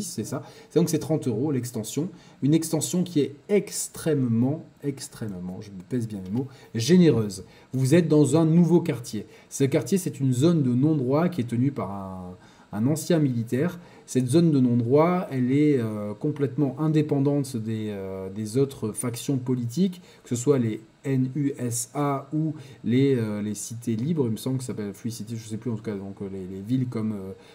c'est 0.00 0.24
ça. 0.24 0.42
Donc 0.74 0.88
c'est 0.88 0.98
30 0.98 1.28
euros 1.28 1.52
l'extension. 1.52 2.08
Une 2.42 2.54
extension 2.54 3.04
qui 3.04 3.20
est 3.20 3.36
extrêmement, 3.48 4.64
extrêmement, 4.82 5.60
je 5.60 5.70
pèse 5.88 6.08
bien 6.08 6.20
les 6.24 6.30
mots, 6.30 6.48
généreuse. 6.74 7.44
Vous 7.72 7.94
êtes 7.94 8.08
dans 8.08 8.36
un 8.36 8.44
nouveau 8.44 8.80
quartier. 8.80 9.26
Ce 9.48 9.64
quartier, 9.64 9.98
c'est 9.98 10.18
une 10.18 10.32
zone 10.32 10.62
de 10.62 10.70
non-droit 10.70 11.28
qui 11.28 11.42
est 11.42 11.44
tenue 11.44 11.70
par 11.70 11.90
un 11.92 12.36
un 12.72 12.86
ancien 12.86 13.18
militaire. 13.18 13.78
Cette 14.06 14.28
zone 14.28 14.50
de 14.50 14.58
non-droit, 14.58 15.28
elle 15.30 15.52
est 15.52 15.78
euh, 15.78 16.14
complètement 16.14 16.74
indépendante 16.80 17.56
des, 17.56 17.90
euh, 17.90 18.28
des, 18.28 18.56
autres 18.58 18.92
factions 18.92 19.38
politiques, 19.38 20.02
que 20.24 20.30
ce 20.30 20.36
soit 20.36 20.58
les 20.58 20.80
NUSA 21.04 22.28
ou 22.34 22.54
les, 22.82 23.14
euh, 23.14 23.40
les 23.40 23.54
cités 23.54 23.94
libres, 23.94 24.24
il 24.26 24.32
me 24.32 24.36
semble 24.36 24.58
que 24.58 24.64
ça 24.64 24.72
s'appelle 24.72 24.92
Free 24.94 25.12
City, 25.12 25.36
je 25.36 25.44
ne 25.44 25.48
sais 25.48 25.56
plus 25.56 25.70
en 25.70 25.76
tout 25.76 25.84
cas, 25.84 25.94
donc 25.94 26.16
les, 26.20 26.60
villes 26.60 26.88
comme, 26.88 27.14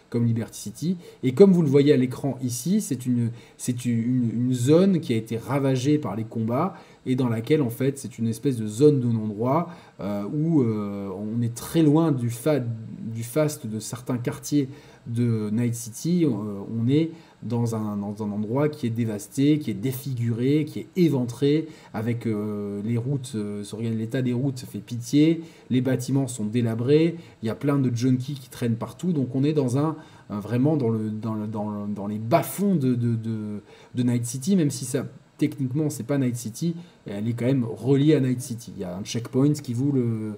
comme 0.10 0.26
Liberty 0.26 0.62
City. 0.62 0.98
Et 1.24 1.34
comme 1.34 1.52
vous 1.52 1.62
le 1.62 1.68
voyez 1.68 1.92
à 1.92 1.98
l'écran 1.98 2.40
ici, 2.42 2.80
c'est 2.80 3.06
une, 3.06 3.32
c'est 3.58 3.84
une, 3.84 4.32
une, 4.34 4.54
zone 4.54 5.02
qui 5.02 5.14
a 5.14 5.18
été 5.18 5.38
ravagée 5.38 5.98
par 5.98 6.16
les 6.16 6.24
combats 6.24 6.76
et 7.06 7.16
dans 7.16 7.28
laquelle 7.28 7.62
en 7.62 7.70
fait 7.70 8.00
c'est 8.00 8.18
une 8.18 8.28
espèce 8.28 8.56
de 8.56 8.66
zone 8.66 9.02
de 9.02 9.08
non-droit 9.08 9.70
où 10.00 10.64
on 10.64 11.42
est 11.42 11.54
très 11.54 11.84
loin 11.84 12.12
du, 12.12 12.30
fa 12.30 12.60
du 12.60 13.24
faste 13.24 13.68
de 13.68 13.80
certains 13.80 14.18
quartiers 14.18 14.70
de 15.08 15.50
Night 15.52 15.76
City, 15.76 16.26
euh, 16.26 16.30
on 16.30 16.88
est 16.88 17.12
dans 17.44 17.76
un, 17.76 17.98
dans 17.98 18.24
un, 18.24 18.32
endroit 18.32 18.70
qui 18.70 18.88
est 18.88 18.92
dévasté, 18.92 19.60
qui 19.60 19.70
est 19.72 19.76
défiguré, 19.76 20.66
qui 20.66 20.80
est 20.80 20.88
éventré, 20.96 21.68
avec 21.94 22.26
euh, 22.26 22.82
les 22.84 22.98
routes, 22.98 23.34
euh, 23.36 23.64
l'état 23.82 24.22
des 24.22 24.34
routes 24.34 24.60
fait 24.60 24.80
pitié, 24.80 25.44
les 25.70 25.82
bâtiments 25.82 26.28
sont 26.28 26.46
délabrés, 26.46 27.18
il 27.44 27.46
y 27.46 27.50
a 27.50 27.56
plein 27.56 27.78
de 27.78 27.96
junkies 27.96 28.36
qui 28.36 28.50
traînent 28.50 28.78
partout, 28.78 29.12
donc 29.12 29.36
on 29.36 29.44
est 29.44 29.54
dans 29.54 29.78
un, 29.78 29.96
vraiment 30.30 30.76
dans, 30.76 30.90
le, 30.90 31.10
dans, 31.12 31.36
le, 31.36 31.46
dans, 31.46 31.88
dans 31.88 32.08
les 32.08 32.18
bas-fonds 32.18 32.76
de, 32.76 32.96
de, 32.96 33.16
de, 33.16 33.62
de, 33.94 34.04
Night 34.04 34.26
City, 34.26 34.56
même 34.56 34.72
si 34.72 34.86
ça 34.86 35.06
techniquement 35.38 35.90
c'est 35.90 36.04
pas 36.04 36.18
Night 36.18 36.38
City, 36.38 36.76
elle 37.06 37.28
est 37.28 37.34
quand 37.34 37.46
même 37.46 37.66
reliée 37.66 38.16
à 38.16 38.20
Night 38.22 38.42
City. 38.42 38.72
Il 38.76 38.82
y 38.82 38.86
a 38.86 38.98
un 38.98 39.04
checkpoint 39.04 39.54
qui 39.54 39.74
vous 39.74 39.92
le 39.92 40.36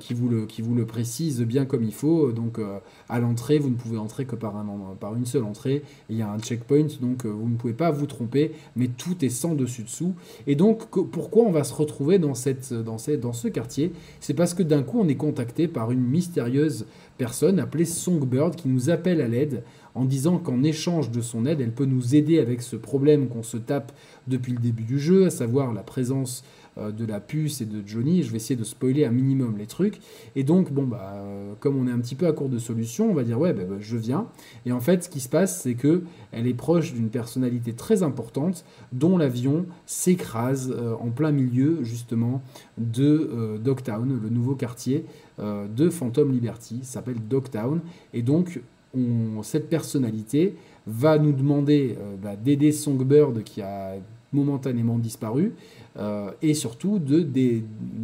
qui, 0.00 0.12
vous 0.12 0.28
le, 0.28 0.46
qui 0.46 0.60
vous 0.60 0.74
le 0.74 0.86
précise 0.86 1.40
bien 1.42 1.64
comme 1.64 1.84
il 1.84 1.94
faut. 1.94 2.32
Donc 2.32 2.58
euh, 2.58 2.78
à 3.08 3.18
l'entrée, 3.18 3.58
vous 3.58 3.70
ne 3.70 3.76
pouvez 3.76 3.98
entrer 3.98 4.24
que 4.24 4.34
par, 4.34 4.56
un, 4.56 4.96
par 4.98 5.14
une 5.14 5.26
seule 5.26 5.44
entrée. 5.44 5.82
il 6.10 6.16
y 6.16 6.22
a 6.22 6.30
un 6.30 6.38
checkpoint, 6.38 6.86
donc 7.00 7.24
euh, 7.24 7.28
vous 7.28 7.48
ne 7.48 7.56
pouvez 7.56 7.72
pas 7.72 7.90
vous 7.90 8.06
tromper, 8.06 8.52
mais 8.76 8.88
tout 8.88 9.24
est 9.24 9.28
sans 9.28 9.54
dessus-dessous. 9.54 10.14
Et 10.46 10.56
donc 10.56 10.88
pourquoi 10.88 11.44
on 11.44 11.52
va 11.52 11.64
se 11.64 11.74
retrouver 11.74 12.18
dans, 12.18 12.34
cette, 12.34 12.72
dans, 12.72 12.96
dans 13.20 13.32
ce 13.32 13.48
quartier? 13.48 13.92
C'est 14.20 14.34
parce 14.34 14.54
que 14.54 14.62
d'un 14.62 14.82
coup, 14.82 15.00
on 15.00 15.08
est 15.08 15.16
contacté 15.16 15.68
par 15.68 15.90
une 15.90 16.02
mystérieuse 16.02 16.86
personne 17.16 17.58
appelée 17.58 17.84
Songbird 17.84 18.56
qui 18.56 18.68
nous 18.68 18.90
appelle 18.90 19.20
à 19.20 19.28
l'aide 19.28 19.62
en 19.94 20.04
disant 20.04 20.38
qu'en 20.38 20.62
échange 20.62 21.10
de 21.10 21.20
son 21.20 21.44
aide, 21.44 21.60
elle 21.60 21.72
peut 21.72 21.84
nous 21.84 22.14
aider 22.14 22.38
avec 22.38 22.62
ce 22.62 22.76
problème 22.76 23.28
qu'on 23.28 23.42
se 23.42 23.56
tape 23.56 23.92
depuis 24.28 24.52
le 24.52 24.60
début 24.60 24.84
du 24.84 24.98
jeu, 24.98 25.26
à 25.26 25.30
savoir 25.30 25.72
la 25.72 25.82
présence 25.82 26.44
euh, 26.44 26.57
de 26.78 27.04
la 27.04 27.20
puce 27.20 27.60
et 27.60 27.66
de 27.66 27.82
Johnny. 27.86 28.22
Je 28.22 28.30
vais 28.30 28.36
essayer 28.36 28.56
de 28.56 28.64
spoiler 28.64 29.04
un 29.04 29.10
minimum 29.10 29.56
les 29.58 29.66
trucs. 29.66 30.00
Et 30.36 30.44
donc, 30.44 30.72
bon, 30.72 30.84
bah, 30.84 31.14
euh, 31.16 31.52
comme 31.60 31.76
on 31.76 31.86
est 31.86 31.90
un 31.90 31.98
petit 31.98 32.14
peu 32.14 32.26
à 32.26 32.32
court 32.32 32.48
de 32.48 32.58
solutions, 32.58 33.10
on 33.10 33.14
va 33.14 33.24
dire, 33.24 33.38
ouais, 33.38 33.52
bah, 33.52 33.64
bah, 33.68 33.76
je 33.80 33.96
viens. 33.96 34.26
Et 34.66 34.72
en 34.72 34.80
fait, 34.80 35.04
ce 35.04 35.08
qui 35.08 35.20
se 35.20 35.28
passe, 35.28 35.62
c'est 35.62 35.74
que 35.74 36.02
elle 36.32 36.46
est 36.46 36.54
proche 36.54 36.92
d'une 36.92 37.08
personnalité 37.08 37.72
très 37.72 38.02
importante 38.02 38.64
dont 38.92 39.18
l'avion 39.18 39.66
s'écrase 39.86 40.74
euh, 40.76 40.94
en 41.00 41.10
plein 41.10 41.32
milieu, 41.32 41.82
justement, 41.82 42.42
de 42.78 43.58
Dogtown, 43.62 44.20
le 44.22 44.28
nouveau 44.28 44.54
quartier 44.54 45.04
de 45.38 45.90
Phantom 45.90 46.30
Liberty, 46.32 46.80
s'appelle 46.82 47.16
Dogtown. 47.28 47.80
Et 48.12 48.22
donc, 48.22 48.60
on, 48.94 49.42
cette 49.42 49.68
personnalité 49.68 50.54
va 50.86 51.18
nous 51.18 51.32
demander 51.32 51.96
d'aider 52.42 52.72
Songbird 52.72 53.42
qui 53.42 53.62
a 53.62 53.96
momentanément 54.32 54.98
disparu 54.98 55.54
euh, 55.98 56.30
et 56.42 56.54
surtout 56.54 56.98
de 56.98 57.26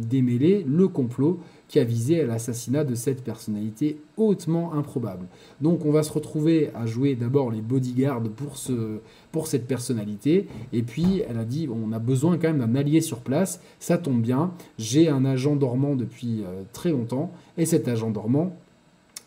démêler 0.09 0.65
le 0.67 0.87
complot 0.87 1.39
qui 1.67 1.79
a 1.79 1.83
visé 1.83 2.21
à 2.21 2.25
l'assassinat 2.25 2.83
de 2.83 2.95
cette 2.95 3.23
personnalité 3.23 3.99
hautement 4.17 4.73
improbable. 4.73 5.27
Donc 5.61 5.85
on 5.85 5.91
va 5.91 6.03
se 6.03 6.11
retrouver 6.11 6.69
à 6.75 6.85
jouer 6.85 7.15
d'abord 7.15 7.51
les 7.51 7.61
bodyguards 7.61 8.21
pour, 8.35 8.57
ce, 8.57 8.99
pour 9.31 9.47
cette 9.47 9.67
personnalité, 9.67 10.47
et 10.73 10.83
puis 10.83 11.23
elle 11.27 11.37
a 11.37 11.45
dit 11.45 11.67
on 11.71 11.91
a 11.91 11.99
besoin 11.99 12.37
quand 12.37 12.53
même 12.53 12.59
d'un 12.59 12.75
allié 12.75 13.01
sur 13.01 13.19
place, 13.19 13.61
ça 13.79 13.97
tombe 13.97 14.21
bien, 14.21 14.51
j'ai 14.77 15.09
un 15.09 15.25
agent 15.25 15.55
dormant 15.55 15.95
depuis 15.95 16.43
euh, 16.43 16.63
très 16.73 16.91
longtemps, 16.91 17.31
et 17.57 17.65
cet 17.65 17.87
agent 17.87 18.11
dormant, 18.11 18.55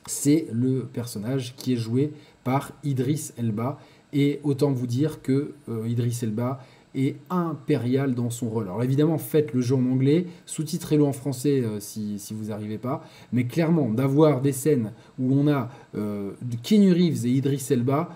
c'est 0.07 0.47
le 0.53 0.83
personnage 0.85 1.55
qui 1.57 1.75
est 1.75 1.77
joué 1.77 2.13
par 2.45 2.73
Idris 2.85 3.33
Elba, 3.37 3.79
et 4.13 4.41
autant 4.43 4.73
vous 4.73 4.87
dire 4.87 5.23
que 5.23 5.53
euh, 5.69 5.89
Idris 5.89 6.21
Elba 6.23 6.61
et 6.95 7.17
impérial 7.31 8.15
dans 8.15 8.31
son 8.31 8.49
rôle. 8.49 8.65
Alors 8.65 8.83
évidemment, 8.83 9.19
faites 9.19 9.53
le 9.53 9.61
jeu 9.61 9.75
en 9.75 9.85
anglais, 9.87 10.27
sous-titrez-le 10.47 11.05
en 11.05 11.13
français 11.13 11.63
euh, 11.63 11.81
si, 11.81 12.19
si, 12.19 12.35
vous 12.35 12.47
n'arrivez 12.47 12.79
pas, 12.79 13.03
mais 13.33 13.45
clairement, 13.45 13.89
d'avoir 13.91 14.41
des 14.41 14.53
scènes 14.53 14.93
où 15.19 15.33
on 15.33 15.49
a 15.49 15.69
euh, 15.97 16.33
Keanu 16.63 16.93
Reeves 16.93 17.27
et 17.27 17.31
Idris 17.31 17.67
Elba, 17.71 18.11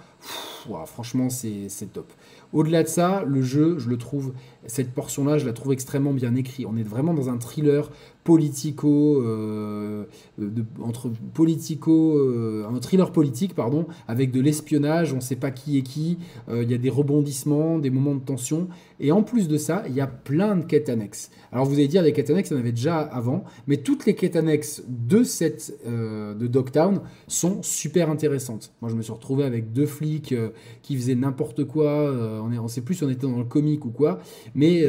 franchement, 0.86 1.28
c'est 1.30 1.92
top. 1.92 2.12
Au-delà 2.52 2.82
de 2.82 2.88
ça, 2.88 3.24
le 3.26 3.42
jeu, 3.42 3.78
je 3.78 3.88
le 3.88 3.96
trouve, 3.96 4.34
cette 4.66 4.92
portion-là, 4.92 5.38
je 5.38 5.46
la 5.46 5.52
trouve 5.52 5.72
extrêmement 5.72 6.12
bien 6.12 6.34
écrite. 6.34 6.66
On 6.68 6.76
est 6.76 6.82
vraiment 6.82 7.14
dans 7.14 7.30
un 7.30 7.38
thriller 7.38 7.90
politico, 8.24 9.20
euh, 9.22 10.04
entre 10.80 11.10
politico, 11.34 12.16
euh, 12.18 12.64
un 12.68 12.78
thriller 12.78 13.10
politique, 13.10 13.54
pardon, 13.54 13.86
avec 14.06 14.30
de 14.30 14.40
l'espionnage, 14.40 15.12
on 15.12 15.16
ne 15.16 15.20
sait 15.20 15.36
pas 15.36 15.50
qui 15.50 15.78
est 15.78 15.82
qui, 15.82 16.18
euh, 16.48 16.62
il 16.62 16.70
y 16.70 16.74
a 16.74 16.78
des 16.78 16.90
rebondissements, 16.90 17.78
des 17.78 17.90
moments 17.90 18.14
de 18.14 18.20
tension, 18.20 18.68
et 19.00 19.12
en 19.12 19.22
plus 19.22 19.48
de 19.48 19.56
ça, 19.56 19.84
il 19.88 19.94
y 19.94 20.00
a 20.00 20.06
plein 20.06 20.56
de 20.56 20.64
quêtes 20.64 20.88
annexes. 20.88 21.30
Alors 21.52 21.66
vous 21.66 21.74
allez 21.74 21.88
dire, 21.88 22.02
les 22.02 22.12
quêtes 22.12 22.30
annexes, 22.30 22.50
il 22.50 22.54
y 22.54 22.56
en 22.56 22.60
avait 22.60 22.72
déjà 22.72 22.98
avant, 22.98 23.44
mais 23.66 23.78
toutes 23.78 24.06
les 24.06 24.14
quêtes 24.14 24.36
annexes 24.36 24.82
de 24.88 25.24
cette 25.24 25.74
de 25.86 26.46
Dogtown 26.46 27.00
sont 27.26 27.62
super 27.62 28.10
intéressantes. 28.10 28.72
Moi, 28.80 28.90
je 28.90 28.96
me 28.96 29.02
suis 29.02 29.12
retrouvé 29.12 29.44
avec 29.44 29.72
deux 29.72 29.86
flics 29.86 30.34
qui 30.82 30.96
faisaient 30.96 31.14
n'importe 31.14 31.64
quoi, 31.64 32.10
on 32.42 32.48
ne 32.48 32.68
sait 32.68 32.80
plus 32.80 32.94
si 32.94 33.04
on 33.04 33.10
était 33.10 33.26
dans 33.26 33.38
le 33.38 33.44
comique 33.44 33.84
ou 33.84 33.90
quoi, 33.90 34.20
mais 34.54 34.84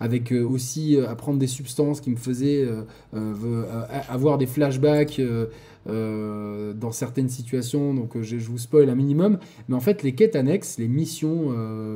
avec 0.00 0.32
aussi 0.32 0.96
apprendre 0.96 1.38
des 1.38 1.46
substances 1.46 2.00
qui 2.00 2.10
me 2.10 2.16
faisaient 2.16 2.64
euh, 2.64 2.82
euh, 3.14 3.84
avoir 4.08 4.38
des 4.38 4.46
flashbacks 4.46 5.20
euh, 5.20 6.72
dans 6.74 6.92
certaines 6.92 7.28
situations, 7.28 7.94
donc 7.94 8.20
je, 8.20 8.38
je, 8.38 8.48
vous 8.48 8.58
spoil 8.58 8.90
un 8.90 8.94
minimum. 8.94 9.38
Mais 9.68 9.74
en 9.74 9.80
fait, 9.80 10.02
les 10.02 10.14
quêtes 10.14 10.36
annexes, 10.36 10.78
les 10.78 10.88
missions 10.88 11.54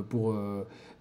pour 0.09 0.35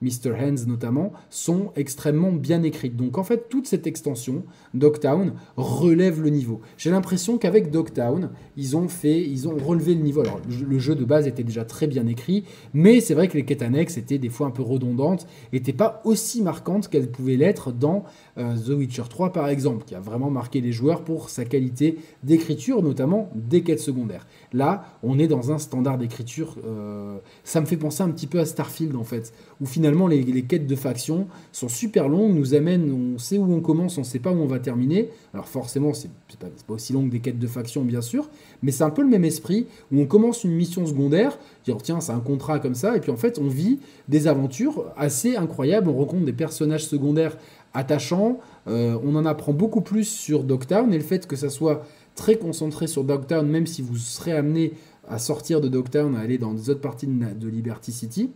Mr. 0.02 0.34
Hands 0.40 0.68
notamment, 0.68 1.14
sont 1.30 1.72
extrêmement 1.76 2.32
bien 2.32 2.64
écrites. 2.64 2.96
Donc 2.96 3.18
en 3.18 3.24
fait, 3.24 3.50
toute 3.50 3.68
cette 3.68 3.88
extension, 3.88 4.44
Dogtown, 4.74 5.34
relève 5.58 6.22
le 6.22 6.30
niveau. 6.30 6.62
J'ai 6.78 6.92
l'impression 6.92 7.38
qu'avec 7.38 7.72
Dogtown, 7.72 8.32
ils 8.58 8.76
ont 8.76 8.88
fait, 8.88 9.22
ils 9.22 9.48
ont 9.48 9.56
relevé 9.58 9.96
le 9.96 10.02
niveau. 10.02 10.22
Alors 10.22 10.42
le 10.68 10.80
jeu 10.80 10.96
de 10.96 11.06
base 11.06 11.28
était 11.28 11.44
déjà 11.44 11.66
très 11.66 11.88
bien 11.88 12.08
écrit, 12.08 12.46
mais 12.74 13.02
c'est 13.02 13.14
vrai 13.14 13.28
que 13.28 13.38
les 13.38 13.46
quêtes 13.46 13.62
annexes 13.62 13.98
étaient 13.98 14.18
des 14.18 14.30
fois 14.30 14.48
un 14.48 14.52
peu 14.52 14.64
redondantes, 14.64 15.28
n'étaient 15.54 15.74
pas 15.74 16.02
aussi 16.06 16.42
marquantes 16.42 16.88
qu'elles 16.88 17.12
pouvaient 17.12 17.38
l'être 17.38 17.72
dans 17.72 18.04
euh, 18.38 18.56
The 18.56 18.70
Witcher 18.70 19.04
3 19.10 19.34
par 19.34 19.50
exemple, 19.50 19.86
qui 19.86 19.96
a 19.96 20.00
vraiment 20.00 20.30
marqué 20.30 20.62
les 20.62 20.72
joueurs 20.72 21.04
pour 21.04 21.30
sa 21.30 21.46
qualité 21.46 21.98
d'écriture, 22.24 22.82
notamment 22.82 23.30
des 23.36 23.62
quêtes 23.62 23.80
secondaires. 23.80 24.28
Là, 24.54 24.84
on 25.02 25.18
est 25.18 25.28
dans 25.28 25.52
un 25.52 25.58
standard 25.58 25.98
d'écriture, 25.98 26.58
euh, 26.66 27.18
ça 27.46 27.62
me 27.62 27.66
fait 27.66 27.78
penser 27.78 28.04
un 28.04 28.10
petit 28.10 28.28
peu 28.28 28.40
à 28.40 28.46
Starfield 28.46 28.96
en 28.98 29.06
fait, 29.06 29.34
où 29.62 29.66
finalement 29.66 30.08
les, 30.08 30.44
quêtes 30.44 30.68
de 30.68 30.76
faction 30.76 31.28
sont 31.54 31.70
super 31.70 32.10
longues, 32.10 32.36
nous 32.36 32.54
amènent, 32.54 32.92
on 32.92 33.18
sait 33.18 33.38
où 33.38 33.54
on 33.54 33.62
commence, 33.62 33.98
on 33.98 34.04
sait 34.04 34.20
pas 34.20 34.32
où 34.32 34.42
on 34.42 34.48
va 34.48 34.60
terminer. 34.60 35.10
Alors 35.34 35.48
forcément, 35.48 35.94
c'est 35.94 36.10
pas, 36.38 36.48
pas 36.68 36.74
aussi 36.74 36.92
long 36.92 37.06
que 37.06 37.12
des 37.12 37.22
quêtes 37.22 37.40
de 37.40 37.48
faction 37.48 37.84
bien 37.84 38.02
sûr, 38.02 38.30
mais 38.62 38.72
c'est 38.72 38.84
un 38.84 38.90
peu 38.90 39.04
le 39.04 39.08
même 39.08 39.24
esprit, 39.24 39.68
où 39.92 40.02
on 40.02 40.06
commence 40.06 40.44
une 40.44 40.52
mission 40.52 40.86
secondaire, 40.86 41.40
dire 41.64 41.78
tiens 41.82 42.02
c'est 42.02 42.12
un 42.12 42.20
contrat 42.20 42.60
comme 42.60 42.76
ça, 42.76 42.98
et 42.98 43.00
puis 43.00 43.12
en 43.12 43.18
fait 43.18 43.40
on 43.40 43.48
vit 43.48 43.80
des 44.10 44.28
aventures 44.28 44.86
assez 44.98 45.38
incroyables, 45.38 45.90
on 45.90 45.96
rencontre 45.96 46.26
des 46.26 46.34
personnages 46.34 46.86
secondaires 46.86 47.38
attachants, 47.74 48.40
euh, 48.68 48.98
on 49.04 49.16
en 49.16 49.26
apprend 49.26 49.54
beaucoup 49.54 49.82
plus 49.82 50.06
sur 50.06 50.44
Dogtown, 50.44 50.94
et 50.94 50.98
le 50.98 51.04
fait 51.04 51.28
que 51.28 51.36
ça 51.36 51.50
soit 51.50 51.86
très 52.16 52.36
concentré 52.36 52.88
sur 52.88 53.04
Dogtown, 53.04 53.48
même 53.48 53.68
si 53.68 53.82
vous 53.82 53.98
serez 53.98 54.34
amené 54.34 54.74
à 55.08 55.18
sortir 55.18 55.62
de 55.62 55.68
Dogtown, 55.68 56.16
à 56.16 56.20
aller 56.20 56.38
dans 56.38 56.54
des 56.54 56.70
autres 56.70 56.82
parties 56.82 57.08
de, 57.08 57.48
Liberty 57.48 57.92
City, 57.92 58.32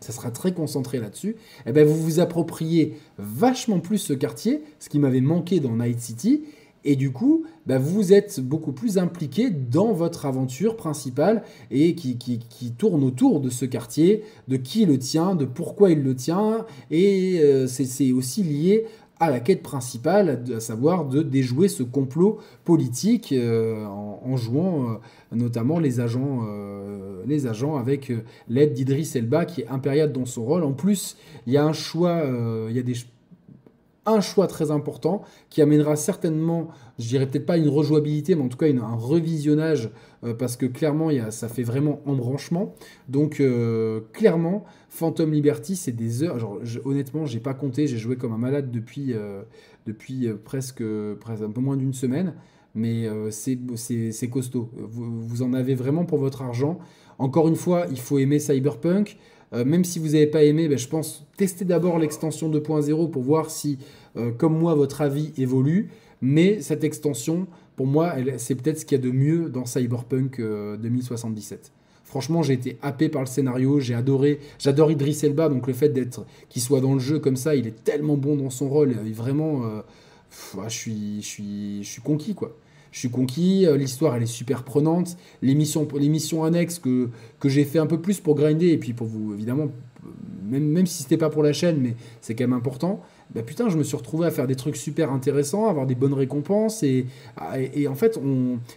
ça 0.00 0.12
sera 0.12 0.30
très 0.30 0.52
concentré 0.52 0.98
là-dessus, 0.98 1.30
et 1.30 1.36
eh 1.70 1.72
ben 1.72 1.86
vous 1.86 2.00
vous 2.00 2.20
appropriez 2.20 2.96
vachement 3.18 3.80
plus 3.80 3.98
ce 3.98 4.12
quartier, 4.12 4.62
ce 4.78 4.88
qui 4.88 4.98
m'avait 4.98 5.20
manqué 5.20 5.60
dans 5.60 5.76
Night 5.76 6.00
City, 6.00 6.44
et 6.84 6.96
du 6.96 7.12
coup, 7.12 7.44
ben 7.66 7.78
vous 7.78 8.12
êtes 8.12 8.40
beaucoup 8.40 8.72
plus 8.72 8.98
impliqué 8.98 9.48
dans 9.48 9.92
votre 9.92 10.26
aventure 10.26 10.76
principale 10.76 11.42
et 11.70 11.94
qui, 11.94 12.18
tourne 12.76 13.02
autour 13.02 13.40
de 13.40 13.48
ce 13.48 13.64
quartier, 13.64 14.22
de 14.48 14.56
qui 14.56 14.84
le 14.84 14.98
tient, 14.98 15.34
de 15.34 15.46
pourquoi 15.46 15.90
il 15.90 16.02
le 16.02 16.14
tient, 16.14 16.66
et 16.90 17.40
euh, 17.40 17.66
c'est 17.66 18.12
aussi 18.12 18.42
lié 18.42 18.84
à 19.20 19.30
la 19.30 19.40
quête 19.40 19.62
principale, 19.62 20.44
à 20.54 20.60
savoir 20.60 21.04
de 21.04 21.22
déjouer 21.22 21.68
ce 21.68 21.82
complot 21.82 22.40
politique 22.64 23.32
euh, 23.32 23.84
en, 23.84 24.36
jouant 24.36 24.90
euh, 24.90 24.94
notamment 25.32 25.78
les 25.78 26.00
agents, 26.00 26.44
euh, 26.48 27.22
les 27.26 27.46
agents 27.46 27.76
avec 27.76 28.12
l'aide 28.48 28.74
d'Idris 28.74 29.10
Elba 29.14 29.44
qui 29.44 29.62
est 29.62 29.68
impériale 29.68 30.12
dans 30.12 30.26
son 30.26 30.44
rôle. 30.44 30.64
En 30.64 30.72
plus, 30.72 31.16
il 31.46 31.52
y 31.52 31.56
a 31.56 31.64
un 31.64 31.72
choix, 31.72 32.22
il 32.68 32.74
y 32.74 32.78
a 32.78 32.82
des 32.82 32.94
un 34.06 34.20
choix 34.20 34.46
très 34.46 34.70
important 34.70 35.22
qui 35.50 35.62
amènera 35.62 35.96
certainement, 35.96 36.68
je 36.98 37.08
dirais 37.08 37.26
peut-être 37.26 37.46
pas 37.46 37.56
une 37.56 37.68
rejouabilité, 37.68 38.34
mais 38.34 38.42
en 38.42 38.48
tout 38.48 38.56
cas 38.56 38.66
un 38.66 38.94
revisionnage, 38.94 39.90
euh, 40.24 40.34
parce 40.34 40.56
que 40.56 40.66
clairement, 40.66 41.10
ça 41.30 41.48
fait 41.48 41.62
vraiment 41.62 42.00
embranchement. 42.06 42.74
Donc, 43.08 43.40
euh, 43.40 44.00
clairement, 44.12 44.64
Phantom 44.88 45.32
Liberty, 45.32 45.76
c'est 45.76 45.92
des 45.92 46.22
heures. 46.22 46.38
Genre, 46.38 46.58
je, 46.62 46.80
honnêtement, 46.84 47.26
j'ai 47.26 47.40
pas 47.40 47.54
compté, 47.54 47.86
j'ai 47.86 47.98
joué 47.98 48.16
comme 48.16 48.32
un 48.32 48.38
malade 48.38 48.70
depuis, 48.70 49.12
euh, 49.12 49.42
depuis 49.86 50.28
presque, 50.44 50.84
presque 51.20 51.42
un 51.42 51.50
peu 51.50 51.60
moins 51.60 51.76
d'une 51.76 51.94
semaine, 51.94 52.34
mais 52.74 53.08
c'est 53.30 54.28
costaud. 54.30 54.70
Vous 54.76 55.42
en 55.42 55.52
avez 55.52 55.74
vraiment 55.74 56.04
pour 56.04 56.18
votre 56.18 56.42
argent. 56.42 56.78
Encore 57.18 57.48
une 57.48 57.56
fois, 57.56 57.86
il 57.90 58.00
faut 58.00 58.18
aimer 58.18 58.38
Cyberpunk. 58.38 59.18
Euh, 59.54 59.64
même 59.64 59.84
si 59.84 59.98
vous 59.98 60.08
n'avez 60.08 60.26
pas 60.26 60.42
aimé, 60.42 60.68
ben, 60.68 60.78
je 60.78 60.88
pense 60.88 61.24
tester 61.36 61.64
d'abord 61.64 61.98
l'extension 61.98 62.50
2.0 62.50 63.10
pour 63.10 63.22
voir 63.22 63.50
si, 63.50 63.78
euh, 64.16 64.32
comme 64.32 64.58
moi, 64.58 64.74
votre 64.74 65.00
avis 65.00 65.32
évolue. 65.38 65.90
Mais 66.20 66.60
cette 66.60 66.84
extension, 66.84 67.46
pour 67.76 67.86
moi, 67.86 68.14
c'est 68.38 68.54
peut-être 68.54 68.78
ce 68.78 68.84
qu'il 68.84 68.98
y 68.98 69.00
a 69.00 69.04
de 69.04 69.10
mieux 69.10 69.48
dans 69.48 69.66
Cyberpunk 69.66 70.40
2077. 70.40 71.58
Euh, 71.58 71.68
Franchement, 72.04 72.42
j'ai 72.42 72.52
été 72.52 72.78
happé 72.80 73.08
par 73.08 73.22
le 73.22 73.26
scénario, 73.26 73.80
j'ai 73.80 73.94
adoré, 73.94 74.38
j'adore 74.58 74.92
Idris 74.92 75.18
Elba, 75.24 75.48
donc 75.48 75.66
le 75.66 75.72
fait 75.72 75.88
d'être 75.88 76.24
qu'il 76.48 76.62
soit 76.62 76.80
dans 76.80 76.94
le 76.94 77.00
jeu 77.00 77.18
comme 77.18 77.34
ça, 77.34 77.56
il 77.56 77.66
est 77.66 77.82
tellement 77.82 78.16
bon 78.16 78.36
dans 78.36 78.50
son 78.50 78.68
rôle, 78.68 78.94
vraiment, 79.12 79.62
je 80.30 80.68
suis, 80.68 81.22
je 81.22 81.82
je 81.82 81.88
suis 81.88 82.02
conquis 82.02 82.34
quoi 82.34 82.54
je 82.94 83.00
suis 83.00 83.10
conquis, 83.10 83.66
euh, 83.66 83.76
l'histoire 83.76 84.14
elle 84.14 84.22
est 84.22 84.26
super 84.26 84.62
prenante, 84.62 85.16
l'émission 85.42 85.86
l'émission 85.98 86.44
annexe 86.44 86.78
que, 86.78 87.08
que 87.40 87.48
j'ai 87.48 87.64
fait 87.64 87.80
un 87.80 87.86
peu 87.86 88.00
plus 88.00 88.20
pour 88.20 88.36
grinder, 88.36 88.68
et 88.68 88.78
puis 88.78 88.92
pour 88.92 89.08
vous 89.08 89.34
évidemment, 89.34 89.66
même, 90.48 90.68
même 90.68 90.86
si 90.86 91.02
c'était 91.02 91.16
pas 91.16 91.28
pour 91.28 91.42
la 91.42 91.52
chaîne, 91.52 91.78
mais 91.80 91.96
c'est 92.20 92.36
quand 92.36 92.44
même 92.44 92.52
important, 92.52 93.02
bah 93.34 93.42
putain, 93.42 93.68
je 93.68 93.76
me 93.76 93.82
suis 93.82 93.96
retrouvé 93.96 94.26
à 94.28 94.30
faire 94.30 94.46
des 94.46 94.54
trucs 94.54 94.76
super 94.76 95.10
intéressants, 95.10 95.66
avoir 95.68 95.86
des 95.86 95.96
bonnes 95.96 96.14
récompenses. 96.14 96.84
Et, 96.84 97.06
et, 97.74 97.88
en 97.88 97.94
fait, 97.94 98.20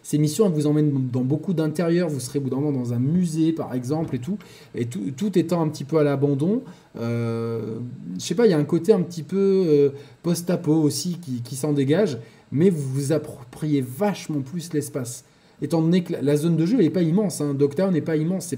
ces 0.02 0.18
missions 0.18 0.48
elles 0.48 0.54
vous 0.54 0.66
emmènent 0.66 1.10
dans 1.12 1.22
beaucoup 1.22 1.54
d'intérieurs. 1.54 2.10
Vous 2.10 2.20
serez 2.20 2.40
bout 2.40 2.50
dans 2.50 2.94
un 2.94 3.00
musée, 3.00 3.52
par 3.52 3.74
exemple, 3.76 4.16
et 4.16 4.20
tout. 4.20 4.38
Et 4.74 4.86
tout, 4.86 5.12
tout 5.16 5.38
étant 5.38 5.62
un 5.62 5.68
petit 5.68 5.84
peu 5.84 5.98
à 5.98 6.04
l'abandon. 6.04 6.64
Euh, 7.00 7.78
je 8.18 8.24
sais 8.24 8.36
pas, 8.36 8.48
il 8.48 8.52
y 8.52 8.54
a 8.54 8.58
un 8.58 8.64
côté 8.64 8.94
un 8.94 9.02
petit 9.02 9.22
peu 9.22 9.66
euh, 9.68 9.90
post-apo 10.24 10.74
aussi 10.74 11.20
qui, 11.22 11.42
qui 11.42 11.56
s'en 11.56 11.74
dégage 11.74 12.18
mais 12.52 12.70
vous 12.70 12.82
vous 12.82 13.12
appropriez 13.12 13.82
vachement 13.82 14.42
plus 14.42 14.74
l'espace. 14.74 15.24
Étant 15.60 15.82
donné 15.82 16.04
que 16.04 16.14
la 16.22 16.38
zone 16.38 16.56
de 16.56 16.68
jeu 16.68 16.78
n'est 16.78 16.92
pas 16.92 17.02
immense, 17.02 17.42
hein. 17.42 17.58
N'est 17.92 18.02
pas 18.02 18.16
immense, 18.16 18.54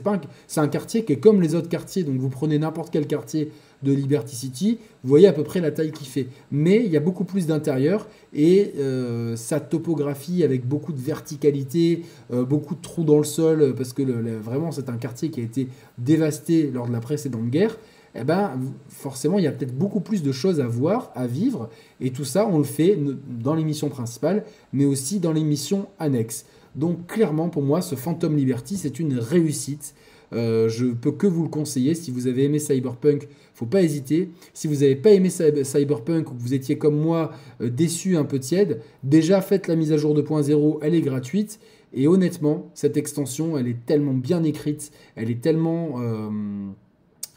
c'est 0.48 0.60
un, 0.60 0.68
quartier 0.68 1.06
qui 1.06 1.14
est 1.14 1.20
comme 1.20 1.42
les 1.42 1.56
autres 1.56 1.70
quartiers, 1.70 2.04
donc 2.04 2.18
vous 2.18 2.28
prenez 2.28 2.60
n'importe 2.60 2.92
quel 2.92 3.08
quartier 3.08 3.52
de 3.84 3.94
Liberty 3.94 4.36
City, 4.36 4.80
vous 5.04 5.10
voyez 5.10 5.28
à 5.28 5.32
peu 5.32 5.44
près 5.44 5.62
la 5.62 5.72
taille 5.72 5.94
qu'il 5.94 6.08
fait. 6.08 6.28
Mais 6.52 6.84
il 6.84 6.92
y 6.92 6.98
a 6.98 7.00
beaucoup 7.00 7.24
plus 7.24 7.48
d'intérieur 7.48 8.10
et 8.34 8.74
euh, 8.78 9.38
sa 9.38 9.62
topographie 9.62 10.44
avec 10.44 10.68
beaucoup 10.68 10.92
de 10.92 11.00
verticalité, 11.00 12.02
euh, 12.34 12.44
beaucoup 12.44 12.76
de 12.76 12.82
trous 12.82 13.06
dans 13.06 13.18
le 13.18 13.24
sol, 13.24 13.74
parce 13.78 13.94
que 13.94 14.04
vraiment 14.04 14.74
c'est 14.74 14.90
un 14.90 14.98
quartier 14.98 15.30
qui 15.30 15.40
a 15.40 15.44
été 15.44 15.70
dévasté 15.98 16.70
lors 16.70 16.88
de 16.88 16.92
la 16.92 17.00
précédente 17.00 17.50
guerre 17.50 17.78
eh 18.20 18.24
ben, 18.26 18.60
forcément, 18.90 19.38
il 19.38 19.46
y 19.46 19.48
a 19.48 19.52
peut-être 19.52 19.78
beaucoup 19.78 20.02
plus 20.02 20.24
de 20.24 20.32
choses 20.32 20.60
à 20.60 20.68
voir, 20.68 21.12
à 21.16 21.26
vivre, 21.26 21.70
et 22.02 22.12
tout 22.12 22.26
ça, 22.26 22.46
on 22.48 22.58
le 22.58 22.66
fait 22.66 23.00
dans 23.42 23.56
l'émission 23.56 23.88
principale, 23.88 24.44
mais 24.74 24.86
aussi 24.86 25.20
dans 25.20 25.32
l'émission 25.32 25.88
annexe. 26.00 26.46
Donc, 26.76 27.08
clairement, 27.08 27.50
pour 27.50 27.64
moi, 27.64 27.82
ce 27.82 27.96
Phantom 27.96 28.36
Liberty, 28.36 28.78
c'est 28.78 29.00
une 29.00 29.18
réussite. 29.18 29.96
Euh, 30.34 30.70
je 30.70 30.86
peux 30.86 31.12
que 31.12 31.28
vous 31.28 31.44
le 31.44 31.50
conseiller. 31.50 31.96
Si 31.96 32.12
vous 32.12 32.28
avez 32.28 32.44
aimé 32.44 32.60
Cyberpunk, 32.60 33.28
faut 33.54 33.66
pas 33.66 33.82
hésiter. 33.82 34.30
Si 34.54 34.68
vous 34.68 34.76
n'avez 34.76 34.96
pas 34.96 35.12
aimé 35.12 35.30
Cyberpunk 35.30 36.32
ou 36.32 36.36
que 36.36 36.42
vous 36.42 36.54
étiez 36.54 36.78
comme 36.78 37.00
moi 37.00 37.32
euh, 37.62 37.70
déçu, 37.70 38.18
un 38.18 38.26
peu 38.26 38.40
tiède, 38.40 38.82
déjà 39.04 39.42
faites 39.42 39.68
la 39.68 39.76
mise 39.76 39.92
à 39.92 39.98
jour 39.98 40.16
2.0, 40.16 40.80
elle 40.82 40.94
est 40.94 41.02
gratuite. 41.02 41.60
Et 41.94 42.08
honnêtement, 42.08 42.70
cette 42.76 42.98
extension, 42.98 43.58
elle 43.58 43.68
est 43.68 43.86
tellement 43.86 44.14
bien 44.14 44.44
écrite, 44.44 44.92
elle 45.16 45.32
est 45.32 45.42
tellement... 45.42 45.96
Euh, 46.00 46.30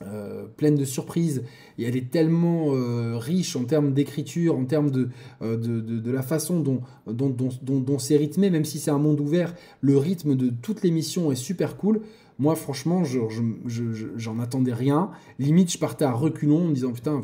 euh, 0.07 0.45
pleine 0.57 0.77
de 0.77 0.85
surprises 0.85 1.43
et 1.79 1.85
elle 1.85 1.97
est 1.97 2.11
tellement 2.11 2.75
euh, 2.75 3.17
riche 3.17 3.57
en 3.57 3.65
termes 3.65 3.93
d'écriture, 3.93 4.57
en 4.57 4.65
termes 4.65 4.91
de, 4.91 5.09
euh, 5.43 5.57
de, 5.57 6.11
la 6.11 6.23
façon 6.23 6.61
dont, 6.61 6.81
dont, 7.07 7.99
c'est 7.99 8.17
rythmé, 8.17 8.51
même 8.51 8.65
si 8.65 8.79
c'est 8.79 8.91
un 8.91 8.99
monde 8.99 9.21
ouvert, 9.21 9.55
le 9.81 9.97
rythme 9.97 10.35
de 10.35 10.51
toutes 10.63 10.83
les 10.83 10.91
missions 10.91 11.33
est 11.33 11.37
super 11.37 11.77
cool. 11.77 12.01
Moi, 12.39 12.55
franchement, 12.57 13.05
j'en 13.05 13.29
je, 13.67 14.43
attendais 14.43 14.73
rien. 14.73 15.11
Limite, 15.39 15.73
je 15.73 15.79
partais 15.79 16.05
à 16.05 16.13
reculons 16.13 16.63
en 16.63 16.69
me 16.69 16.75
disant 16.75 16.93
putain, 16.93 17.23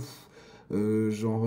genre, 0.70 1.46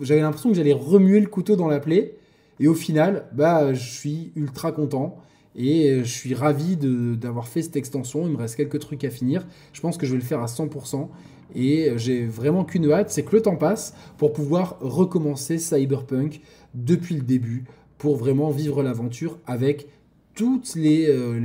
j'avais 0.00 0.20
l'impression 0.20 0.50
que 0.50 0.56
j'allais 0.56 0.72
remuer 0.72 1.20
le 1.20 1.28
couteau 1.28 1.56
dans 1.56 1.68
la 1.68 1.80
plaie. 1.80 2.16
Et 2.58 2.68
au 2.68 2.74
final, 2.74 3.26
bah, 3.32 3.72
je 3.72 3.90
suis 3.90 4.32
ultra 4.36 4.72
content. 4.72 5.18
Et 5.56 5.90
euh, 5.90 6.04
je 6.04 6.10
suis 6.10 6.34
ravi 6.34 6.76
d'avoir 6.76 7.48
fait 7.48 7.62
cette 7.62 7.76
extension. 7.76 8.26
Il 8.26 8.32
me 8.32 8.36
reste 8.36 8.56
quelques 8.56 8.80
trucs 8.80 9.04
à 9.04 9.10
finir. 9.10 9.46
Je 9.72 9.80
pense 9.80 9.96
que 9.96 10.06
je 10.06 10.12
vais 10.12 10.18
le 10.18 10.24
faire 10.24 10.40
à 10.40 10.46
100%. 10.46 11.08
Et 11.54 11.90
j'ai 11.96 12.26
vraiment 12.26 12.64
qu'une 12.64 12.90
hâte, 12.92 13.10
c'est 13.10 13.24
que 13.24 13.34
le 13.34 13.42
temps 13.42 13.56
passe 13.56 13.94
pour 14.18 14.32
pouvoir 14.32 14.76
recommencer 14.80 15.58
Cyberpunk 15.58 16.40
depuis 16.74 17.16
le 17.16 17.22
début, 17.22 17.64
pour 17.98 18.16
vraiment 18.16 18.50
vivre 18.50 18.84
l'aventure 18.84 19.38
avec 19.46 19.88
toutes 20.34 20.74
les, 20.74 21.06
euh, 21.08 21.38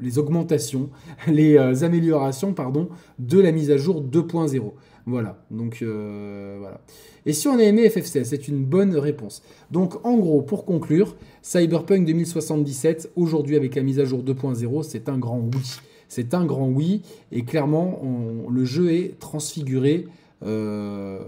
les, 0.00 0.18
augmentations, 0.18 0.90
les 1.28 1.56
euh, 1.56 1.84
améliorations 1.84 2.52
pardon, 2.52 2.88
de 3.18 3.38
la 3.38 3.52
mise 3.52 3.70
à 3.70 3.76
jour 3.76 4.02
2.0. 4.02 4.72
Voilà, 5.06 5.44
donc 5.50 5.80
euh, 5.82 6.56
voilà. 6.60 6.80
Et 7.26 7.32
si 7.32 7.48
on 7.48 7.58
a 7.58 7.62
aimé 7.62 7.88
FF16, 7.88 8.24
c'est 8.24 8.48
une 8.48 8.64
bonne 8.64 8.96
réponse. 8.96 9.42
Donc 9.70 10.04
en 10.04 10.16
gros, 10.16 10.42
pour 10.42 10.64
conclure, 10.64 11.16
Cyberpunk 11.42 12.06
2077, 12.06 13.12
aujourd'hui 13.16 13.56
avec 13.56 13.74
la 13.74 13.82
mise 13.82 13.98
à 13.98 14.04
jour 14.04 14.22
2.0, 14.22 14.82
c'est 14.84 15.08
un 15.08 15.18
grand 15.18 15.38
oui. 15.40 15.78
C'est 16.08 16.34
un 16.34 16.44
grand 16.44 16.68
oui, 16.68 17.00
et 17.30 17.42
clairement, 17.42 18.02
le 18.50 18.64
jeu 18.66 18.92
est 18.92 19.18
transfiguré. 19.18 20.06
est 20.42 21.18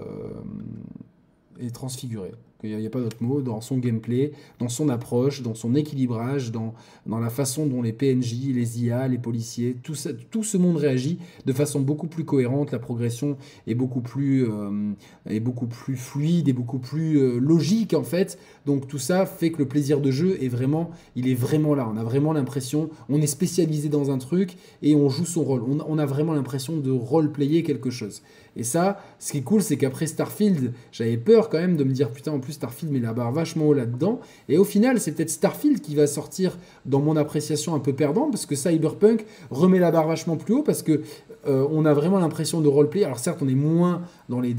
transfiguré 1.73 2.33
il 2.65 2.77
n'y 2.77 2.87
a, 2.87 2.91
pas 2.91 3.01
d'autre 3.01 3.17
mot, 3.21 3.43
dans 3.43 3.61
son 3.61 3.79
gameplay, 3.79 4.33
dans 4.59 4.69
son 4.69 4.89
approche, 4.89 5.43
dans 5.43 5.55
son 5.55 5.75
équilibrage, 5.75 6.51
dans, 6.51 6.75
dans 7.07 7.19
la 7.19 7.31
façon 7.31 7.67
dont 7.67 7.83
les 7.83 7.93
PNJ, 7.93 8.53
les 8.55 8.85
IA, 8.85 9.09
les 9.09 9.19
policiers, 9.19 9.77
tout, 9.83 9.95
ça, 9.95 10.11
tout 10.31 10.43
ce 10.43 10.57
monde 10.57 10.77
réagit 10.77 11.19
de 11.45 11.53
façon 11.53 11.81
beaucoup 11.81 12.07
plus 12.07 12.25
cohérente, 12.25 12.73
la 12.73 12.79
progression 12.79 13.37
est 13.67 13.75
beaucoup 13.75 14.01
plus, 14.01 14.49
euh, 14.49 14.93
est 15.29 15.41
beaucoup 15.41 15.67
plus 15.67 15.97
fluide 15.97 16.49
et 16.49 16.53
beaucoup 16.53 16.79
plus 16.79 17.19
euh, 17.19 17.39
logique 17.39 17.95
en 17.95 18.05
fait. 18.05 18.39
Donc 18.67 18.89
tout 18.89 18.99
ça 18.99 19.27
fait 19.27 19.51
que 19.51 19.59
le 19.59 19.69
plaisir 19.69 20.01
de 20.01 20.11
jeu 20.11 20.39
est 20.43 20.49
vraiment, 20.49 20.91
il 21.17 21.29
est 21.29 21.35
vraiment 21.35 21.75
là. 21.75 21.89
On 21.93 21.97
a 21.97 22.05
vraiment 22.05 22.33
l'impression, 22.33 22.91
on 23.09 23.21
est 23.21 23.27
spécialisé 23.27 23.89
dans 23.89 24.11
un 24.11 24.19
truc 24.19 24.57
et 24.83 24.95
on 24.95 25.09
joue 25.09 25.27
son 25.27 25.43
rôle. 25.43 25.63
On, 25.63 25.79
on 25.87 25.99
a 25.99 26.07
vraiment 26.07 26.33
l'impression 26.33 26.79
de 26.79 26.91
role-player 26.91 27.63
quelque 27.63 27.91
chose. 27.91 28.23
Et 28.57 28.63
ça, 28.63 29.01
ce 29.19 29.33
qui 29.33 29.39
est 29.39 29.43
cool, 29.43 29.63
c'est 29.63 29.77
qu'après 29.77 30.07
Starfield, 30.07 30.73
j'avais 30.93 31.17
peur 31.17 31.49
quand 31.49 31.59
même 31.59 31.77
de 31.77 31.85
me 31.85 31.93
dire 31.93 32.11
putain, 32.11 32.33
en 32.33 32.39
plus 32.39 32.53
Starfield 32.53 32.93
met 32.93 33.01
la 33.01 33.13
barre 33.13 33.33
vachement 33.33 33.67
haut 33.67 33.75
là-dedans. 33.75 34.21
Et 34.49 34.59
au 34.59 34.65
final, 34.65 35.01
c'est 35.01 35.13
peut-être 35.13 35.31
Starfield 35.31 35.81
qui 35.81 35.95
va 35.95 36.07
sortir 36.07 36.57
dans 36.87 37.01
mon 37.01 37.17
appréciation 37.17 37.75
un 37.75 37.81
peu 37.81 37.93
perdant 37.93 38.31
parce 38.31 38.47
que 38.47 38.55
Cyberpunk 38.55 39.25
remet 39.51 39.79
la 39.79 39.91
barre 39.91 40.07
vachement 40.07 40.37
plus 40.37 40.55
haut 40.55 40.63
parce 40.63 40.83
que 40.83 41.03
euh, 41.47 41.67
on 41.71 41.85
a 41.85 41.93
vraiment 41.93 42.19
l'impression 42.19 42.61
de 42.61 42.69
roleplay. 42.69 43.05
Alors 43.05 43.19
certes, 43.19 43.41
on 43.43 43.49
est 43.49 43.55
moins 43.55 44.03
dans 44.29 44.41
les, 44.41 44.55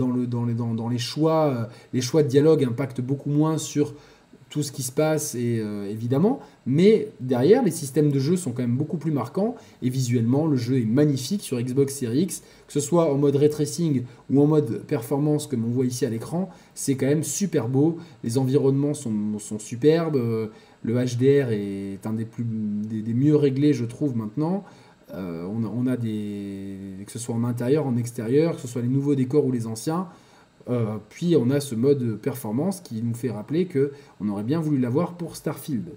choix, 0.98 1.46
euh, 1.46 1.64
les 1.94 2.02
choix 2.02 2.24
de 2.24 2.28
dialogue 2.28 2.64
impactent 2.64 3.02
beaucoup 3.02 3.30
moins 3.30 3.58
sur 3.58 3.94
tout 4.56 4.64
ce 4.64 4.72
qui 4.72 4.84
se 4.84 4.92
passe, 4.94 5.36
et, 5.36 5.60
euh, 5.60 5.86
évidemment, 5.92 6.40
mais 6.66 7.10
derrière, 7.20 7.62
les 7.62 7.72
systèmes 7.72 8.10
de 8.10 8.20
jeu 8.20 8.38
sont 8.38 8.54
quand 8.54 8.62
même 8.62 8.78
beaucoup 8.78 8.96
plus 8.96 9.12
marquants, 9.12 9.56
et 9.82 9.90
visuellement, 9.90 10.48
le 10.48 10.56
jeu 10.56 10.80
est 10.80 10.86
magnifique 10.86 11.42
sur 11.42 11.60
Xbox 11.60 11.94
Series 11.94 12.22
X, 12.22 12.42
que 12.66 12.72
ce 12.72 12.80
soit 12.80 13.14
en 13.14 13.18
mode 13.18 13.36
ray 13.36 13.50
tracing 13.50 14.04
ou 14.30 14.42
en 14.42 14.48
mode 14.48 14.84
performance, 14.84 15.46
comme 15.46 15.66
on 15.66 15.72
voit 15.72 15.86
ici 15.86 16.06
à 16.06 16.10
l'écran, 16.10 16.50
c'est 16.74 16.96
quand 16.96 17.06
même 17.06 17.26
super 17.26 17.68
beau, 17.68 17.98
les 18.24 18.38
environnements 18.38 18.94
sont, 18.94 19.60
superbes, 19.60 20.16
euh, 20.16 20.48
le 20.84 20.94
HDR 20.94 21.52
est 21.52 22.08
un 22.08 22.14
des, 22.14 22.24
plus, 22.24 22.46
des, 22.46 23.14
mieux 23.14 23.36
réglés, 23.36 23.74
je 23.74 23.84
trouve, 23.84 24.16
maintenant. 24.16 24.64
Euh, 25.14 25.46
on, 25.48 25.66
on, 25.66 25.86
a 25.86 25.98
des. 25.98 26.78
que 27.06 27.12
ce 27.12 27.20
soit 27.20 27.36
en 27.36 27.44
intérieur, 27.44 27.86
en 27.86 27.98
extérieur, 27.98 28.56
que 28.56 28.62
ce 28.62 28.70
soit 28.70 28.82
les 28.82 28.88
nouveaux 28.88 29.16
décors 29.16 29.46
ou 29.46 29.52
les 29.52 29.68
anciens, 29.68 30.08
euh, 30.70 30.98
puis 31.10 31.36
on 31.36 31.50
a 31.50 31.60
ce 31.60 31.76
mode 31.76 32.18
performance 32.18 32.82
qui 32.82 33.02
nous 33.04 33.14
fait 33.14 33.32
rappeler 33.32 33.66
que 33.66 33.92
on 34.20 34.30
aurait 34.30 34.44
bien 34.44 34.60
voulu 34.60 34.80
l'avoir 34.80 35.14
pour 35.14 35.36
Starfield. 35.36 35.90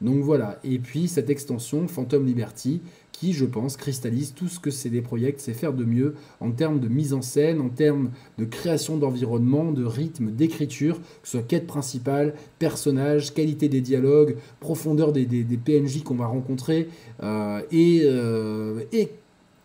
Donc 0.00 0.22
voilà, 0.22 0.58
et 0.64 0.78
puis 0.78 1.08
cette 1.08 1.30
extension 1.30 1.86
Phantom 1.88 2.24
Liberty 2.26 2.80
qui, 3.12 3.32
je 3.32 3.44
pense, 3.44 3.76
cristallise 3.76 4.34
tout 4.34 4.48
ce 4.48 4.58
que 4.58 4.70
CD 4.70 5.00
Projekt 5.00 5.40
sait 5.40 5.52
faire 5.52 5.72
de 5.72 5.84
mieux 5.84 6.14
en 6.40 6.50
termes 6.50 6.80
de 6.80 6.88
mise 6.88 7.14
en 7.14 7.22
scène, 7.22 7.60
en 7.60 7.68
termes 7.68 8.10
de 8.38 8.44
création 8.44 8.96
d'environnement, 8.96 9.70
de 9.70 9.84
rythme, 9.84 10.32
d'écriture, 10.32 10.98
que 10.98 11.28
ce 11.28 11.38
soit 11.38 11.46
quête 11.46 11.66
principale, 11.66 12.34
personnage, 12.58 13.32
qualité 13.32 13.68
des 13.68 13.80
dialogues, 13.80 14.36
profondeur 14.58 15.12
des, 15.12 15.26
PNJ 15.64 16.02
qu'on 16.02 16.16
va 16.16 16.26
rencontrer, 16.26 16.88
euh, 17.22 17.60
et, 17.70 18.02
euh, 18.04 18.80
et 18.92 19.10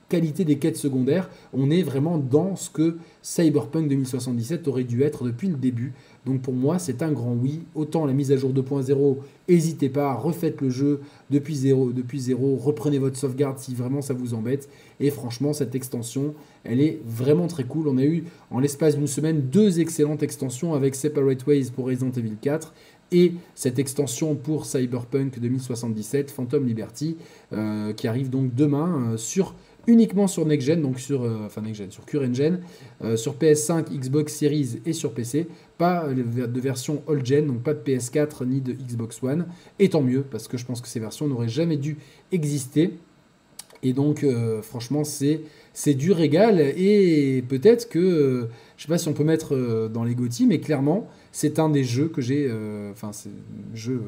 qualité 0.10 0.43
des 0.43 0.57
quêtes 0.57 0.78
secondaires, 0.78 1.30
on 1.53 1.70
est 1.70 1.84
vraiment 1.84 2.18
dans 2.18 2.55
ce 2.55 2.70
que 2.70 2.97
Cyberpunk 3.22 3.88
2077 3.88 4.68
aurait 4.68 4.84
dû 4.84 5.03
être 5.03 5.24
depuis 5.24 5.47
le 5.47 5.55
début. 5.55 5.93
Donc 6.26 6.41
pour 6.41 6.53
moi, 6.53 6.80
c'est 6.80 7.01
un 7.01 7.12
grand 7.12 7.34
oui. 7.34 7.62
Autant 7.76 8.05
la 8.05 8.14
mise 8.14 8.32
à 8.32 8.38
jour 8.38 8.51
2.0, 8.51 9.18
n'hésitez 9.47 9.89
pas, 9.89 10.14
refaites 10.14 10.60
le 10.62 10.70
jeu 10.70 11.01
depuis 11.30 11.55
zéro, 11.55 11.91
depuis 11.91 12.20
zéro, 12.20 12.55
reprenez 12.57 12.97
votre 12.97 13.18
sauvegarde 13.18 13.57
si 13.60 13.74
vraiment 13.74 14.01
ça 14.01 14.14
vous 14.14 14.34
embête. 14.34 14.68
Et 14.99 15.12
franchement, 15.12 15.53
cette 15.53 15.76
extension, 15.76 16.34
elle 16.64 16.82
est 16.82 16.99
vraiment 17.05 17.47
très 17.47 17.64
cool. 17.64 17.88
On 17.88 17.97
a 17.97 18.03
eu 18.03 18.26
en 18.51 18.60
l'espace 18.60 18.97
d'une 18.97 19.07
semaine 19.07 19.41
deux 19.41 19.80
excellentes 19.80 20.24
extensions 20.24 20.74
avec 20.74 20.95
Separate 20.95 21.45
Ways 21.47 21.72
pour 21.74 21.88
Resident 21.88 22.12
Evil 22.12 22.36
4 22.41 22.74
et 23.12 23.34
cette 23.55 23.80
extension 23.80 24.36
pour 24.36 24.66
Cyberpunk 24.66 25.39
2077, 25.39 26.32
Phantom 26.32 26.66
Liberty, 26.66 27.18
euh, 27.53 27.93
qui 27.93 28.07
arrive 28.07 28.30
donc 28.30 28.53
demain 28.53 29.14
euh, 29.14 29.18
sur 29.18 29.55
uniquement 29.88 30.27
sur 30.27 30.45
Next 30.45 30.67
Gen, 30.67 30.82
donc 30.82 30.99
sur, 30.99 31.23
euh, 31.23 31.41
enfin 31.45 31.61
Next 31.61 31.82
Gen, 31.82 31.91
sur 31.91 32.05
Current 32.05 32.34
Gen, 32.34 32.61
euh, 33.03 33.17
sur 33.17 33.36
PS5, 33.36 33.89
Xbox 33.89 34.34
Series 34.34 34.82
et 34.86 34.93
sur 34.93 35.13
PC. 35.13 35.47
Pas 35.77 36.07
de 36.09 36.59
version 36.59 37.01
All 37.07 37.25
Gen, 37.25 37.47
donc 37.47 37.63
pas 37.63 37.73
de 37.73 37.80
PS4 37.80 38.45
ni 38.45 38.61
de 38.61 38.73
Xbox 38.73 39.21
One. 39.23 39.47
Et 39.80 39.89
tant 39.89 40.01
mieux, 40.01 40.21
parce 40.21 40.47
que 40.47 40.57
je 40.57 40.65
pense 40.65 40.82
que 40.82 40.88
ces 40.88 40.99
versions 40.99 41.27
n'auraient 41.27 41.49
jamais 41.49 41.77
dû 41.77 41.97
exister. 42.32 42.93
Et 43.82 43.93
donc, 43.93 44.23
euh, 44.23 44.61
franchement, 44.61 45.03
c'est 45.03 45.41
c'est 45.73 45.93
du 45.93 46.11
régal. 46.11 46.59
Et 46.59 47.43
peut-être 47.47 47.88
que, 47.88 48.49
je 48.75 48.82
sais 48.82 48.89
pas 48.89 48.97
si 48.97 49.07
on 49.07 49.13
peut 49.13 49.23
mettre 49.23 49.88
dans 49.88 50.03
les 50.03 50.15
GOTY, 50.15 50.45
mais 50.47 50.59
clairement, 50.59 51.07
c'est 51.32 51.59
un 51.59 51.69
des 51.69 51.86
jeux 51.86 52.09
que 52.09 52.21
j'ai. 52.21 52.51
Enfin, 52.91 53.11
c'est 53.13 53.30
jeu 53.73 54.01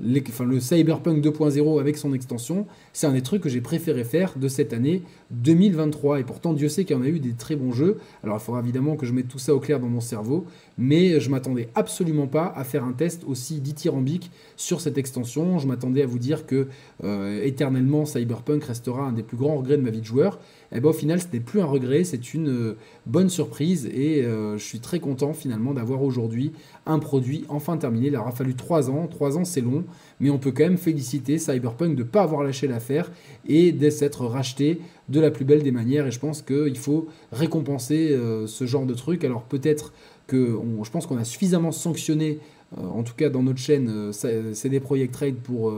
le 0.00 0.60
Cyberpunk 0.60 1.24
2.0 1.24 1.80
avec 1.80 1.96
son 1.96 2.12
extension, 2.12 2.66
c'est 2.92 3.06
un 3.06 3.12
des 3.12 3.22
trucs 3.22 3.42
que 3.42 3.48
j'ai 3.48 3.60
préféré 3.60 4.04
faire 4.04 4.34
de 4.36 4.48
cette 4.48 4.72
année 4.72 5.02
2023. 5.30 6.20
Et 6.20 6.24
pourtant, 6.24 6.52
Dieu 6.52 6.68
sait 6.68 6.84
qu'il 6.84 6.96
y 6.96 6.98
en 6.98 7.02
a 7.02 7.08
eu 7.08 7.20
des 7.20 7.34
très 7.34 7.56
bons 7.56 7.72
jeux. 7.72 7.98
Alors, 8.22 8.36
il 8.36 8.40
faudra 8.40 8.60
évidemment 8.60 8.96
que 8.96 9.06
je 9.06 9.12
mette 9.12 9.28
tout 9.28 9.38
ça 9.38 9.54
au 9.54 9.60
clair 9.60 9.80
dans 9.80 9.88
mon 9.88 10.00
cerveau, 10.00 10.46
mais 10.78 11.20
je 11.20 11.30
m'attendais 11.30 11.68
absolument 11.74 12.26
pas 12.26 12.52
à 12.56 12.64
faire 12.64 12.84
un 12.84 12.92
test 12.92 13.22
aussi 13.26 13.60
dithyrambique 13.60 14.30
sur 14.56 14.80
cette 14.80 14.98
extension. 14.98 15.58
Je 15.58 15.66
m'attendais 15.66 16.02
à 16.02 16.06
vous 16.06 16.18
dire 16.18 16.46
que 16.46 16.68
euh, 17.04 17.42
éternellement 17.44 18.04
Cyberpunk 18.04 18.64
restera 18.64 19.04
un 19.04 19.12
des 19.12 19.22
plus 19.22 19.36
grands 19.36 19.56
regrets 19.56 19.76
de 19.76 19.82
ma 19.82 19.90
vie 19.90 20.00
de 20.00 20.06
joueur. 20.06 20.38
Eh 20.74 20.80
bien 20.80 20.90
au 20.90 20.94
final, 20.94 21.20
ce 21.20 21.26
n'est 21.32 21.40
plus 21.40 21.60
un 21.60 21.66
regret, 21.66 22.02
c'est 22.02 22.32
une 22.32 22.48
euh, 22.48 22.76
bonne 23.04 23.28
surprise 23.28 23.86
et 23.86 24.24
euh, 24.24 24.56
je 24.56 24.64
suis 24.64 24.80
très 24.80 25.00
content 25.00 25.34
finalement 25.34 25.74
d'avoir 25.74 26.02
aujourd'hui 26.02 26.52
un 26.86 26.98
produit 26.98 27.44
enfin 27.50 27.76
terminé. 27.76 28.06
Il 28.06 28.16
aura 28.16 28.32
fallu 28.32 28.54
3 28.54 28.88
ans, 28.90 29.06
3 29.06 29.36
ans 29.36 29.44
c'est 29.44 29.60
long, 29.60 29.84
mais 30.20 30.30
on 30.30 30.38
peut 30.38 30.50
quand 30.50 30.64
même 30.64 30.78
féliciter 30.78 31.36
Cyberpunk 31.38 31.94
de 31.94 32.02
ne 32.02 32.08
pas 32.08 32.22
avoir 32.22 32.42
lâché 32.42 32.66
l'affaire 32.66 33.10
et 33.46 33.72
d'être 33.72 34.24
racheté 34.24 34.80
de 35.10 35.20
la 35.20 35.30
plus 35.30 35.44
belle 35.44 35.62
des 35.62 35.72
manières. 35.72 36.06
Et 36.06 36.10
je 36.10 36.18
pense 36.18 36.40
qu'il 36.40 36.78
faut 36.78 37.06
récompenser 37.32 38.18
ce 38.46 38.66
genre 38.66 38.86
de 38.86 38.94
truc. 38.94 39.24
Alors 39.24 39.42
peut-être 39.42 39.92
que 40.26 40.58
je 40.82 40.90
pense 40.90 41.06
qu'on 41.06 41.18
a 41.18 41.24
suffisamment 41.24 41.72
sanctionné, 41.72 42.38
en 42.76 43.02
tout 43.02 43.14
cas 43.14 43.28
dans 43.28 43.42
notre 43.42 43.58
chaîne 43.58 44.12
CD 44.12 44.80
Projekt 44.80 45.12
Trade 45.12 45.34
pour 45.34 45.72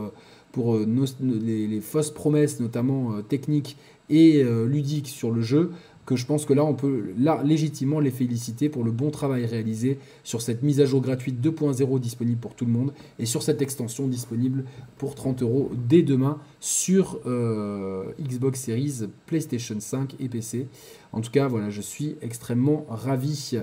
pour 0.51 0.77
les, 0.77 1.81
fausses 1.81 2.11
promesses, 2.11 2.61
notamment 2.61 3.21
techniques 3.23 3.77
et 4.09 4.43
euh, 4.43 4.65
ludique 4.65 5.07
sur 5.07 5.31
le 5.31 5.41
jeu 5.41 5.71
que 6.05 6.15
je 6.15 6.25
pense 6.25 6.45
que 6.45 6.53
là, 6.53 6.63
on 6.63 6.75
peut 6.75 7.13
là, 7.17 7.41
légitimement 7.43 7.99
les 7.99 8.11
féliciter 8.11 8.69
pour 8.69 8.83
le 8.83 8.91
bon 8.91 9.09
travail 9.09 9.45
réalisé 9.45 9.97
sur 10.23 10.41
cette 10.41 10.61
mise 10.61 10.79
à 10.79 10.85
jour 10.85 11.01
gratuite 11.01 11.41
2.0 11.41 11.99
disponible 11.99 12.39
pour 12.39 12.53
tout 12.53 12.65
le 12.65 12.71
monde 12.71 12.93
et 13.17 13.25
sur 13.25 13.41
cette 13.41 13.61
extension 13.61 14.07
disponible 14.07 14.65
pour 14.97 15.15
30 15.15 15.41
euros 15.41 15.71
dès 15.73 16.03
demain 16.03 16.37
sur 16.59 17.19
euh, 17.25 18.03
Xbox 18.21 18.61
Series, 18.61 19.07
PlayStation 19.25 19.77
5 19.79 20.15
et 20.19 20.29
PC. 20.29 20.67
En 21.11 21.21
tout 21.21 21.31
cas, 21.31 21.47
voilà, 21.47 21.69
je 21.69 21.81
suis 21.81 22.15
extrêmement 22.21 22.85
ravi. 22.89 23.57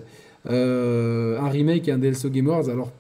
Euh, 0.50 1.38
un 1.38 1.48
remake 1.48 1.86
et 1.86 1.92
un 1.92 1.98
DLC 1.98 2.28
Game 2.30 2.48
Awards, 2.48 2.68
alors... 2.68 2.92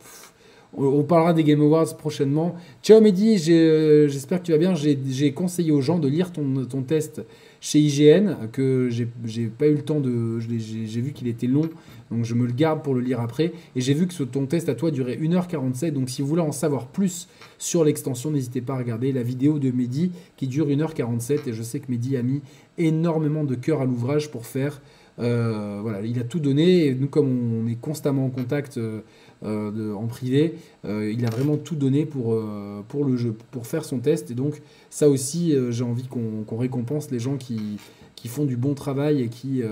on 0.74 1.02
parlera 1.02 1.32
des 1.34 1.44
Game 1.44 1.60
Awards 1.60 1.96
prochainement. 1.96 2.56
Ciao 2.82 3.00
Mehdi, 3.00 3.36
j'espère 3.38 4.40
que 4.40 4.46
tu 4.46 4.52
vas 4.52 4.58
bien. 4.58 4.74
J'ai 4.74 5.32
conseillé 5.32 5.70
aux 5.70 5.82
gens 5.82 5.98
de 5.98 6.08
lire 6.08 6.32
ton, 6.32 6.82
test 6.82 7.22
chez 7.60 7.78
IGN, 7.78 8.48
que 8.52 8.88
j'ai 8.90 9.46
pas 9.46 9.66
eu 9.66 9.74
le 9.74 9.82
temps 9.82 10.00
de. 10.00 10.38
J'ai 10.40 11.00
vu 11.00 11.12
qu'il 11.12 11.28
était 11.28 11.46
long, 11.46 11.68
donc 12.10 12.24
je 12.24 12.34
me 12.34 12.46
le 12.46 12.52
garde 12.52 12.82
pour 12.82 12.94
le 12.94 13.00
lire 13.00 13.20
après. 13.20 13.52
Et 13.76 13.80
j'ai 13.82 13.92
vu 13.92 14.06
que 14.06 14.22
ton 14.22 14.46
test 14.46 14.68
à 14.70 14.74
toi 14.74 14.90
durait 14.90 15.16
1h47, 15.16 15.92
donc 15.92 16.08
si 16.08 16.22
vous 16.22 16.28
voulez 16.28 16.42
en 16.42 16.52
savoir 16.52 16.86
plus 16.86 17.28
sur 17.58 17.84
l'extension, 17.84 18.30
n'hésitez 18.30 18.62
pas 18.62 18.74
à 18.74 18.78
regarder 18.78 19.12
la 19.12 19.22
vidéo 19.22 19.58
de 19.58 19.70
Mehdi 19.70 20.12
qui 20.36 20.46
dure 20.46 20.68
1h47. 20.68 21.48
Et 21.48 21.52
je 21.52 21.62
sais 21.62 21.80
que 21.80 21.90
Mehdi 21.90 22.16
a 22.16 22.22
mis 22.22 22.40
énormément 22.78 23.44
de 23.44 23.54
cœur 23.54 23.82
à 23.82 23.84
l'ouvrage 23.84 24.30
pour 24.30 24.46
faire. 24.46 24.80
Euh, 25.18 25.80
voilà, 25.82 26.00
il 26.00 26.18
a 26.18 26.24
tout 26.24 26.40
donné. 26.40 26.86
Et 26.86 26.94
nous, 26.94 27.08
comme 27.08 27.62
on 27.62 27.68
est 27.68 27.78
constamment 27.78 28.24
en 28.24 28.30
contact. 28.30 28.78
Euh, 28.78 29.02
euh, 29.44 29.94
en 29.94 30.06
privé. 30.06 30.54
Euh, 30.84 31.12
il 31.12 31.26
a 31.26 31.30
vraiment 31.30 31.56
tout 31.56 31.74
donné 31.74 32.06
pour, 32.06 32.34
euh, 32.34 32.84
pour 32.86 33.04
le 33.04 33.16
jeu, 33.16 33.34
pour 33.50 33.66
faire 33.66 33.84
son 33.84 33.98
test. 33.98 34.30
Et 34.30 34.34
donc, 34.34 34.62
ça 34.88 35.08
aussi, 35.08 35.54
j'ai 35.70 35.84
envie 35.84 36.06
qu'on 36.06 36.56
récompense 36.56 37.10
les 37.10 37.18
gens 37.18 37.36
qui, 37.36 37.78
qui 38.14 38.28
font 38.28 38.44
du 38.44 38.56
bon 38.56 38.74
travail 38.74 39.22
et 39.22 39.28
qui, 39.28 39.62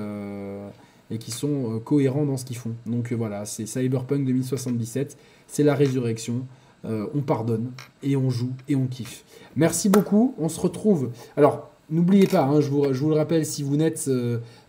et 1.10 1.18
qui 1.18 1.30
sont 1.30 1.80
cohérents 1.84 2.24
dans 2.24 2.36
ce 2.36 2.44
qu'ils 2.44 2.56
font. 2.56 2.72
Donc 2.86 3.12
voilà, 3.12 3.44
c'est 3.44 3.66
Cyberpunk 3.66 4.24
2077, 4.24 5.16
c'est 5.46 5.62
la 5.62 5.74
résurrection. 5.74 6.46
on 6.84 7.20
pardonne 7.20 7.70
et 8.02 8.16
on 8.16 8.30
joue 8.30 8.52
et 8.68 8.76
on 8.76 8.86
kiffe. 8.86 9.24
Merci 9.56 9.88
beaucoup. 9.88 10.34
On 10.38 10.48
se 10.48 10.58
retrouve. 10.58 11.10
Alors, 11.36 11.70
n'oubliez 11.90 12.26
pas, 12.26 12.44
hein, 12.44 12.60
je, 12.60 12.68
vous, 12.70 12.92
je, 12.92 12.98
vous, 12.98 13.10
le 13.10 13.16
rappelle, 13.16 13.44
si 13.44 13.62
vous 13.62 13.76
n'êtes 13.76 14.10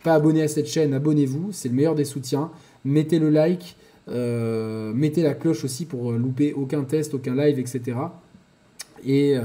pas 0.03 0.13
abonné 0.13 0.43
à 0.43 0.47
cette 0.47 0.67
chaîne, 0.67 0.93
abonnez-vous. 0.93 1.51
C'est 1.53 1.69
le 1.69 1.75
meilleur 1.75 1.95
des 1.95 2.05
soutiens. 2.05 2.51
Mettez 2.83 3.19
le 3.19 3.29
like. 3.29 3.77
Euh, 4.11 4.93
mettez 4.93 5.23
la 5.23 5.33
cloche 5.33 5.63
aussi 5.63 5.85
pour 5.85 6.11
louper 6.11 6.53
aucun 6.53 6.83
test, 6.83 7.13
aucun 7.13 7.35
live, 7.35 7.59
etc. 7.59 7.97
Et 9.05 9.35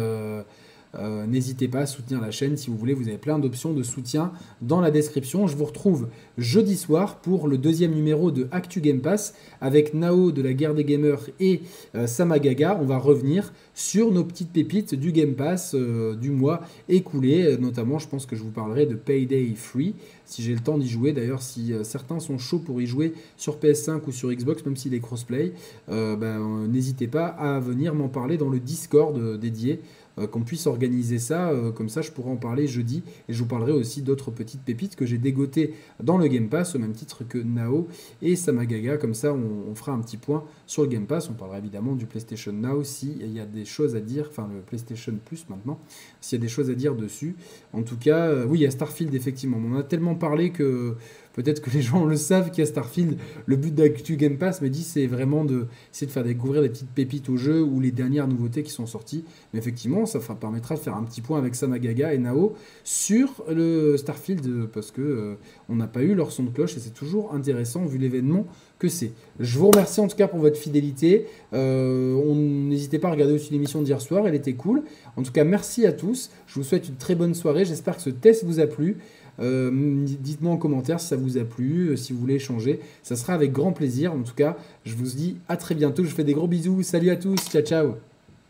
euh, 0.98 1.26
n'hésitez 1.26 1.68
pas 1.68 1.80
à 1.80 1.86
soutenir 1.86 2.20
la 2.20 2.30
chaîne 2.30 2.56
si 2.56 2.70
vous 2.70 2.76
voulez. 2.76 2.94
Vous 2.94 3.08
avez 3.08 3.18
plein 3.18 3.38
d'options 3.38 3.72
de 3.72 3.82
soutien 3.82 4.32
dans 4.62 4.80
la 4.80 4.90
description. 4.90 5.46
Je 5.46 5.56
vous 5.56 5.64
retrouve 5.64 6.08
jeudi 6.38 6.76
soir 6.76 7.16
pour 7.20 7.48
le 7.48 7.58
deuxième 7.58 7.92
numéro 7.92 8.30
de 8.30 8.48
Actu 8.50 8.80
Game 8.80 9.00
Pass 9.00 9.34
avec 9.60 9.94
Nao 9.94 10.32
de 10.32 10.42
la 10.42 10.52
guerre 10.52 10.74
des 10.74 10.84
gamers 10.84 11.28
et 11.40 11.60
euh, 11.94 12.06
Samagaga. 12.06 12.78
On 12.80 12.84
va 12.84 12.98
revenir 12.98 13.52
sur 13.74 14.10
nos 14.10 14.24
petites 14.24 14.52
pépites 14.52 14.94
du 14.94 15.12
Game 15.12 15.34
Pass 15.34 15.74
euh, 15.74 16.14
du 16.14 16.30
mois 16.30 16.62
écoulé. 16.88 17.56
Notamment, 17.58 17.98
je 17.98 18.08
pense 18.08 18.26
que 18.26 18.36
je 18.36 18.42
vous 18.42 18.50
parlerai 18.50 18.86
de 18.86 18.94
Payday 18.94 19.52
Free 19.54 19.94
si 20.24 20.42
j'ai 20.42 20.54
le 20.54 20.60
temps 20.60 20.78
d'y 20.78 20.88
jouer. 20.88 21.12
D'ailleurs, 21.12 21.42
si 21.42 21.72
certains 21.84 22.18
sont 22.18 22.38
chauds 22.38 22.58
pour 22.58 22.80
y 22.80 22.86
jouer 22.86 23.12
sur 23.36 23.58
PS5 23.58 24.00
ou 24.08 24.12
sur 24.12 24.32
Xbox, 24.32 24.64
même 24.64 24.76
s'il 24.76 24.92
est 24.92 25.00
crossplay, 25.00 25.52
ben, 25.86 26.66
n'hésitez 26.66 27.06
pas 27.06 27.26
à 27.26 27.60
venir 27.60 27.94
m'en 27.94 28.08
parler 28.08 28.36
dans 28.36 28.48
le 28.48 28.58
Discord 28.58 29.38
dédié. 29.38 29.80
Euh, 30.18 30.26
qu'on 30.26 30.40
puisse 30.40 30.66
organiser 30.66 31.18
ça. 31.18 31.50
Euh, 31.50 31.70
comme 31.70 31.90
ça, 31.90 32.00
je 32.00 32.10
pourrais 32.10 32.30
en 32.30 32.36
parler 32.36 32.66
jeudi. 32.66 33.02
Et 33.28 33.34
je 33.34 33.38
vous 33.38 33.48
parlerai 33.48 33.72
aussi 33.72 34.00
d'autres 34.00 34.30
petites 34.30 34.62
pépites 34.62 34.96
que 34.96 35.04
j'ai 35.04 35.18
dégotées 35.18 35.74
dans 36.02 36.16
le 36.16 36.26
Game 36.26 36.48
Pass, 36.48 36.74
au 36.74 36.78
même 36.78 36.94
titre 36.94 37.22
que 37.24 37.36
Nao 37.36 37.86
et 38.22 38.34
Samagaga. 38.34 38.96
Comme 38.96 39.12
ça, 39.12 39.34
on, 39.34 39.74
fera 39.74 39.92
un 39.92 40.00
petit 40.00 40.16
point 40.16 40.44
sur 40.66 40.82
le 40.82 40.88
Game 40.88 41.06
Pass. 41.06 41.28
On 41.28 41.34
parlera 41.34 41.58
évidemment 41.58 41.94
du 41.94 42.06
PlayStation 42.06 42.52
Now 42.52 42.82
s'il 42.82 43.30
y 43.30 43.40
a 43.40 43.44
des 43.44 43.66
choses 43.66 43.94
à 43.94 44.00
dire, 44.00 44.28
enfin 44.30 44.48
le 44.52 44.60
PlayStation 44.60 45.12
Plus 45.22 45.46
maintenant, 45.50 45.78
s'il 46.20 46.38
y 46.38 46.40
a 46.40 46.42
des 46.42 46.48
choses 46.48 46.70
à 46.70 46.74
dire 46.74 46.94
dessus. 46.94 47.36
En 47.74 47.82
tout 47.82 47.96
cas, 47.98 48.28
euh, 48.28 48.46
oui, 48.46 48.60
il 48.60 48.62
y 48.62 48.66
a 48.66 48.70
Starfield, 48.70 49.14
effectivement. 49.14 49.58
On 49.62 49.74
en 49.74 49.78
a 49.80 49.82
tellement 49.82 50.14
parlé 50.14 50.50
que 50.50 50.96
Peut-être 51.36 51.60
que 51.60 51.70
les 51.70 51.82
gens 51.82 52.04
le 52.04 52.16
savent 52.16 52.50
qu'il 52.50 52.60
y 52.60 52.62
a 52.62 52.66
Starfield. 52.66 53.18
Le 53.44 53.56
but 53.56 53.74
d'Actu 53.74 54.16
Game 54.16 54.38
Pass, 54.38 54.62
me 54.62 54.70
dit, 54.70 54.82
c'est 54.82 55.06
vraiment 55.06 55.44
de, 55.44 55.66
de 56.00 56.06
faire 56.06 56.24
découvrir 56.24 56.62
des 56.62 56.70
petites 56.70 56.90
pépites 56.90 57.28
au 57.28 57.36
jeu 57.36 57.62
ou 57.62 57.78
les 57.78 57.92
dernières 57.92 58.26
nouveautés 58.26 58.62
qui 58.62 58.72
sont 58.72 58.86
sorties. 58.86 59.24
Mais 59.52 59.58
effectivement, 59.58 60.06
ça 60.06 60.18
permettra 60.40 60.74
de 60.74 60.80
faire 60.80 60.96
un 60.96 61.04
petit 61.04 61.20
point 61.20 61.38
avec 61.38 61.54
Samagaga 61.54 62.14
et 62.14 62.18
Nao 62.18 62.54
sur 62.84 63.44
le 63.48 63.96
Starfield 63.96 64.66
parce 64.72 64.90
que 64.90 65.02
euh, 65.02 65.34
on 65.68 65.76
n'a 65.76 65.86
pas 65.86 66.02
eu 66.02 66.14
leur 66.14 66.32
son 66.32 66.44
de 66.44 66.50
cloche 66.50 66.76
et 66.76 66.80
c'est 66.80 66.94
toujours 66.94 67.34
intéressant 67.34 67.84
vu 67.84 67.98
l'événement 67.98 68.46
que 68.78 68.88
c'est. 68.88 69.12
Je 69.40 69.58
vous 69.58 69.70
remercie 69.70 70.00
en 70.00 70.08
tout 70.08 70.16
cas 70.16 70.28
pour 70.28 70.38
votre 70.38 70.58
fidélité. 70.58 71.26
Euh, 71.52 72.14
N'hésitez 72.34 72.98
pas 72.98 73.08
à 73.08 73.10
regarder 73.12 73.34
aussi 73.34 73.52
l'émission 73.52 73.82
d'hier 73.82 74.00
soir, 74.00 74.26
elle 74.26 74.34
était 74.34 74.54
cool. 74.54 74.82
En 75.16 75.22
tout 75.22 75.32
cas, 75.32 75.44
merci 75.44 75.86
à 75.86 75.92
tous. 75.92 76.30
Je 76.46 76.54
vous 76.54 76.64
souhaite 76.64 76.88
une 76.88 76.96
très 76.96 77.14
bonne 77.14 77.34
soirée. 77.34 77.64
J'espère 77.64 77.96
que 77.96 78.02
ce 78.02 78.10
test 78.10 78.44
vous 78.44 78.60
a 78.60 78.66
plu. 78.66 78.98
Euh, 79.40 80.04
dites-moi 80.04 80.52
en 80.52 80.56
commentaire 80.56 81.00
si 81.00 81.08
ça 81.08 81.16
vous 81.16 81.38
a 81.38 81.44
plu, 81.44 81.88
euh, 81.88 81.96
si 81.96 82.12
vous 82.12 82.18
voulez 82.18 82.34
échanger. 82.34 82.80
Ça 83.02 83.16
sera 83.16 83.34
avec 83.34 83.52
grand 83.52 83.72
plaisir. 83.72 84.12
En 84.12 84.22
tout 84.22 84.34
cas, 84.34 84.56
je 84.84 84.94
vous 84.94 85.04
dis 85.04 85.36
à 85.48 85.56
très 85.56 85.74
bientôt. 85.74 86.04
Je 86.04 86.10
vous 86.10 86.16
fais 86.16 86.24
des 86.24 86.34
gros 86.34 86.48
bisous. 86.48 86.82
Salut 86.82 87.10
à 87.10 87.16
tous. 87.16 87.36
Ciao, 87.50 87.62
ciao. 87.62 88.15